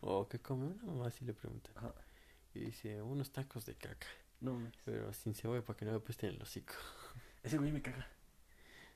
O 0.00 0.28
¿qué 0.28 0.38
come? 0.38 0.66
Una 0.66 0.84
mamá 0.84 1.06
así 1.08 1.24
le 1.24 1.32
preguntan. 1.32 1.72
Ajá. 1.76 1.94
Y 2.54 2.60
dice, 2.60 3.02
unos 3.02 3.30
tacos 3.32 3.66
de 3.66 3.74
caca, 3.74 4.06
No, 4.40 4.54
mames. 4.54 4.72
pero 4.84 5.12
sin 5.12 5.34
cebolla 5.34 5.62
para 5.64 5.76
que 5.76 5.84
no 5.84 5.92
me 5.92 6.00
peste 6.00 6.26
el 6.28 6.40
hocico. 6.40 6.74
ese 7.42 7.58
güey 7.58 7.72
me 7.72 7.82
caga. 7.82 8.06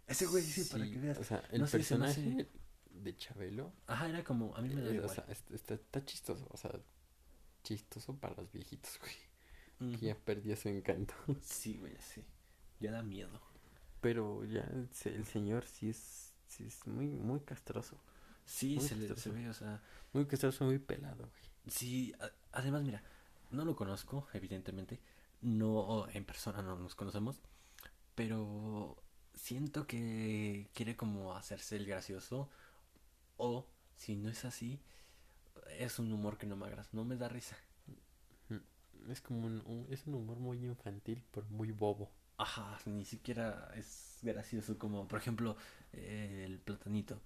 Ese 0.06 0.26
güey, 0.26 0.42
sí, 0.42 0.64
para 0.70 0.84
que 0.84 0.98
veas. 0.98 1.18
O 1.18 1.24
sea, 1.24 1.42
el 1.52 1.60
No 1.60 1.66
sé, 1.66 1.78
personaje 1.78 2.48
de 2.90 3.16
Chabelo, 3.16 3.72
Ajá, 3.86 4.08
era 4.08 4.24
como, 4.24 4.54
a 4.56 4.60
mí 4.62 4.68
me 4.68 4.82
da 4.82 4.88
eh, 4.88 4.92
o 4.92 4.94
igual. 4.94 5.10
sea, 5.14 5.24
está, 5.28 5.74
está, 5.74 6.04
chistoso, 6.04 6.46
o 6.50 6.56
sea, 6.56 6.72
chistoso 7.62 8.16
para 8.16 8.34
los 8.34 8.50
viejitos, 8.50 8.98
güey. 9.00 9.92
Que 9.98 10.06
ya 10.06 10.14
perdió 10.14 10.56
su 10.56 10.68
encanto. 10.68 11.14
Sí, 11.40 11.78
güey, 11.78 11.96
sí. 12.00 12.22
Ya 12.80 12.90
da 12.92 13.02
miedo. 13.02 13.40
Pero 14.00 14.44
ya 14.44 14.60
el, 14.62 14.88
el 15.04 15.26
señor 15.26 15.64
sí 15.66 15.90
es, 15.90 16.34
sí 16.48 16.64
es 16.66 16.86
muy, 16.86 17.06
muy 17.08 17.40
castroso. 17.40 17.98
Sí, 18.44 18.78
Muy 18.78 18.88
se, 18.88 18.96
le, 18.96 19.16
se 19.16 19.30
castroso. 19.30 19.30
ve, 19.30 19.48
o 19.48 19.54
sea. 19.54 19.80
Muy 20.12 20.26
castroso, 20.26 20.64
muy 20.64 20.78
pelado, 20.78 21.28
güey. 21.28 21.42
Sí, 21.68 22.12
a- 22.20 22.30
además, 22.52 22.82
mira, 22.82 23.02
no 23.50 23.64
lo 23.64 23.76
conozco, 23.76 24.26
evidentemente. 24.32 25.00
No 25.42 26.06
en 26.12 26.24
persona, 26.24 26.62
no 26.62 26.76
nos 26.76 26.94
conocemos. 26.94 27.40
Pero 28.14 28.96
siento 29.34 29.86
que 29.86 30.70
quiere 30.74 30.96
como 30.96 31.34
hacerse 31.36 31.76
el 31.76 31.86
gracioso. 31.86 32.50
O, 33.38 33.66
si 33.96 34.16
no 34.16 34.30
es 34.30 34.44
así, 34.44 34.80
es 35.78 35.98
un 35.98 36.12
humor 36.12 36.38
que 36.38 36.46
no 36.46 36.56
me 36.56 36.66
agrada, 36.66 36.88
no 36.92 37.04
me 37.04 37.16
da 37.16 37.28
risa. 37.28 37.56
Es 39.08 39.20
como 39.20 39.46
un, 39.46 39.62
un- 39.66 39.86
es 39.90 40.06
un 40.06 40.14
humor 40.14 40.38
muy 40.38 40.58
infantil, 40.64 41.24
pero 41.32 41.46
muy 41.50 41.72
bobo. 41.72 42.10
Ajá, 42.40 42.78
ni 42.86 43.04
siquiera 43.04 43.70
es 43.76 44.18
gracioso 44.22 44.78
como, 44.78 45.06
por 45.08 45.18
ejemplo, 45.18 45.56
eh, 45.92 46.44
el 46.46 46.58
platanito. 46.58 47.20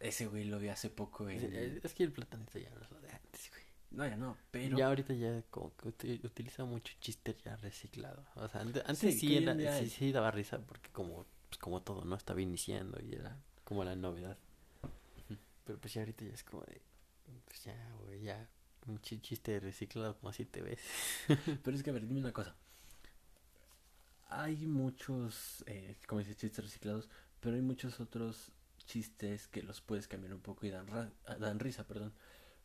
Ese 0.00 0.26
güey 0.26 0.44
lo 0.44 0.58
vi 0.58 0.68
hace 0.68 0.90
poco 0.90 1.28
Es, 1.28 1.42
en... 1.42 1.54
es- 1.54 1.84
es 1.84 1.94
que 1.94 2.04
el 2.04 2.12
platanito 2.12 2.58
ya 2.58 2.70
no 2.70 2.80
es 2.82 2.90
lo 2.90 3.00
de 3.00 3.10
antes, 3.10 3.50
güey. 3.50 3.62
No, 3.90 4.06
ya 4.06 4.16
no, 4.16 4.36
pero... 4.50 4.76
Ya 4.76 4.88
ahorita 4.88 5.14
ya 5.14 5.42
como 5.50 5.74
que 5.76 5.88
uti- 5.88 6.24
utiliza 6.24 6.64
mucho 6.64 6.92
chiste 7.00 7.36
ya 7.44 7.56
reciclado. 7.56 8.24
O 8.34 8.48
sea, 8.48 8.60
ante- 8.62 8.80
antes, 8.80 8.98
Sí, 8.98 9.12
sí, 9.12 9.36
era, 9.36 9.78
sí, 9.78 9.88
sí 9.90 10.12
daba 10.12 10.30
risa 10.30 10.58
porque 10.58 10.90
como, 10.90 11.24
pues 11.48 11.58
como 11.58 11.82
todo, 11.82 12.04
¿no? 12.04 12.14
Estaba 12.16 12.40
iniciando 12.42 12.98
y 13.02 13.14
era 13.14 13.36
como 13.64 13.84
la 13.84 13.94
novedad. 13.96 14.36
Pero 15.64 15.78
pues 15.78 15.94
ya 15.94 16.02
ahorita 16.02 16.24
ya 16.24 16.32
es 16.34 16.44
como 16.44 16.62
de, 16.64 16.80
pues 17.46 17.64
ya, 17.64 17.92
güey, 18.04 18.22
ya 18.22 18.48
un 18.86 19.00
chi- 19.00 19.20
chiste 19.20 19.58
reciclado 19.60 20.16
como 20.18 20.30
así 20.30 20.44
te 20.44 20.62
ves. 20.62 20.80
Pero 21.62 21.76
es 21.76 21.82
que, 21.82 21.90
a 21.90 21.92
ver, 21.92 22.06
dime 22.06 22.20
una 22.20 22.32
cosa. 22.32 22.54
Hay 24.28 24.66
muchos, 24.66 25.62
eh, 25.66 25.96
como 26.06 26.18
dices, 26.20 26.36
chistes 26.36 26.64
reciclados, 26.64 27.08
pero 27.40 27.56
hay 27.56 27.62
muchos 27.62 28.00
otros 28.00 28.52
chistes 28.86 29.46
que 29.48 29.62
los 29.62 29.80
puedes 29.80 30.08
cambiar 30.08 30.34
un 30.34 30.40
poco 30.40 30.66
y 30.66 30.70
dan, 30.70 30.86
ra- 30.86 31.12
ah, 31.26 31.36
dan 31.36 31.58
risa, 31.60 31.86
perdón. 31.86 32.12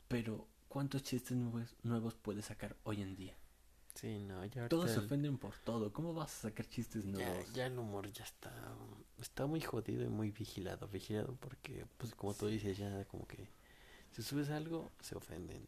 Pero, 0.08 0.48
¿cuántos 0.70 1.04
chistes 1.04 1.38
nuevos, 1.38 1.76
nuevos 1.84 2.16
puedes 2.16 2.46
sacar 2.46 2.76
hoy 2.84 3.02
en 3.02 3.16
día? 3.16 3.36
Sí, 3.96 4.20
no, 4.20 4.44
ya 4.46 4.68
Todos 4.70 4.90
se 4.92 5.00
ofenden 5.00 5.38
por 5.38 5.56
todo. 5.60 5.92
¿Cómo 5.94 6.14
vas 6.14 6.32
a 6.40 6.42
sacar 6.50 6.66
chistes 6.68 7.06
Ya, 7.06 7.12
nuevos? 7.12 7.54
ya 7.54 7.66
el 7.68 7.78
humor 7.78 8.12
ya 8.12 8.24
está, 8.24 8.52
está 9.20 9.46
muy 9.46 9.62
jodido 9.62 10.04
y 10.04 10.10
muy 10.10 10.32
vigilado, 10.32 10.88
vigilado 10.88 11.36
porque, 11.40 11.86
pues 11.98 12.16
como 12.16 12.34
tú 12.34 12.48
dices, 12.48 12.78
ya 12.78 13.06
como 13.06 13.28
que 13.28 13.48
si 14.12 14.24
subes 14.24 14.50
algo, 14.50 14.92
se 15.02 15.16
ofenden. 15.16 15.64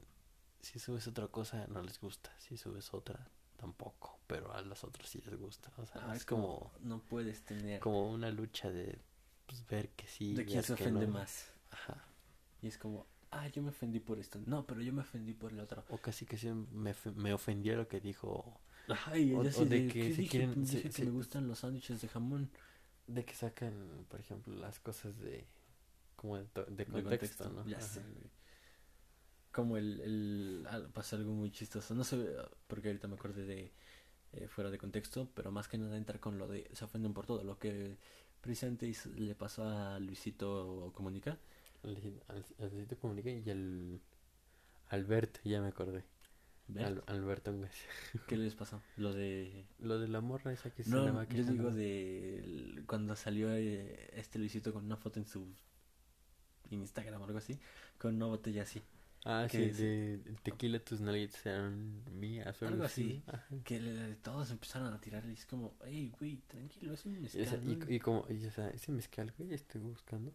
Si 0.61 0.79
subes 0.79 1.07
otra 1.07 1.27
cosa, 1.27 1.67
no 1.67 1.81
les 1.83 1.99
gusta. 1.99 2.31
Si 2.39 2.57
subes 2.57 2.93
otra, 2.93 3.27
tampoco. 3.63 4.19
Pero 4.27 4.53
a 4.53 4.61
los 4.61 4.83
otros 4.83 5.09
sí 5.09 5.21
les 5.25 5.35
gusta. 5.39 5.71
O 5.77 5.85
sea, 5.85 6.01
Ah, 6.09 6.15
es 6.15 6.25
como, 6.25 6.71
No 6.81 6.99
puedes 6.99 7.41
tener... 7.43 7.79
como 7.79 8.11
una 8.11 8.29
lucha 8.31 8.69
de 8.71 8.99
pues, 9.45 9.65
ver 9.67 9.89
que 9.89 10.07
sí. 10.07 10.33
de 10.33 10.45
quién 10.45 10.63
se 10.63 10.73
ofende 10.73 11.07
no. 11.07 11.13
más. 11.13 11.51
Ajá. 11.71 12.03
Y 12.61 12.67
es 12.67 12.77
como, 12.77 13.05
ah, 13.31 13.47
yo 13.47 13.61
me 13.61 13.69
ofendí 13.69 13.99
por 13.99 14.19
esto. 14.19 14.39
No, 14.45 14.65
pero 14.65 14.81
yo 14.81 14.91
me 14.93 15.01
ofendí 15.01 15.33
por 15.33 15.51
el 15.51 15.59
otro. 15.59 15.83
O 15.89 15.97
casi 15.97 16.25
que 16.25 16.37
sí 16.37 16.49
me, 16.49 16.93
me 17.15 17.33
ofendió 17.33 17.75
lo 17.75 17.87
que 17.87 17.99
dijo. 17.99 18.59
Ay, 19.05 19.33
O- 19.33 19.39
o 19.39 19.43
de 19.43 19.51
de 19.65 19.87
que 19.87 19.93
¿qué 19.93 20.15
se 20.15 20.21
dije? 20.21 20.29
quieren- 20.31 20.53
Pues 20.55 20.69
se- 20.69 20.75
dije 20.77 20.89
que 20.89 20.95
se- 20.95 21.05
me 21.05 21.11
gustan 21.11 21.47
los 21.47 21.59
sándwiches 21.59 22.01
de 22.01 22.07
jamón. 22.09 22.49
De 23.07 23.23
que 23.25 23.33
sacan, 23.33 24.05
por 24.09 24.19
ejemplo, 24.19 24.53
las 24.55 24.79
cosas 24.79 25.17
de. 25.19 25.45
Como 26.15 26.37
de, 26.37 26.45
de 26.69 26.85
de 26.85 26.85
contexto, 26.85 27.49
¿no? 27.49 27.65
Ya 27.67 27.81
sé, 27.81 27.99
güey. 28.01 28.31
Como 29.53 29.77
el, 29.77 30.01
el 30.01 30.67
pasa 30.93 31.15
algo 31.15 31.31
muy 31.31 31.51
chistoso. 31.51 31.93
No 31.95 32.03
sé, 32.03 32.27
porque 32.67 32.89
ahorita 32.89 33.07
me 33.07 33.15
acordé 33.15 33.45
de 33.45 33.71
eh, 34.33 34.47
fuera 34.47 34.69
de 34.71 34.77
contexto, 34.79 35.29
pero 35.35 35.51
más 35.51 35.67
que 35.67 35.77
nada 35.77 35.95
entrar 35.95 36.19
con 36.19 36.37
lo 36.39 36.47
de 36.47 36.69
se 36.73 36.83
ofenden 36.83 37.13
por 37.13 37.25
todo. 37.25 37.43
Lo 37.43 37.59
que 37.59 37.97
precisamente 38.41 38.91
le 39.15 39.35
pasó 39.35 39.63
a 39.65 39.99
Luisito 39.99 40.91
Comunica. 40.95 41.37
Al 41.83 42.71
Luisito 42.71 42.97
Comunica 42.97 43.29
y 43.29 43.49
al 43.49 44.01
Alberto, 44.89 45.39
ya 45.43 45.61
me 45.61 45.67
acordé. 45.67 46.03
Al- 46.77 47.03
Alberto. 47.07 47.53
¿Qué 48.27 48.37
les 48.37 48.55
pasó? 48.55 48.81
Lo 48.97 49.13
de. 49.13 49.65
Lo 49.79 49.99
de 49.99 50.07
la 50.07 50.21
morra 50.21 50.51
esa 50.51 50.71
que 50.71 50.83
se 50.83 50.89
No, 50.89 50.99
andaba 50.99 51.25
yo 51.25 51.43
digo 51.43 51.71
de 51.71 52.39
el- 52.39 52.83
cuando 52.87 53.15
salió 53.15 53.51
eh, 53.53 54.09
este 54.13 54.39
Luisito 54.39 54.73
con 54.73 54.85
una 54.85 54.97
foto 54.97 55.19
en 55.19 55.27
su 55.27 55.45
Instagram 56.71 57.21
o 57.21 57.25
algo 57.25 57.37
así, 57.37 57.59
con 57.99 58.15
una 58.15 58.25
botella 58.25 58.63
así. 58.63 58.81
Ah, 59.25 59.47
sí, 59.49 59.63
es- 59.63 59.77
de 59.77 60.19
tequila 60.43 60.79
tus 60.79 60.99
nalguitas 60.99 61.45
eran 61.45 62.03
mías 62.19 62.61
o 62.61 62.67
Algo 62.67 62.83
así. 62.83 63.23
Ajá. 63.27 63.45
Que 63.63 63.79
le- 63.79 64.15
todos 64.15 64.51
empezaron 64.51 64.93
a 64.93 64.99
tirarle 64.99 65.31
y 65.31 65.35
es 65.35 65.45
como, 65.45 65.75
hey, 65.85 66.11
güey, 66.19 66.37
tranquilo, 66.47 66.93
es 66.93 67.05
un 67.05 67.15
Y, 67.23 67.25
o 67.25 67.29
sea, 67.29 67.41
mezcal. 67.57 67.69
y, 67.69 67.75
¿no?". 67.77 67.91
y 67.91 67.99
como, 67.99 68.25
y, 68.29 68.45
o 68.45 68.51
sea, 68.51 68.69
ese 68.69 68.91
mezcal, 68.91 69.33
güey, 69.37 69.53
estoy 69.53 69.81
buscando. 69.81 70.33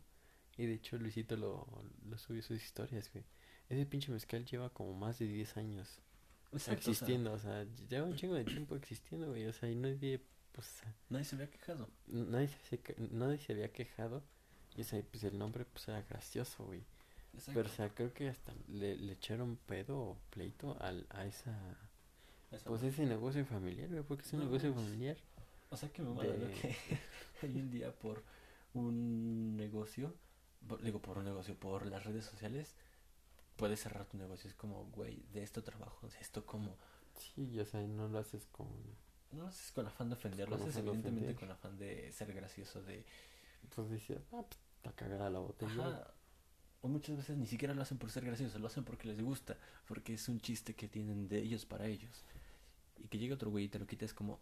Y 0.57 0.67
de 0.67 0.75
hecho, 0.75 0.97
Luisito 0.99 1.37
lo, 1.37 1.67
lo 2.09 2.19
subió 2.19 2.41
a 2.41 2.45
sus 2.45 2.63
historias, 2.63 3.11
güey. 3.13 3.25
Ese 3.69 3.85
pinche 3.87 4.11
mezcal 4.11 4.45
lleva 4.47 4.71
como 4.71 4.95
más 4.95 5.19
de 5.19 5.27
10 5.27 5.57
años 5.59 6.01
Exacto, 6.51 6.57
o 6.57 6.59
sea, 6.59 6.75
existiendo, 6.75 7.33
o 7.35 7.39
sea, 7.39 7.67
lleva 7.91 8.07
un 8.07 8.17
chingo 8.17 8.35
de 8.35 8.45
tiempo 8.45 8.75
existiendo, 8.75 9.29
güey. 9.29 9.47
O 9.47 9.53
sea, 9.53 9.71
y 9.71 9.75
nadie, 9.75 10.23
pues, 10.53 10.83
nadie 11.11 11.27
se 11.27 11.35
había 11.37 11.51
quejado. 11.51 11.91
nadie 12.07 12.49
se, 12.71 12.81
nadie 13.13 13.39
se 13.39 13.53
había 13.53 13.71
quejado. 13.71 14.25
Y 14.75 14.81
o 14.81 14.85
sea, 14.85 15.03
pues 15.11 15.25
el 15.25 15.37
nombre, 15.39 15.67
pues, 15.67 15.87
era 15.89 16.01
gracioso, 16.03 16.65
güey. 16.65 16.83
Exacto. 17.39 17.53
Pero, 17.61 17.69
o 17.69 17.73
sea, 17.73 17.89
creo 17.95 18.13
que 18.13 18.29
hasta 18.29 18.53
le, 18.69 18.97
le 18.97 19.13
echaron 19.13 19.57
pedo 19.67 19.99
o 19.99 20.17
pleito 20.31 20.77
al, 20.81 21.07
a 21.11 21.25
esa, 21.27 21.57
pues, 22.65 22.83
ese 22.83 23.07
negocio 23.07 23.45
familiar, 23.45 23.89
güey, 23.89 24.03
porque 24.03 24.25
es 24.25 24.33
un 24.33 24.41
No, 24.41 24.45
negocio 24.47 24.73
pues, 24.73 24.85
familiar. 24.85 25.17
o 25.71 25.77
sea 25.77 25.89
que 25.93 26.03
me 26.03 26.09
lo 26.15 26.23
de- 26.23 26.53
que 26.53 26.77
hoy 27.43 27.59
en 27.59 27.71
día 27.71 27.93
por 27.93 28.23
un 28.75 29.57
negocio, 29.57 30.15
por- 30.67 30.83
digo 30.83 31.01
por 31.01 31.19
un 31.19 31.25
negocio, 31.25 31.55
por 31.59 31.87
las 31.87 32.05
redes 32.05 32.25
sociales, 32.25 32.75
puedes 33.57 33.81
cerrar 33.81 34.07
tu 34.07 34.17
negocio. 34.17 34.49
Es 34.49 34.55
como, 34.57 34.85
güey, 34.87 35.23
de 35.33 35.43
esto 35.43 35.63
trabajo, 35.63 36.09
de 36.09 36.19
esto 36.21 36.45
como. 36.47 36.77
Sí, 37.19 37.59
o 37.61 37.65
sea, 37.67 37.81
no 37.87 38.09
lo 38.09 38.19
haces 38.19 38.47
con... 38.47 38.69
No 39.33 39.43
lo 39.43 39.49
haces 39.49 39.73
con 39.73 39.87
afán 39.87 40.09
de 40.09 40.15
ofender, 40.15 40.49
lo 40.49 40.57
haces 40.57 40.77
evidentemente 40.77 41.27
ofender. 41.33 41.37
con 41.37 41.51
afán 41.51 41.77
de 41.79 42.11
ser 42.13 42.33
gracioso, 42.33 42.83
de... 42.83 43.05
Pues 43.75 43.91
decías, 43.91 44.23
ah, 44.33 44.43
pues 44.83 44.95
cagada 44.95 45.29
la 45.29 45.41
botella. 45.41 45.87
Ajá. 45.87 46.15
O 46.81 46.89
muchas 46.89 47.17
veces 47.17 47.37
ni 47.37 47.47
siquiera 47.47 47.75
lo 47.75 47.83
hacen 47.83 47.99
por 47.99 48.11
ser 48.11 48.25
graciosos, 48.25 48.61
lo 48.61 48.69
hacen 48.69 48.85
porque 48.85 49.09
les 49.09 49.21
gusta, 49.21 49.57
porque 49.87 50.15
es 50.15 50.29
un 50.29 50.41
chiste 50.41 50.75
que 50.75 50.89
tienen 50.89 51.29
de 51.29 51.39
ellos 51.41 51.67
para 51.67 51.87
ellos. 51.87 52.25
Y 52.99 53.09
que 53.09 53.19
llegue 53.19 53.35
otro 53.35 53.51
güey 53.51 53.65
y 53.65 53.69
te 53.69 53.79
lo 53.79 53.87
quite 53.87 54.05
es 54.05 54.15
como... 54.15 54.41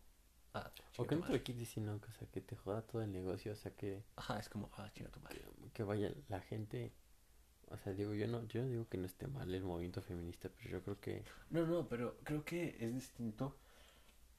Ah, 0.54 0.70
O 0.96 1.06
que 1.06 1.16
no 1.16 1.26
te 1.26 1.32
lo 1.32 1.42
quites, 1.42 1.68
sino 1.68 2.00
que, 2.00 2.08
o 2.08 2.12
sea, 2.12 2.28
que 2.28 2.40
te 2.40 2.56
joda 2.56 2.82
todo 2.82 3.02
el 3.02 3.12
negocio, 3.12 3.52
o 3.52 3.56
sea, 3.56 3.74
que, 3.74 4.02
Ajá, 4.16 4.38
es 4.38 4.48
como, 4.48 4.70
ah, 4.76 4.90
chinga 4.94 5.10
tu 5.10 5.20
madre. 5.20 5.40
que, 5.40 5.70
que 5.72 5.82
vaya 5.82 6.12
la 6.28 6.40
gente... 6.40 6.92
O 7.68 7.76
sea, 7.78 7.92
digo, 7.94 8.14
yo 8.14 8.28
no, 8.28 8.44
yo 8.46 8.62
no 8.62 8.68
digo 8.68 8.88
que 8.88 8.96
no 8.96 9.06
esté 9.06 9.26
mal 9.26 9.52
el 9.52 9.64
movimiento 9.64 10.00
feminista, 10.00 10.48
pero 10.48 10.70
yo 10.70 10.82
creo 10.82 11.00
que... 11.00 11.24
No, 11.50 11.66
no, 11.66 11.88
pero 11.88 12.16
creo 12.22 12.44
que 12.44 12.76
es 12.78 12.94
distinto 12.94 13.58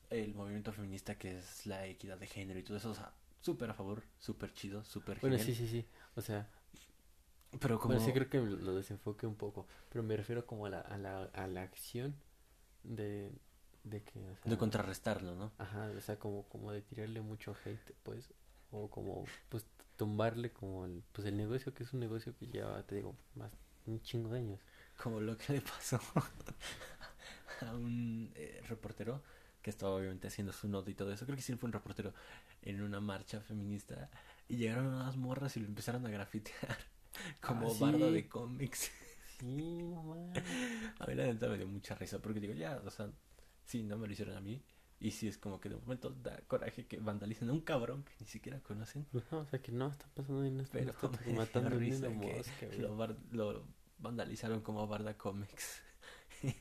el 0.09 0.33
movimiento 0.33 0.71
feminista 0.71 1.17
que 1.17 1.37
es 1.39 1.65
la 1.65 1.85
equidad 1.87 2.17
de 2.17 2.27
género 2.27 2.57
y 2.59 2.63
todo 2.63 2.77
eso. 2.77 2.91
O 2.91 2.95
sea, 2.95 3.13
súper 3.41 3.69
a 3.69 3.73
favor, 3.73 4.03
súper 4.17 4.53
chido, 4.53 4.83
súper 4.85 5.19
Bueno, 5.19 5.37
genial. 5.37 5.55
sí, 5.55 5.67
sí, 5.67 5.67
sí. 5.67 5.85
O 6.15 6.21
sea, 6.21 6.49
Pero 7.59 7.79
como... 7.79 7.93
bueno, 7.95 8.05
sí 8.05 8.13
creo 8.13 8.29
que 8.29 8.39
lo 8.39 8.75
desenfoque 8.75 9.25
un 9.25 9.35
poco, 9.35 9.67
pero 9.89 10.03
me 10.03 10.15
refiero 10.17 10.45
como 10.45 10.65
a 10.65 10.69
la, 10.69 10.81
a 10.81 10.97
la, 10.97 11.23
a 11.23 11.47
la 11.47 11.61
acción 11.61 12.15
de, 12.83 13.31
de 13.83 14.03
que, 14.03 14.19
o 14.19 14.35
sea... 14.35 14.49
De 14.49 14.57
contrarrestarlo, 14.57 15.35
¿no? 15.35 15.51
Ajá, 15.57 15.91
o 15.95 16.01
sea, 16.01 16.19
como, 16.19 16.43
como 16.49 16.71
de 16.71 16.81
tirarle 16.81 17.21
mucho 17.21 17.55
hate, 17.65 17.93
pues, 18.03 18.33
o 18.71 18.89
como, 18.89 19.25
pues, 19.49 19.65
tumbarle 19.95 20.51
como 20.51 20.85
el, 20.85 21.03
pues, 21.13 21.27
el 21.27 21.37
negocio, 21.37 21.73
que 21.73 21.83
es 21.83 21.93
un 21.93 21.99
negocio 21.99 22.35
que 22.37 22.47
lleva, 22.47 22.83
te 22.83 22.95
digo, 22.95 23.15
más 23.35 23.51
un 23.85 24.01
chingo 24.01 24.29
de 24.29 24.39
años. 24.39 24.59
Como 25.01 25.19
lo 25.21 25.37
que 25.37 25.53
le 25.53 25.61
pasó 25.61 25.99
a 27.61 27.75
un 27.75 28.31
eh, 28.35 28.61
reportero 28.67 29.23
que 29.61 29.69
estaba 29.69 29.93
obviamente 29.93 30.27
haciendo 30.27 30.53
su 30.53 30.67
nota 30.67 30.89
y 30.91 30.93
todo 30.93 31.11
eso. 31.11 31.25
Creo 31.25 31.35
que 31.35 31.41
sí 31.41 31.55
fue 31.55 31.67
un 31.67 31.73
reportero 31.73 32.13
en 32.61 32.81
una 32.81 32.99
marcha 32.99 33.41
feminista. 33.41 34.09
Y 34.47 34.57
llegaron 34.57 34.87
unas 34.87 35.17
morras 35.17 35.57
y 35.57 35.59
lo 35.59 35.67
empezaron 35.67 36.05
a 36.05 36.09
grafitear 36.09 36.77
como 37.41 37.67
Ah, 37.67 37.73
sí. 37.73 37.79
bardo 37.81 38.11
de 38.11 38.27
cómics. 38.27 38.91
Sí, 39.39 39.77
no 39.83 40.03
mames. 40.03 40.43
A 40.99 41.05
mí 41.05 41.15
la 41.15 41.25
neta 41.27 41.47
me 41.47 41.57
dio 41.57 41.67
mucha 41.67 41.95
risa 41.95 42.19
porque 42.19 42.39
digo, 42.39 42.53
ya, 42.53 42.81
o 42.85 42.89
sea, 42.89 43.11
sí, 43.65 43.83
no 43.83 43.97
me 43.97 44.07
lo 44.07 44.13
hicieron 44.13 44.35
a 44.35 44.41
mí. 44.41 44.63
Y 44.99 45.11
sí 45.11 45.27
es 45.27 45.37
como 45.37 45.59
que 45.61 45.69
de 45.69 45.75
momento 45.75 46.09
da 46.09 46.41
coraje 46.47 46.87
que 46.87 46.97
vandalicen 46.99 47.49
a 47.49 47.53
un 47.53 47.61
cabrón 47.61 48.03
que 48.03 48.13
ni 48.19 48.25
siquiera 48.25 48.59
conocen. 48.61 49.05
No, 49.11 49.39
o 49.39 49.45
sea, 49.45 49.61
que 49.61 49.71
no 49.71 49.87
está 49.89 50.07
pasando 50.15 50.41
ni 50.41 50.59
está, 50.59 50.79
Pero 50.79 50.89
está 50.91 51.11
me 51.27 51.33
matando 51.33 51.69
risa 51.77 52.07
que 52.07 52.13
mosca, 52.15 52.65
lo, 52.79 52.95
bar- 52.97 53.17
lo 53.31 53.63
vandalizaron 53.99 54.61
como 54.61 54.87
Barda 54.87 55.15
Comics. 55.15 55.83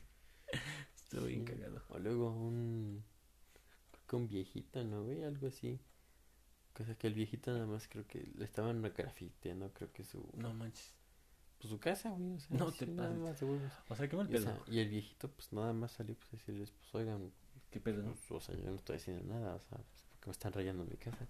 Estuvo 0.95 1.25
bien 1.25 1.45
Sí. 1.47 1.53
cagado. 1.53 1.81
O 1.89 1.97
luego 1.99 2.29
un, 2.31 3.03
un 4.11 4.27
viejito, 4.27 4.83
¿no, 4.83 5.03
güey? 5.03 5.23
Algo 5.23 5.47
así. 5.47 5.79
Cosa 6.77 6.93
que 6.95 7.07
el 7.07 7.13
viejito 7.15 7.51
nada 7.51 7.65
más 7.65 7.87
creo 7.87 8.05
que 8.05 8.29
le 8.35 8.45
estaban 8.45 8.81
grafiteando, 8.83 9.73
creo 9.73 9.91
que 9.91 10.03
su, 10.03 10.23
No 10.35 10.53
manches. 10.53 10.93
pues 11.57 11.71
su 11.71 11.79
casa, 11.79 12.11
güey, 12.11 12.33
o 12.35 12.39
sea, 12.39 12.55
No 12.57 12.71
te 12.71 12.85
nada 12.85 13.09
pases. 13.09 13.23
más 13.23 13.41
huevos. 13.41 13.71
O 13.89 13.95
sea, 13.95 14.07
qué 14.07 14.15
mal 14.15 14.27
Y, 14.27 14.29
o 14.29 14.31
pedo. 14.33 14.43
sea, 14.43 14.61
y 14.67 14.79
el 14.79 14.89
viejito, 14.89 15.27
pues 15.31 15.51
nada 15.53 15.73
más 15.73 15.91
salió, 15.93 16.13
pues 16.15 16.29
decirles, 16.31 16.71
pues 16.71 16.93
oigan, 16.93 17.31
¿Qué 17.71 17.79
pedo? 17.79 18.03
Pues, 18.03 18.31
o 18.31 18.39
sea, 18.39 18.55
yo 18.55 18.63
no 18.69 18.75
estoy 18.75 18.97
haciendo 18.97 19.23
nada, 19.33 19.55
o 19.55 19.59
sea, 19.59 19.77
pues, 19.79 20.05
porque 20.11 20.27
me 20.27 20.31
están 20.31 20.53
rayando 20.53 20.85
mi 20.85 20.95
casa. 20.97 21.25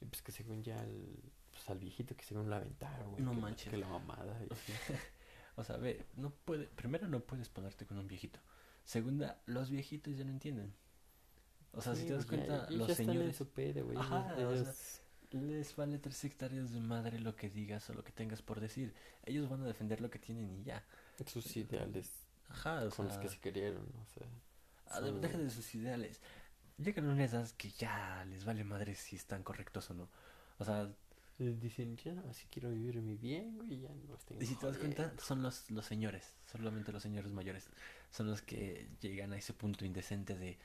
Y 0.00 0.04
pues 0.04 0.20
que 0.22 0.30
según 0.32 0.62
ya 0.62 0.78
al, 0.80 1.06
pues, 1.50 1.68
al 1.70 1.78
viejito 1.78 2.14
que 2.16 2.24
según 2.24 2.48
lo 2.50 2.56
aventaron, 2.56 3.10
güey. 3.12 3.22
No 3.24 3.32
que, 3.32 3.36
manches. 3.38 3.70
Que 3.70 3.76
la 3.78 3.88
mamada. 3.88 4.38
y 4.48 4.52
así. 4.52 4.72
O 5.56 5.64
sea, 5.64 5.76
ve, 5.76 6.06
no 6.16 6.30
puede, 6.30 6.66
primero 6.68 7.06
no 7.08 7.20
puedes 7.20 7.48
ponerte 7.50 7.84
con 7.84 7.98
un 7.98 8.06
viejito. 8.06 8.38
Segunda, 8.84 9.42
los 9.46 9.68
viejitos 9.68 10.16
ya 10.16 10.24
no 10.24 10.30
entienden. 10.30 10.72
O 11.72 11.80
sea, 11.80 11.94
si 11.94 12.06
te 12.06 12.14
das 12.14 12.26
pues, 12.26 12.40
ya- 12.40 12.46
cuenta, 12.46 12.70
los 12.70 12.92
señores 12.94 13.42
güey. 13.82 13.96
Ajá, 13.96 14.34
ellos- 14.36 14.68
o 14.68 14.72
sea, 14.72 15.40
les 15.40 15.76
vale 15.76 15.98
tres 15.98 16.24
hectáreas 16.24 16.72
de 16.72 16.80
madre 16.80 17.20
lo 17.20 17.36
que 17.36 17.48
digas 17.48 17.88
o 17.90 17.94
lo 17.94 18.02
que 18.02 18.10
tengas 18.12 18.42
por 18.42 18.60
decir. 18.60 18.92
Ellos 19.24 19.48
van 19.48 19.62
a 19.62 19.66
defender 19.66 20.00
lo 20.00 20.10
que 20.10 20.18
tienen 20.18 20.50
y 20.50 20.64
ya. 20.64 20.84
sus 21.26 21.56
ideales 21.56 22.10
Ajá, 22.48 22.84
o 22.84 22.90
con 22.90 23.06
los 23.06 23.18
que 23.18 23.28
se 23.28 23.38
criaron, 23.38 23.86
o 24.02 24.06
sea. 24.06 24.26
ah, 24.88 25.00
de- 25.00 25.10
son- 25.10 25.20
deja 25.20 25.38
de 25.38 25.50
sus 25.50 25.74
ideales. 25.74 26.20
Llegan 26.78 27.08
a 27.08 27.12
una 27.12 27.24
edad 27.24 27.48
que 27.58 27.70
ya 27.70 28.24
les 28.24 28.44
vale 28.44 28.64
madre 28.64 28.94
si 28.94 29.14
están 29.16 29.42
correctos 29.42 29.90
o 29.90 29.94
no. 29.94 30.08
O 30.58 30.64
sea, 30.64 30.90
Dicen, 31.38 31.96
ya 31.96 32.12
no, 32.12 32.22
así 32.28 32.46
quiero 32.50 32.68
vivir 32.68 33.00
mi 33.00 33.16
bien, 33.16 33.56
güey, 33.56 33.80
ya 33.80 33.88
no 33.88 34.14
estén 34.14 34.42
y 34.42 34.44
si 34.44 34.56
te 34.56 34.66
das 34.66 34.76
cuenta, 34.76 35.04
jodiendo". 35.04 35.24
son 35.24 35.42
los, 35.42 35.70
los 35.70 35.86
señores, 35.86 36.34
solamente 36.44 36.92
los 36.92 37.02
señores 37.02 37.32
mayores, 37.32 37.70
son 38.10 38.26
los 38.26 38.42
que 38.42 38.90
llegan 39.00 39.32
a 39.32 39.38
ese 39.38 39.54
punto 39.54 39.86
indecente 39.86 40.36
de, 40.36 40.58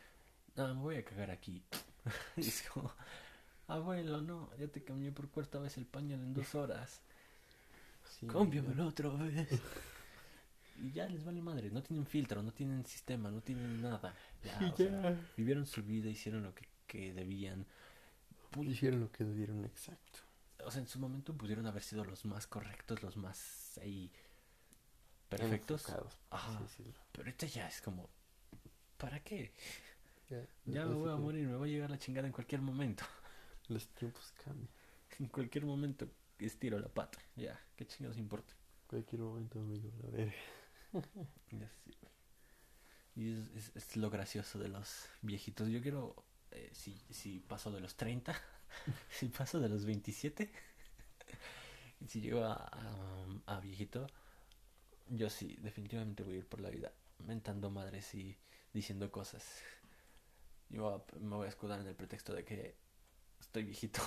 no, 0.55 0.67
me 0.75 0.81
voy 0.81 0.95
a 0.97 1.05
cagar 1.05 1.31
aquí. 1.31 1.61
y 2.37 2.41
es 2.41 2.63
como, 2.69 2.91
abuelo, 3.67 4.21
no, 4.21 4.49
ya 4.57 4.67
te 4.67 4.83
cambié 4.83 5.11
por 5.11 5.29
cuarta 5.29 5.59
vez 5.59 5.77
el 5.77 5.85
pañal 5.85 6.19
en 6.21 6.33
dos 6.33 6.55
horas. 6.55 7.01
Sí, 8.19 8.27
Cámbiamelo 8.27 8.87
otra 8.87 9.09
vez. 9.09 9.47
Y 10.77 10.91
ya 10.91 11.07
les 11.07 11.23
vale 11.23 11.41
madre, 11.41 11.69
no 11.71 11.81
tienen 11.81 12.05
filtro, 12.05 12.43
no 12.43 12.51
tienen 12.51 12.85
sistema, 12.85 13.31
no 13.31 13.41
tienen 13.41 13.81
nada. 13.81 14.13
Ya, 14.43 14.59
sea, 14.75 15.01
ya. 15.01 15.19
vivieron 15.37 15.65
su 15.65 15.81
vida, 15.83 16.09
hicieron 16.09 16.43
lo 16.43 16.53
que, 16.53 16.67
que 16.85 17.13
debían. 17.13 17.65
Pu- 18.51 18.65
Hicieron 18.69 18.99
lo 18.99 19.09
que 19.11 19.23
debieron 19.23 19.63
exacto. 19.63 20.19
O 20.65 20.71
sea, 20.71 20.81
en 20.81 20.87
su 20.87 20.99
momento 20.99 21.33
pudieron 21.33 21.65
haber 21.65 21.81
sido 21.81 22.03
los 22.03 22.25
más 22.25 22.45
correctos, 22.47 23.01
los 23.03 23.15
más 23.15 23.77
ahí 23.81 24.11
perfectos. 25.29 25.85
Así 25.89 25.97
Ajá. 26.29 26.59
Pero 27.11 27.23
ahorita 27.23 27.45
ya 27.47 27.67
es 27.67 27.81
como, 27.81 28.09
¿para 28.97 29.19
qué? 29.23 29.53
Ya, 30.65 30.85
me 30.85 30.95
voy 30.95 31.11
a 31.11 31.15
morir, 31.15 31.47
me 31.47 31.55
va 31.55 31.65
a 31.65 31.67
llegar 31.67 31.89
la 31.89 31.97
chingada 31.99 32.27
en 32.27 32.33
cualquier 32.33 32.61
momento. 32.61 33.03
Los 33.67 33.87
tiempos 33.89 34.33
cambian. 34.43 34.69
En 35.19 35.27
cualquier 35.27 35.65
momento 35.65 36.07
estiro 36.39 36.79
la 36.79 36.89
pata. 36.89 37.19
Ya, 37.35 37.59
qué 37.75 37.85
chingados 37.85 38.17
importa. 38.17 38.53
Cualquier 38.87 39.21
momento 39.21 39.59
me 39.61 39.75
digo, 39.75 39.91
a 40.07 40.11
ver. 40.11 40.33
Ya 41.51 41.69
güey. 41.85 41.97
Y 43.15 43.31
es, 43.33 43.49
es- 43.55 43.71
es 43.75 43.97
lo 43.97 44.09
gracioso 44.09 44.59
de 44.59 44.67
los 44.69 45.05
viejitos. 45.21 45.69
Yo 45.69 45.81
quiero, 45.81 46.15
eh, 46.51 46.69
si, 46.73 46.97
si 47.09 47.39
paso 47.39 47.71
de 47.71 47.79
los 47.79 47.95
30, 47.95 48.39
si 49.09 49.27
paso 49.29 49.59
de 49.59 49.69
los 49.69 49.85
27, 49.85 50.51
y 52.01 52.07
si 52.07 52.21
llego 52.21 52.43
a, 52.43 52.53
a, 52.55 53.55
a 53.55 53.59
viejito, 53.59 54.07
yo 55.09 55.29
sí, 55.29 55.57
definitivamente 55.61 56.23
voy 56.23 56.35
a 56.35 56.37
ir 56.39 56.47
por 56.47 56.61
la 56.61 56.69
vida 56.69 56.91
mentando 57.19 57.69
madres 57.69 58.13
y 58.15 58.37
diciendo 58.73 59.11
cosas. 59.11 59.61
Yo 60.69 61.05
me 61.19 61.35
voy 61.35 61.45
a 61.45 61.49
escudar 61.49 61.79
en 61.79 61.87
el 61.87 61.95
pretexto 61.95 62.33
de 62.33 62.43
que 62.43 62.75
estoy 63.39 63.63
viejito. 63.63 64.01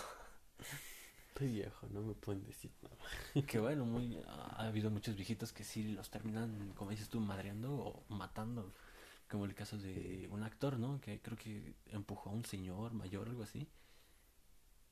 Estoy 1.28 1.52
viejo, 1.52 1.86
no 1.90 2.02
me 2.02 2.14
pueden 2.14 2.44
decir 2.44 2.72
nada. 2.82 3.46
Que 3.46 3.60
bueno, 3.60 3.84
muy, 3.84 4.20
ha 4.26 4.66
habido 4.66 4.90
muchos 4.90 5.14
viejitos 5.14 5.52
que 5.52 5.62
sí 5.62 5.84
los 5.84 6.10
terminan, 6.10 6.72
como 6.74 6.90
dices 6.90 7.08
tú, 7.08 7.20
madreando 7.20 7.72
o 7.72 8.04
matando. 8.08 8.74
Como 9.28 9.44
el 9.44 9.54
caso 9.54 9.78
de 9.78 10.26
un 10.32 10.42
actor, 10.42 10.80
¿no? 10.80 11.00
Que 11.00 11.20
creo 11.20 11.36
que 11.36 11.76
empujó 11.86 12.30
a 12.30 12.32
un 12.32 12.44
señor 12.44 12.92
mayor 12.92 13.28
o 13.28 13.30
algo 13.30 13.44
así. 13.44 13.68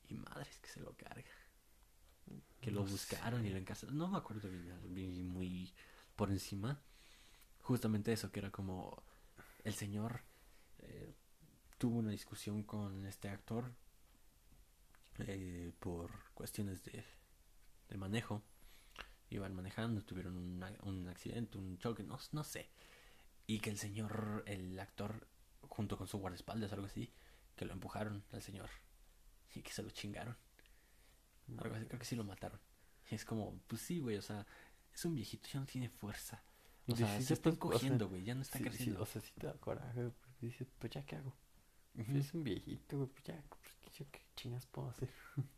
Y 0.08 0.14
madres 0.14 0.58
que 0.60 0.68
se 0.68 0.78
lo 0.78 0.92
carga. 0.92 1.24
Que 2.60 2.70
lo 2.70 2.82
No 2.82 2.86
buscaron 2.86 3.44
y 3.44 3.50
lo 3.50 3.56
encarcelaron. 3.56 3.98
No 3.98 4.06
me 4.06 4.18
acuerdo 4.18 4.48
bien, 4.84 5.26
muy 5.26 5.72
por 6.14 6.30
encima. 6.30 6.80
Justamente 7.62 8.12
eso, 8.12 8.30
que 8.30 8.38
era 8.38 8.52
como 8.52 9.02
el 9.64 9.74
señor 9.74 10.20
tuvo 11.78 11.98
una 11.98 12.10
discusión 12.10 12.62
con 12.64 13.06
este 13.06 13.28
actor 13.30 13.72
eh, 15.18 15.72
por 15.78 16.10
cuestiones 16.34 16.84
de, 16.84 17.04
de 17.88 17.96
manejo. 17.96 18.42
Iban 19.30 19.54
manejando, 19.54 20.02
tuvieron 20.04 20.36
un, 20.36 20.62
a- 20.62 20.74
un 20.84 21.08
accidente, 21.08 21.58
un 21.58 21.78
choque, 21.78 22.02
no, 22.04 22.18
no 22.32 22.44
sé. 22.44 22.70
Y 23.46 23.60
que 23.60 23.70
el 23.70 23.78
señor, 23.78 24.44
el 24.46 24.78
actor, 24.80 25.28
junto 25.62 25.98
con 25.98 26.08
su 26.08 26.18
guardaespaldas, 26.18 26.72
algo 26.72 26.86
así, 26.86 27.12
que 27.56 27.64
lo 27.66 27.72
empujaron 27.74 28.24
al 28.32 28.42
señor 28.42 28.70
y 29.54 29.62
que 29.62 29.72
se 29.72 29.82
lo 29.82 29.90
chingaron. 29.90 30.36
Algo 31.58 31.74
así, 31.74 31.86
creo 31.86 31.98
que 31.98 32.04
sí 32.04 32.16
lo 32.16 32.24
mataron. 32.24 32.60
Y 33.10 33.14
es 33.14 33.24
como, 33.24 33.58
pues 33.66 33.82
sí, 33.82 34.00
güey, 34.00 34.16
o 34.16 34.22
sea, 34.22 34.46
es 34.92 35.04
un 35.04 35.14
viejito, 35.14 35.48
ya 35.52 35.60
no 35.60 35.66
tiene 35.66 35.88
fuerza. 35.88 36.42
O 36.88 36.96
sea, 36.96 37.08
sí 37.08 37.22
se 37.22 37.34
te 37.34 37.34
está 37.34 37.50
o 37.68 37.78
sea, 37.78 38.00
encogiendo, 38.00 38.08
güey, 38.08 38.24
ya 38.24 38.34
no 38.34 38.42
está 38.42 38.58
Sí, 38.58 38.64
sí, 38.70 38.70
creciendo. 38.70 39.02
o 39.02 39.06
sea, 39.06 39.20
sí 39.22 39.32
te 39.38 39.46
da 39.46 39.54
coraje, 39.54 40.10
porque 40.10 40.46
dices, 40.46 40.68
pues 40.78 40.92
ya 40.92 41.04
qué 41.04 41.16
hago. 41.16 41.34
Ujú. 41.98 42.16
Es 42.16 42.34
un 42.34 42.44
viejito, 42.44 42.96
güey, 42.98 43.08
pues 43.08 43.24
ya, 43.24 43.42
pues, 43.48 44.06
¿qué, 44.10 44.20
chingas 44.36 44.66
puedo 44.66 44.88
hacer? 44.90 45.08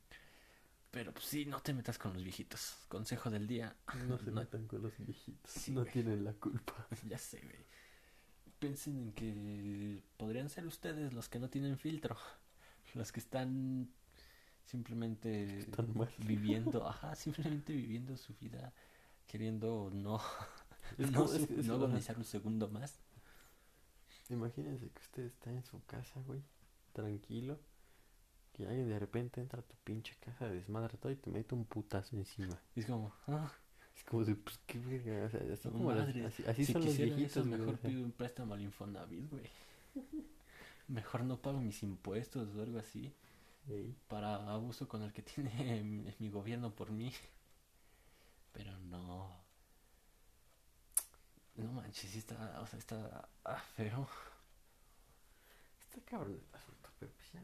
Pero 0.90 1.12
pues 1.12 1.26
sí, 1.26 1.44
no 1.44 1.60
te 1.60 1.74
metas 1.74 1.98
con 1.98 2.14
los 2.14 2.22
viejitos. 2.22 2.76
Consejo 2.88 3.30
del 3.30 3.46
día. 3.46 3.76
No 4.06 4.18
se 4.18 4.30
No- 4.30 4.40
metan 4.40 4.66
con 4.66 4.82
los 4.82 4.96
viejitos, 4.98 5.50
Sí, 5.52 5.72
no 5.72 5.80
güey. 5.82 5.92
tienen 5.92 6.24
la 6.24 6.32
culpa. 6.32 6.86
ya 7.08 7.18
sé, 7.18 7.40
güey. 7.40 7.66
Piensen 8.58 8.98
en 8.98 9.12
que 9.12 10.02
podrían 10.16 10.48
ser 10.48 10.66
ustedes 10.66 11.12
los 11.12 11.28
que 11.28 11.38
no 11.38 11.48
tienen 11.48 11.78
filtro. 11.78 12.16
Los 12.94 13.12
que 13.12 13.20
están 13.20 13.90
simplemente 14.64 15.60
Están 15.60 15.96
mal. 15.96 16.08
viviendo, 16.18 16.86
ajá, 16.88 17.14
simplemente 17.14 17.72
viviendo 17.72 18.16
su 18.16 18.34
vida, 18.34 18.72
queriendo 19.26 19.90
no 19.92 20.20
Es 20.98 21.10
no 21.10 21.24
como- 21.24 21.32
es- 21.34 21.46
su- 21.46 21.60
es- 21.60 21.66
no 21.66 21.74
agonizar 21.74 22.16
un 22.16 22.24
segundo 22.24 22.68
más. 22.68 22.98
Imagínense 24.30 24.90
que 24.90 25.00
usted 25.00 25.24
está 25.24 25.50
en 25.50 25.64
su 25.64 25.84
casa, 25.86 26.20
güey, 26.26 26.42
tranquilo, 26.92 27.58
que 28.52 28.66
alguien 28.66 28.88
de 28.88 28.98
repente 28.98 29.40
entra 29.40 29.60
a 29.60 29.62
tu 29.62 29.76
pinche 29.84 30.16
casa, 30.20 30.48
desmadra 30.50 30.96
todo 30.98 31.12
y 31.12 31.16
te 31.16 31.30
mete 31.30 31.54
un 31.54 31.64
putazo 31.64 32.16
encima. 32.16 32.58
Y 32.76 32.80
es 32.80 32.86
como, 32.86 33.12
ah, 33.26 33.52
Es 33.96 34.04
como 34.04 34.24
de, 34.24 34.34
pues, 34.36 34.58
qué 34.66 34.78
verga, 34.78 35.26
o 35.26 35.30
sea, 35.30 35.40
así 35.52 35.68
como 35.70 35.92
las- 35.92 36.08
así, 36.08 36.44
así 36.46 36.64
si 36.64 36.72
son 36.72 36.84
los 36.84 36.96
viejitos, 36.96 37.36
eso, 37.38 37.44
mejor 37.44 37.78
pido 37.78 38.04
un 38.04 38.12
préstamo 38.12 38.54
al 38.54 38.62
Infonavit, 38.62 39.30
güey. 39.30 39.44
Mejor 40.88 41.24
no 41.24 41.40
pago 41.42 41.60
mis 41.60 41.82
impuestos 41.82 42.54
o 42.56 42.62
algo 42.62 42.78
así. 42.78 43.12
Ey, 43.68 43.94
para 44.08 44.36
abuso 44.52 44.88
con 44.88 45.02
el 45.02 45.12
que 45.12 45.22
tiene 45.22 45.82
mi, 45.84 46.12
mi 46.18 46.30
gobierno 46.30 46.74
por 46.74 46.90
mí. 46.90 47.12
Pero 48.52 48.76
no. 48.78 49.30
No 51.58 51.72
manches, 51.72 52.10
sí 52.10 52.18
está, 52.18 52.60
o 52.60 52.66
sea, 52.66 52.78
está 52.78 53.28
ah, 53.44 53.60
feo. 53.76 54.08
Está 55.80 56.00
cabrón 56.02 56.34
el 56.48 56.54
asunto, 56.54 56.88
pero 56.98 57.12
pues 57.12 57.32
ya. 57.32 57.40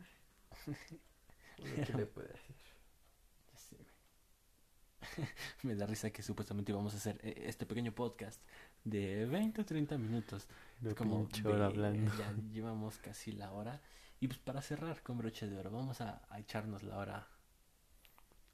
Uno, 1.58 1.86
¿Qué 1.86 1.92
le 1.94 2.06
puede 2.06 2.32
hacer? 2.32 2.54
Ya 3.52 3.58
sé, 3.58 3.76
güey. 3.76 5.28
Me 5.62 5.74
da 5.74 5.86
risa 5.86 6.10
que 6.10 6.22
supuestamente 6.22 6.72
íbamos 6.72 6.94
a 6.94 6.96
hacer 6.96 7.18
eh, 7.22 7.44
este 7.46 7.66
pequeño 7.66 7.92
podcast 7.92 8.40
de 8.84 9.26
20 9.26 9.60
o 9.60 9.64
30 9.64 9.98
minutos. 9.98 10.46
Es 10.82 10.94
como 10.94 11.28
hora 11.44 11.66
hablando. 11.66 12.12
Ya 12.16 12.32
llevamos 12.52 12.98
casi 12.98 13.32
la 13.32 13.50
hora. 13.52 13.80
Y 14.20 14.28
pues 14.28 14.38
para 14.38 14.62
cerrar 14.62 15.02
con 15.02 15.18
broche 15.18 15.48
de 15.48 15.58
oro, 15.58 15.70
vamos 15.70 16.00
a, 16.00 16.22
a 16.30 16.38
echarnos 16.38 16.82
la 16.84 16.98
hora, 16.98 17.28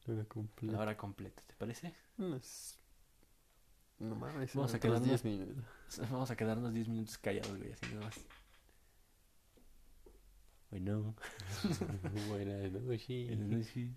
Hora 0.06 0.24
completa. 0.24 0.72
la 0.72 0.80
hora 0.82 0.96
completa, 0.96 1.42
¿te 1.46 1.54
parece? 1.54 1.94
Unos- 2.18 2.79
No 4.00 4.14
mames, 4.16 4.54
Vamos 4.54 4.74
a 4.74 4.80
quedarnos- 4.80 5.04
10 5.08 5.24
minutos. 5.24 5.64
Vamos 6.10 6.30
a 6.30 6.36
quedarnos 6.36 6.72
10 6.72 6.88
minutos 6.88 7.18
callados, 7.18 7.56
güey, 7.56 7.72
así 7.72 7.86
nada 7.86 8.06
más. 8.06 8.18
Bueno. 10.70 11.14
Buenas 12.28 12.72
noches. 12.72 13.38
No, 13.38 13.62
sí. 13.62 13.94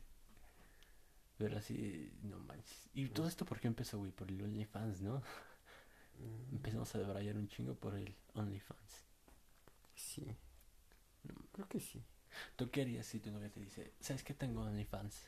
Pero 1.37 1.57
así, 1.57 2.11
no 2.23 2.39
manches. 2.39 2.89
¿Y 2.93 3.07
todo 3.09 3.27
esto 3.27 3.45
por 3.45 3.59
qué 3.59 3.67
empezó, 3.67 3.97
güey? 3.99 4.11
Por 4.11 4.29
el 4.29 4.41
OnlyFans, 4.41 5.01
¿no? 5.01 5.17
Mm, 6.19 6.55
Empezamos 6.55 6.93
a 6.95 6.99
debrayar 6.99 7.35
un 7.37 7.47
chingo 7.47 7.75
por 7.75 7.95
el 7.95 8.15
OnlyFans. 8.33 9.05
Sí. 9.95 10.25
Creo 11.53 11.67
que 11.69 11.79
sí. 11.79 12.03
¿Tú 12.55 12.69
qué 12.71 12.81
harías 12.81 13.05
si 13.05 13.19
tu 13.19 13.31
novia 13.31 13.49
te 13.49 13.59
dice, 13.59 13.93
¿sabes 13.99 14.23
que 14.23 14.33
tengo 14.33 14.61
OnlyFans? 14.61 15.27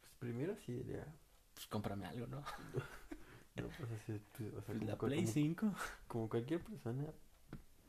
Pues 0.00 0.12
primero 0.18 0.56
sí 0.64 0.72
diría. 0.72 1.06
Pues 1.54 1.66
cómprame 1.66 2.06
algo, 2.06 2.26
¿no? 2.26 2.42
No, 3.54 3.68
pues 3.68 3.90
así, 3.92 4.18
pues, 4.34 4.48
o 4.54 4.62
sea, 4.62 4.64
Pues 4.64 4.78
como, 4.78 4.90
la 4.90 4.96
Play 4.98 5.20
como- 5.20 5.32
5. 5.34 5.74
como 6.08 6.28
cualquier 6.30 6.64
persona 6.64 7.04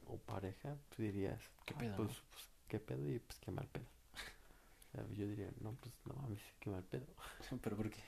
o 0.08 0.18
pareja, 0.18 0.76
pues 0.90 0.98
dirías, 1.00 1.42
¿Qué 1.66 1.74
"Ah, 1.76 1.80
pedo, 1.80 1.96
Pues, 1.96 2.10
no?" 2.10 2.16
pues, 2.32 2.50
qué 2.68 2.80
pedo 2.82 3.10
y 3.10 3.20
pues 3.20 3.40
qué 3.40 3.52
mal 3.52 3.68
pedo. 3.68 3.86
O 3.86 4.92
sea, 4.92 5.08
yo 5.14 5.26
diría, 5.26 5.50
no, 5.62 5.72
pues 5.76 5.94
no 6.06 6.16
mames, 6.16 6.42
qué 6.60 6.70
mal 6.70 6.84
pedo. 6.84 7.06
¿Pero 7.64 7.78
por 7.78 7.90
qué? 7.90 8.04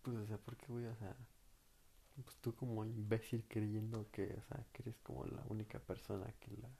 Pues, 0.00 0.16
o 0.16 0.26
sea, 0.26 0.38
¿por 0.38 0.56
qué, 0.56 0.66
güey? 0.68 0.86
O 0.86 0.96
sea, 0.96 1.14
pues 2.24 2.36
tú 2.40 2.54
como 2.54 2.86
imbécil 2.86 3.44
creyendo 3.46 4.08
que, 4.10 4.32
o 4.32 4.42
sea, 4.48 4.64
que 4.72 4.80
eres 4.82 4.96
como 5.02 5.26
la 5.26 5.42
única 5.50 5.78
persona 5.78 6.32
que 6.40 6.50
la, 6.56 6.70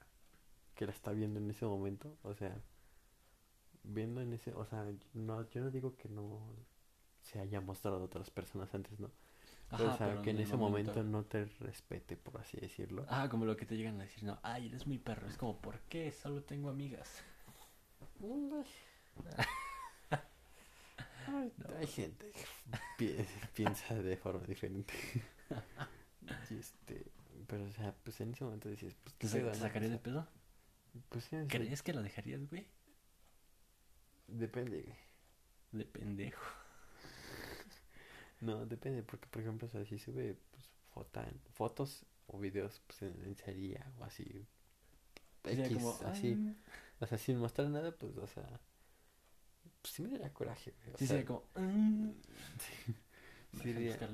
que 0.75 0.87
la 0.87 0.93
está 0.93 1.13
viendo 1.13 1.39
en 1.39 1.51
ese 1.51 1.67
momento. 1.67 2.17
O 2.23 2.33
sea, 2.35 2.59
viendo 3.83 4.23
en 4.23 4.33
ese, 4.33 4.55
o 4.55 4.65
sea, 4.65 4.91
no, 5.13 5.47
yo 5.51 5.61
no 5.61 5.71
digo 5.71 5.95
que 5.97 6.09
no 6.09 6.41
se 7.25 7.41
haya 7.41 7.61
mostrado 7.61 7.97
a 7.99 8.05
otras 8.05 8.31
personas 8.31 8.73
antes, 8.75 9.01
¿no? 9.01 9.11
O 9.73 9.79
sea, 9.79 9.97
pero 9.99 10.23
que 10.23 10.31
en 10.31 10.39
ese 10.39 10.57
momento 10.57 11.03
no 11.03 11.25
te 11.25 11.47
respete, 11.61 12.17
por 12.17 12.41
así 12.41 12.57
decirlo. 12.59 13.05
Ah, 13.09 13.29
como 13.29 13.45
lo 13.45 13.57
que 13.57 13.67
te 13.67 13.77
llegan 13.77 14.01
a 14.01 14.05
decir, 14.05 14.23
no, 14.23 14.39
ay, 14.43 14.69
eres 14.69 14.87
muy 14.87 14.99
perro. 14.99 15.27
Es 15.27 15.37
como, 15.37 15.61
¿por 15.61 15.81
qué? 15.89 16.13
Solo 16.13 16.43
tengo 16.43 16.71
amigas. 16.71 17.23
Ay, 21.27 21.53
Hay 21.79 21.87
gente 21.87 22.31
que 22.33 22.45
pi- 22.99 23.27
piensa 23.55 23.95
de 23.95 24.17
forma 24.17 24.47
diferente. 24.47 24.95
Y 26.51 26.59
este, 26.59 27.05
pero 27.47 27.65
o 27.65 27.73
sea, 27.73 27.95
pues 28.03 28.21
en 28.21 28.33
ese 28.33 28.45
momento 28.45 28.69
dices, 28.69 28.95
pues 29.03 29.15
¿Te, 29.19 29.27
qué 29.27 29.29
sa- 29.29 29.37
pedo, 29.39 29.51
te 29.51 29.59
no? 29.59 29.63
sacaría 29.63 29.89
O 29.89 29.91
de 29.91 29.99
pedo? 29.99 30.27
Pues 31.09 31.25
sí, 31.25 31.37
¿Crees 31.49 31.83
que 31.83 31.93
la 31.93 32.03
dejarías, 32.03 32.49
güey? 32.51 32.67
depende, 34.29 34.83
güey. 34.83 34.97
De 35.73 35.85
pendejo. 35.85 36.43
No, 38.45 38.67
depende, 38.67 39.03
porque 39.03 39.27
por 39.29 39.43
ejemplo, 39.43 39.67
o 39.67 39.71
sea, 39.71 39.85
si 39.85 39.99
sube 39.99 40.37
pues, 40.53 40.71
fotos 41.55 42.05
o 42.27 42.39
videos 42.39 42.81
pues 42.87 43.03
en 43.03 43.21
lencería 43.23 43.93
o 43.99 44.05
así. 44.05 44.47
X, 45.45 45.73
como, 45.73 45.99
así. 46.07 46.39
"Ay". 46.39 46.55
O 47.01 47.07
sea, 47.07 47.19
sin 47.19 47.39
mostrar 47.39 47.69
nada, 47.69 47.93
pues, 47.93 48.17
o 48.17 48.27
sea, 48.27 48.61
pues 49.83 49.95
sí 49.95 50.03
me 50.03 50.09
daría 50.11 50.33
coraje, 50.33 50.73
güey. 50.79 50.95
O 50.95 50.99
Sí, 50.99 51.07
sea, 51.07 51.09
sería 51.09 51.25
como, 51.27 51.43
"Mm". 51.57 52.11
sí 53.53 53.73
¿Me 53.75 53.81
dejas 53.81 53.99
diría, 54.01 54.09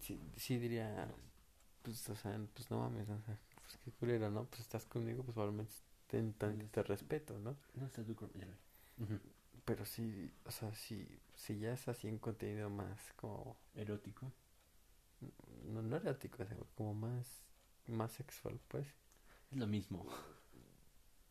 sí, 0.00 0.18
sí 0.36 0.58
diría, 0.58 1.08
pues, 1.82 2.08
o 2.10 2.16
sea, 2.16 2.38
pues 2.54 2.70
no 2.70 2.80
mames, 2.80 3.08
o 3.08 3.20
sea, 3.26 3.38
pues 3.62 3.78
qué 3.84 3.90
culero, 3.92 4.30
¿no? 4.30 4.44
Pues 4.46 4.62
estás 4.62 4.86
conmigo, 4.86 5.22
pues 5.22 5.34
probablemente 5.34 5.72
ten 6.08 6.32
tanto 6.34 6.82
respeto, 6.82 7.38
¿no? 7.38 7.56
No 7.74 7.86
está 7.86 8.04
tu 8.04 8.16
cuerpo, 8.16 8.38
ya 8.38 8.46
lo. 8.46 8.54
Pero 9.68 9.84
sí, 9.84 10.32
o 10.46 10.50
sea, 10.50 10.74
si, 10.74 11.06
si 11.34 11.58
ya 11.58 11.74
es 11.74 11.86
así 11.88 12.08
en 12.08 12.18
contenido 12.18 12.70
más 12.70 13.12
como, 13.16 13.54
Erótico. 13.74 14.32
no, 15.66 15.82
no 15.82 15.96
erótico, 15.96 16.38
como 16.74 16.94
más, 16.94 17.26
más 17.86 18.10
sexual, 18.12 18.58
pues. 18.68 18.86
Es 19.52 19.58
lo 19.58 19.66
mismo. 19.66 20.04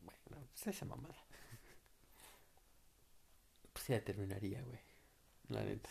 Bueno, 0.01 0.45
pues 0.53 0.67
esa 0.67 0.85
mamada. 0.85 1.15
Pues 3.73 3.87
ya 3.87 4.03
terminaría, 4.03 4.61
güey. 4.63 4.79
La 5.49 5.63
neta. 5.63 5.89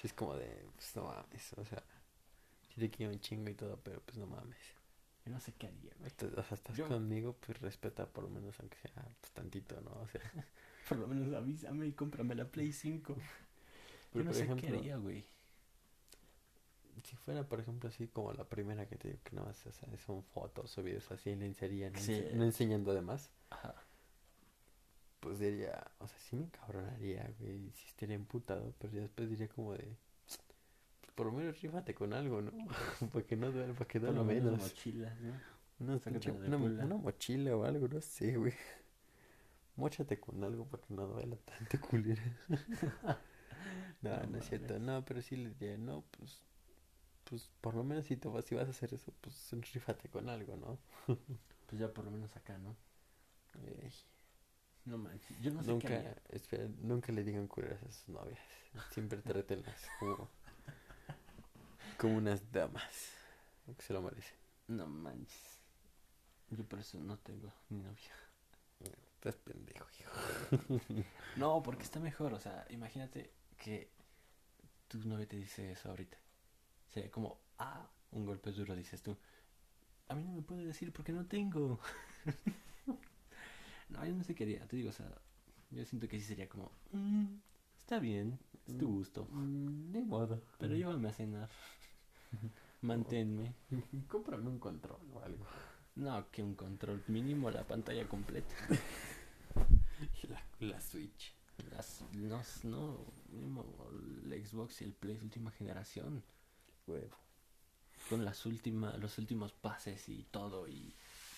Si 0.00 0.06
es 0.06 0.12
como 0.12 0.34
de, 0.36 0.66
pues 0.76 0.94
no 0.94 1.04
mames, 1.04 1.52
o 1.54 1.64
sea, 1.64 1.82
si 2.68 2.80
te 2.80 2.90
quiero 2.90 3.12
un 3.12 3.20
chingo 3.20 3.48
y 3.50 3.54
todo, 3.54 3.78
pero 3.82 4.00
pues 4.02 4.18
no 4.18 4.26
mames. 4.26 4.58
Yo 5.24 5.32
no 5.32 5.40
sé 5.40 5.52
qué 5.54 5.68
haría, 5.68 5.90
güey. 5.98 6.12
O 6.38 6.42
sea, 6.42 6.54
estás 6.54 6.76
Yo- 6.76 6.86
conmigo, 6.86 7.34
pues 7.40 7.58
respeta 7.60 8.06
por 8.06 8.24
lo 8.24 8.30
menos, 8.30 8.60
aunque 8.60 8.76
sea 8.76 8.92
pues, 9.20 9.32
tantito, 9.32 9.80
¿no? 9.80 9.90
O 10.02 10.06
sea, 10.08 10.20
Por 10.88 10.98
lo 10.98 11.06
menos 11.06 11.34
avísame 11.34 11.86
y 11.86 11.92
cómprame 11.92 12.34
la 12.34 12.44
Play 12.46 12.72
5. 12.72 13.14
Yo 13.14 13.20
pero 14.12 14.24
no 14.24 14.30
por 14.30 14.34
sé 14.36 14.42
ejemplo, 14.44 14.68
qué 14.68 14.76
haría, 14.78 14.96
güey. 14.96 15.24
si 17.04 17.16
fuera, 17.16 17.44
por 17.48 17.60
ejemplo, 17.60 17.88
así 17.88 18.08
como 18.08 18.32
la 18.32 18.44
primera 18.48 18.86
que 18.88 18.96
te 18.96 19.08
digo, 19.08 19.20
que 19.22 19.36
nada 19.36 19.48
más 19.48 19.66
o 19.66 19.72
sea, 19.72 19.88
son 19.98 20.22
fotos 20.24 20.76
o 20.78 20.82
videos 20.82 21.10
así 21.12 21.30
en 21.30 21.40
lencería, 21.40 21.90
no, 21.90 21.98
Sí. 21.98 22.12
ense- 22.12 22.32
no 22.34 22.44
enseñando 22.44 22.90
además, 22.90 23.30
Ajá. 23.50 23.74
pues 25.20 25.38
diría, 25.38 25.90
o 25.98 26.06
sea, 26.08 26.18
sí 26.18 26.36
me 26.36 26.44
encabronaría, 26.44 27.30
güey, 27.38 27.70
sí 27.72 27.86
estaría 27.88 28.16
emputado, 28.16 28.74
pero 28.78 28.92
ya 28.92 29.00
después 29.02 29.28
diría 29.28 29.48
como 29.48 29.74
de, 29.74 29.96
pues, 31.00 31.12
por 31.14 31.26
lo 31.26 31.32
menos 31.32 31.60
rífate 31.60 31.94
con 31.94 32.12
algo, 32.12 32.40
¿no? 32.42 32.52
para 33.12 33.24
que 33.26 33.36
no 33.36 33.50
duele, 33.52 33.74
para 33.74 33.86
que 33.88 33.98
lo 34.00 34.24
menos 34.24 34.24
menos. 34.24 34.58
mochilas, 34.58 35.20
¿no? 35.20 35.32
Una, 35.78 36.00
una, 36.46 36.84
una 36.84 36.96
mochila 36.96 37.54
o 37.56 37.64
algo, 37.64 37.86
no 37.88 38.00
sé, 38.00 38.36
güey. 38.36 38.54
Móchate 39.76 40.18
con 40.20 40.42
algo 40.44 40.66
para 40.66 40.82
que 40.82 40.94
no 40.94 41.06
duela 41.06 41.36
tanto 41.44 41.80
culera. 41.80 42.22
no, 44.02 44.10
No 44.20 44.26
no, 44.26 44.38
es 44.38 44.44
cierto. 44.48 44.78
No, 44.78 45.04
pero 45.04 45.22
sí 45.22 45.36
le 45.36 45.50
diría, 45.50 45.76
no, 45.78 46.04
pues, 46.12 46.40
pues 47.24 47.50
por 47.60 47.74
lo 47.74 47.84
menos 47.84 48.06
si 48.06 48.16
te 48.16 48.28
vas, 48.28 48.44
si 48.44 48.54
vas 48.54 48.66
a 48.68 48.70
hacer 48.70 48.94
eso, 48.94 49.12
pues 49.20 49.52
rífate 49.74 50.08
con 50.08 50.28
algo, 50.28 50.56
¿no? 50.56 50.78
Pues 51.66 51.80
ya 51.80 51.92
por 51.92 52.04
lo 52.04 52.12
menos 52.12 52.34
acá, 52.36 52.58
¿no? 52.58 52.76
Ey, 53.64 53.92
No 54.84 54.98
manches. 54.98 55.36
Yo 55.42 55.50
no 55.50 55.62
sé 55.62 55.72
nunca, 55.72 56.16
espera, 56.30 56.68
nunca 56.82 57.12
le 57.12 57.24
digan 57.24 57.48
culeras 57.48 57.82
a 57.82 57.90
sus 57.90 58.08
novias. 58.08 58.38
Siempre 58.92 59.18
trátenlas 59.22 59.82
como, 59.98 60.28
como 61.98 62.16
unas 62.16 62.50
damas. 62.52 63.10
Que 63.76 63.82
se 63.82 63.92
lo 63.92 64.02
merecen. 64.02 64.36
No 64.68 64.86
manches. 64.86 65.60
Yo 66.50 66.64
por 66.64 66.78
eso 66.80 66.98
no 66.98 67.18
tengo 67.18 67.52
ni 67.70 67.78
novia. 67.78 68.12
Estás 69.26 69.42
pendejo, 69.42 69.86
hijo. 69.98 71.04
No, 71.36 71.60
porque 71.62 71.82
está 71.82 71.98
mejor. 71.98 72.32
O 72.32 72.38
sea, 72.38 72.64
imagínate 72.70 73.32
que 73.58 73.90
tu 74.86 74.98
novia 75.06 75.26
te 75.26 75.36
dice 75.36 75.72
eso 75.72 75.90
ahorita. 75.90 76.16
Sería 76.86 77.10
como, 77.10 77.40
ah, 77.58 77.90
un 78.12 78.24
golpe 78.24 78.52
duro, 78.52 78.76
dices 78.76 79.02
tú. 79.02 79.16
A 80.08 80.14
mí 80.14 80.22
no 80.22 80.32
me 80.32 80.42
puede 80.42 80.64
decir 80.64 80.92
porque 80.92 81.12
no 81.12 81.26
tengo. 81.26 81.80
no, 83.88 84.04
yo 84.06 84.14
no 84.14 84.22
sé 84.22 84.36
qué 84.36 84.44
haría. 84.44 84.66
Te 84.68 84.76
digo, 84.76 84.90
o 84.90 84.92
sea, 84.92 85.10
yo 85.70 85.84
siento 85.84 86.06
que 86.08 86.20
sí 86.20 86.24
sería 86.24 86.48
como, 86.48 86.70
"Mm, 86.92 87.24
está 87.78 87.98
bien, 87.98 88.38
es 88.66 88.78
tu 88.78 88.88
Mm. 88.88 88.92
gusto. 88.94 89.26
Mm, 89.32 89.90
Ni 89.92 90.02
modo. 90.02 90.40
Pero 90.58 90.76
llévame 90.76 91.08
a 91.08 91.12
cenar. 91.12 91.50
Manténme. 92.80 93.54
Cómprame 94.06 94.48
un 94.48 94.60
control 94.60 95.00
o 95.12 95.20
algo. 95.20 95.44
No, 95.96 96.30
que 96.30 96.42
un 96.44 96.54
control 96.54 97.02
mínimo, 97.08 97.50
la 97.50 97.64
pantalla 97.66 98.06
completa. 98.06 98.54
La, 100.60 100.80
Switch. 100.80 101.34
Las, 101.70 102.02
no, 102.64 103.04
no, 103.32 103.66
el 104.24 104.46
Xbox 104.46 104.82
y 104.82 104.84
el 104.84 104.92
Play 104.92 105.18
última 105.20 105.50
generación. 105.50 106.22
Con 108.08 108.24
las 108.24 108.46
últimas, 108.46 108.98
los 108.98 109.18
últimos 109.18 109.52
pases 109.52 110.08
y 110.08 110.24
todo, 110.30 110.68
y 110.68 110.94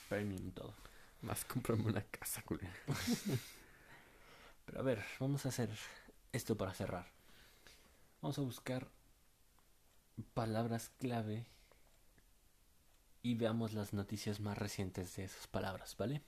premium, 0.08 0.50
todo. 0.50 0.74
Más 1.22 1.44
comprarme 1.44 1.86
una 1.86 2.02
casa, 2.02 2.42
culero. 2.42 2.72
Pero 4.66 4.80
a 4.80 4.82
ver, 4.82 5.04
vamos 5.18 5.46
a 5.46 5.48
hacer 5.48 5.70
esto 6.32 6.56
para 6.56 6.74
cerrar. 6.74 7.10
Vamos 8.20 8.38
a 8.38 8.42
buscar 8.42 8.88
palabras 10.34 10.90
clave 10.98 11.46
y 13.22 13.34
veamos 13.34 13.72
las 13.72 13.92
noticias 13.92 14.40
más 14.40 14.58
recientes 14.58 15.16
de 15.16 15.24
esas 15.24 15.46
palabras, 15.46 15.96
¿vale? 15.96 16.22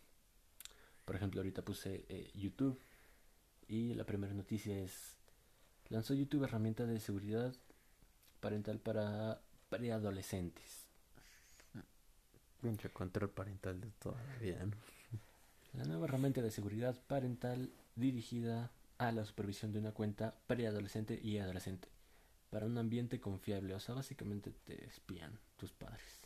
Por 1.10 1.16
ejemplo, 1.16 1.40
ahorita 1.40 1.62
puse 1.62 2.04
eh, 2.08 2.30
YouTube 2.36 2.78
y 3.66 3.94
la 3.94 4.04
primera 4.04 4.32
noticia 4.32 4.78
es 4.78 5.16
lanzó 5.88 6.14
YouTube 6.14 6.44
herramienta 6.44 6.86
de 6.86 7.00
seguridad 7.00 7.52
parental 8.38 8.78
para 8.78 9.40
preadolescentes. 9.70 10.86
Pinche 12.62 12.90
control 12.90 13.28
parental 13.30 13.80
de 13.80 13.88
toda 13.98 14.22
la 14.22 14.36
vida, 14.36 14.64
¿no? 14.64 14.76
La 15.72 15.82
nueva 15.82 16.06
herramienta 16.06 16.42
de 16.42 16.52
seguridad 16.52 16.94
parental 17.08 17.72
dirigida 17.96 18.70
a 18.98 19.10
la 19.10 19.24
supervisión 19.24 19.72
de 19.72 19.80
una 19.80 19.90
cuenta 19.90 20.36
preadolescente 20.46 21.18
y 21.20 21.38
adolescente 21.38 21.88
para 22.50 22.66
un 22.66 22.78
ambiente 22.78 23.18
confiable. 23.18 23.74
O 23.74 23.80
sea, 23.80 23.96
básicamente 23.96 24.52
te 24.64 24.84
espían 24.84 25.40
tus 25.56 25.72
padres. 25.72 26.20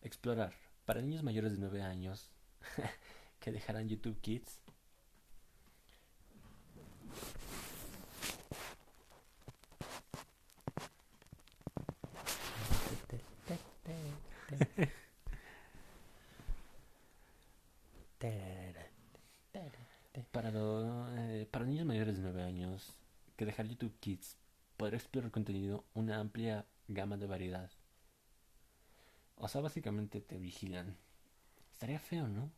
Explorar. 0.00 0.54
Para 0.86 1.02
niños 1.02 1.22
mayores 1.22 1.52
de 1.52 1.58
9 1.58 1.82
años 1.82 2.30
que 3.44 3.52
dejarán 3.52 3.90
YouTube 3.90 4.18
Kids. 4.22 4.58
Para, 20.32 20.50
eh, 21.18 21.46
para 21.50 21.64
niños 21.66 21.86
mayores 21.86 22.16
de 22.16 22.22
9 22.22 22.42
años 22.42 22.96
que 23.36 23.44
dejar 23.44 23.66
YouTube 23.66 23.94
Kids 24.00 24.38
podrá 24.78 24.96
explorar 24.96 25.30
contenido 25.30 25.84
una 25.92 26.18
amplia 26.18 26.64
gama 26.88 27.18
de 27.18 27.26
variedad. 27.26 27.70
O 29.36 29.48
sea, 29.48 29.60
básicamente 29.60 30.22
te 30.22 30.38
vigilan. 30.38 30.96
Estaría 31.74 32.00
feo, 32.00 32.26
¿no? 32.26 32.50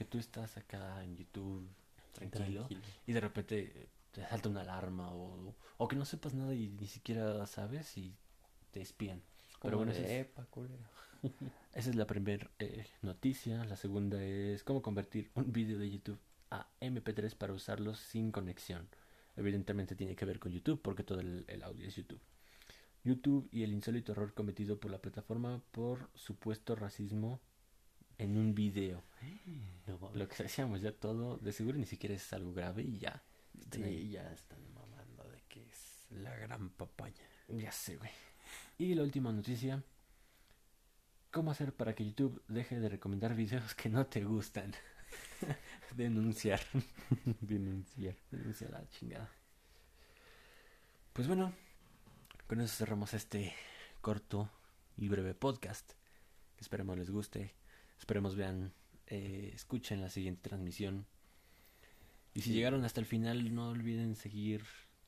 Que 0.00 0.06
tú 0.06 0.16
estás 0.18 0.56
acá 0.56 1.04
en 1.04 1.14
YouTube 1.14 1.68
tranquilo, 2.14 2.66
y 3.06 3.12
de 3.12 3.20
repente 3.20 3.72
eh, 3.74 3.88
te 4.12 4.26
salta 4.26 4.48
una 4.48 4.62
alarma 4.62 5.12
o, 5.12 5.54
o 5.76 5.88
que 5.88 5.94
no 5.94 6.06
sepas 6.06 6.32
nada 6.32 6.54
y 6.54 6.68
ni 6.70 6.86
siquiera 6.86 7.46
sabes 7.46 7.98
y 7.98 8.14
te 8.70 8.80
espían. 8.80 9.20
Pero 9.60 9.76
bueno, 9.76 9.92
ese 9.92 10.20
es- 10.20 10.26
epa, 10.26 10.46
esa 11.74 11.90
es 11.90 11.96
la 11.96 12.06
primera 12.06 12.50
noticia. 13.02 13.62
La 13.66 13.76
segunda 13.76 14.22
es 14.24 14.64
cómo 14.64 14.80
convertir 14.80 15.30
un 15.34 15.52
vídeo 15.52 15.78
de 15.78 15.90
YouTube 15.90 16.18
a 16.50 16.66
MP3 16.80 17.34
para 17.36 17.52
usarlo 17.52 17.94
sin 17.94 18.32
conexión. 18.32 18.88
Evidentemente 19.36 19.94
tiene 19.94 20.16
que 20.16 20.24
ver 20.24 20.38
con 20.38 20.50
YouTube 20.50 20.80
porque 20.80 21.04
todo 21.04 21.20
el, 21.20 21.44
el 21.46 21.62
audio 21.62 21.86
es 21.86 21.94
YouTube. 21.94 22.20
YouTube 23.04 23.48
y 23.52 23.64
el 23.64 23.72
insólito 23.74 24.12
error 24.12 24.32
cometido 24.32 24.80
por 24.80 24.90
la 24.90 24.98
plataforma 24.98 25.60
por 25.72 26.08
supuesto 26.14 26.74
racismo 26.74 27.38
en 28.20 28.36
un 28.36 28.54
video. 28.54 29.02
Mames. 29.22 30.16
Lo 30.16 30.28
que 30.28 30.42
decíamos 30.42 30.80
ya 30.80 30.92
todo, 30.92 31.38
de 31.38 31.52
seguro 31.52 31.78
ni 31.78 31.86
siquiera 31.86 32.14
es 32.14 32.32
algo 32.32 32.52
grave 32.52 32.82
y 32.82 32.98
ya. 32.98 33.22
Están. 33.58 33.84
Sí, 33.84 34.10
ya 34.10 34.30
están 34.32 34.60
mamando 34.74 35.24
de 35.24 35.42
que 35.48 35.62
es 35.66 36.06
la 36.10 36.36
gran 36.36 36.70
papaya. 36.70 37.24
Ya 37.48 37.72
sé, 37.72 37.96
güey. 37.96 38.10
Y 38.78 38.94
la 38.94 39.02
última 39.02 39.32
noticia. 39.32 39.82
¿Cómo 41.30 41.50
hacer 41.50 41.72
para 41.72 41.94
que 41.94 42.04
YouTube 42.04 42.42
deje 42.48 42.80
de 42.80 42.88
recomendar 42.88 43.34
videos 43.34 43.74
que 43.74 43.88
no 43.88 44.06
te 44.06 44.24
gustan? 44.24 44.72
Denunciar. 45.96 46.60
Denunciar. 47.40 48.16
Denunciar 48.30 48.70
la 48.70 48.88
chingada. 48.88 49.30
Pues 51.12 51.28
bueno, 51.28 51.52
con 52.46 52.60
eso 52.60 52.74
cerramos 52.74 53.14
este 53.14 53.54
corto 54.00 54.50
y 54.96 55.08
breve 55.08 55.34
podcast. 55.34 55.92
Esperemos 56.58 56.98
les 56.98 57.10
guste. 57.10 57.59
Esperemos 58.00 58.34
vean, 58.34 58.72
eh, 59.06 59.52
escuchen 59.54 60.00
la 60.00 60.08
siguiente 60.08 60.48
transmisión. 60.48 61.06
Y 62.34 62.40
si 62.40 62.48
Sí. 62.50 62.54
llegaron 62.56 62.84
hasta 62.84 62.98
el 63.00 63.06
final, 63.06 63.54
no 63.54 63.68
olviden 63.70 64.16
seguir 64.16 64.64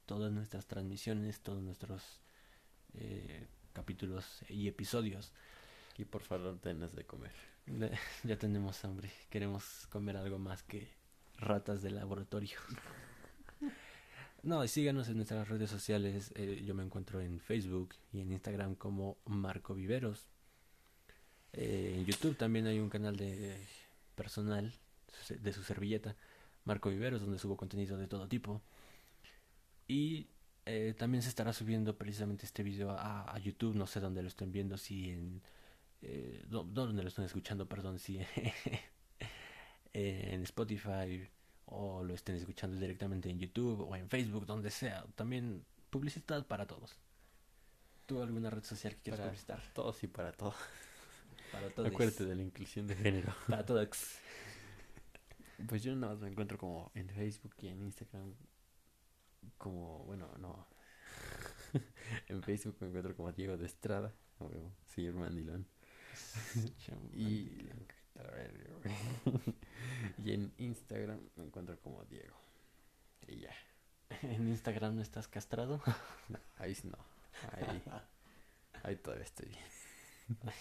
todas 0.07 0.31
nuestras 0.33 0.67
transmisiones, 0.67 1.41
todos 1.41 1.63
nuestros 1.63 2.21
eh, 2.95 3.47
capítulos 3.73 4.43
y 4.49 4.69
episodios. 4.69 5.33
Y 5.99 6.05
por 6.05 6.23
favor, 6.23 6.59
tenas 6.61 6.95
de 6.95 7.05
comer. 7.05 7.33
Ya 8.25 8.37
tenemos 8.39 8.85
hambre, 8.85 9.11
queremos 9.31 9.87
comer 9.89 10.17
algo 10.17 10.39
más 10.39 10.63
que 10.63 10.89
ratas 11.39 11.83
de 11.83 11.91
laboratorio. 11.91 12.59
No, 14.45 14.65
y 14.65 14.67
síganos 14.69 15.09
en 15.09 15.17
nuestras 15.19 15.49
redes 15.49 15.71
sociales. 15.71 16.33
eh, 16.35 16.65
yo 16.67 16.75
me 16.75 16.83
encuentro 16.83 17.21
en 17.21 17.39
Facebook 17.39 17.95
y 18.13 18.21
en 18.23 18.33
Instagram 18.33 18.75
como 18.75 19.17
Marco 19.25 19.73
Viveros. 19.73 20.27
Eh, 21.55 21.95
en 21.99 22.07
YouTube 22.07 22.37
también 22.37 22.67
hay 22.67 22.79
un 22.81 22.89
canal 22.89 23.17
de 23.17 23.57
personal 24.15 24.73
su- 25.27 25.39
de 25.39 25.53
su 25.53 25.63
servilleta, 25.63 26.17
Marco 26.65 26.89
Viveros, 26.91 27.21
donde 27.21 27.39
subo 27.39 27.57
contenido 27.57 27.97
de 27.99 28.07
todo 28.07 28.27
tipo. 28.29 28.63
Y 29.89 30.29
eh, 30.65 30.95
también 30.97 31.23
se 31.23 31.29
estará 31.29 31.53
subiendo 31.53 31.97
precisamente 31.97 32.47
este 32.47 32.63
video 32.63 32.91
a, 32.93 33.31
a 33.35 33.39
YouTube. 33.39 33.75
No 33.75 33.87
sé 33.87 34.01
dónde 34.01 34.23
lo 34.23 34.29
estén 34.29 34.53
viendo, 34.53 34.79
si 34.79 35.11
en 35.11 35.43
eh, 36.03 36.43
donde 36.49 37.03
lo 37.03 37.09
están 37.09 37.25
escuchando, 37.25 37.67
perdón, 37.69 37.99
si 37.99 38.19
en 39.93 40.43
Spotify 40.45 41.29
o 41.67 42.03
lo 42.03 42.15
estén 42.15 42.37
escuchando 42.37 42.79
directamente 42.79 43.29
en 43.31 43.39
YouTube 43.39 43.81
o 43.89 43.97
en 43.97 44.09
Facebook, 44.09 44.47
donde 44.47 44.71
sea. 44.71 45.05
También 45.15 45.65
publicidad 45.91 46.47
para 46.47 46.67
todos. 46.67 46.97
¿Tú 48.07 48.23
alguna 48.23 48.51
red 48.51 48.65
social 48.65 48.95
que 48.97 49.01
quieras 49.03 49.21
Para 49.21 49.31
publicitar? 49.31 49.63
todos 49.75 50.03
y 50.03 50.07
para 50.07 50.33
todos. 50.33 50.55
Para 51.53 51.71
todos. 51.71 51.89
Acuérdate 51.91 52.25
de 52.25 52.35
la 52.35 52.43
inclusión 52.43 52.87
de 52.87 52.97
género. 52.97 53.35
Para 53.49 53.65
todos. 53.65 53.89
Pues 55.69 55.83
yo 55.83 55.95
nada 55.95 56.15
más 56.15 56.23
me 56.23 56.29
encuentro 56.29 56.59
como 56.59 56.91
en 56.95 57.09
Facebook 57.11 57.55
y 57.61 57.69
en 57.69 57.83
Instagram. 57.83 58.35
Como, 59.59 60.05
bueno, 60.05 60.33
no. 60.39 60.67
en 62.29 62.43
Facebook 62.43 62.77
me 62.81 62.89
encuentro 62.89 63.15
como 63.15 63.33
Diego 63.33 63.57
de 63.57 63.67
Estrada. 63.67 64.13
señor 64.87 65.15
Mandilón. 65.15 65.67
Y, 67.15 67.71
y 70.23 70.33
en 70.33 70.53
Instagram 70.59 71.21
me 71.37 71.45
encuentro 71.45 71.79
como 71.81 72.05
Diego. 72.05 72.37
Y 73.27 73.41
ya. 73.41 73.55
en 74.23 74.49
Instagram 74.49 74.97
no 74.97 75.03
estás 75.03 75.29
castrado. 75.29 75.83
Ahí 76.59 76.75
sí 76.75 76.89
no. 76.89 76.99
Ahí, 77.53 77.83
ahí 78.83 78.97
todavía 78.97 79.25
estoy 79.25 79.49
bien. 79.49 80.53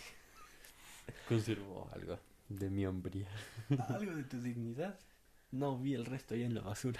Conservo 1.27 1.89
algo 1.93 2.19
de 2.49 2.69
mi 2.69 2.85
hombría. 2.85 3.27
Algo 3.89 4.15
de 4.15 4.23
tu 4.23 4.41
dignidad. 4.41 4.99
No 5.51 5.77
vi 5.77 5.93
el 5.93 6.05
resto 6.05 6.33
ahí 6.33 6.43
en 6.43 6.53
la 6.53 6.61
basura. 6.61 6.99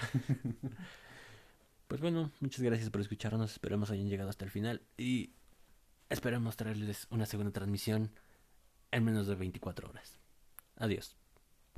pues 1.87 2.01
bueno, 2.01 2.31
muchas 2.39 2.61
gracias 2.61 2.89
por 2.89 3.01
escucharnos. 3.01 3.51
Esperemos 3.51 3.91
hayan 3.91 4.09
llegado 4.09 4.29
hasta 4.29 4.45
el 4.45 4.51
final. 4.51 4.81
Y 4.97 5.33
esperemos 6.09 6.57
traerles 6.57 7.07
una 7.09 7.25
segunda 7.25 7.51
transmisión 7.51 8.11
en 8.91 9.05
menos 9.05 9.27
de 9.27 9.35
24 9.35 9.89
horas. 9.89 10.19
Adiós. 10.75 11.20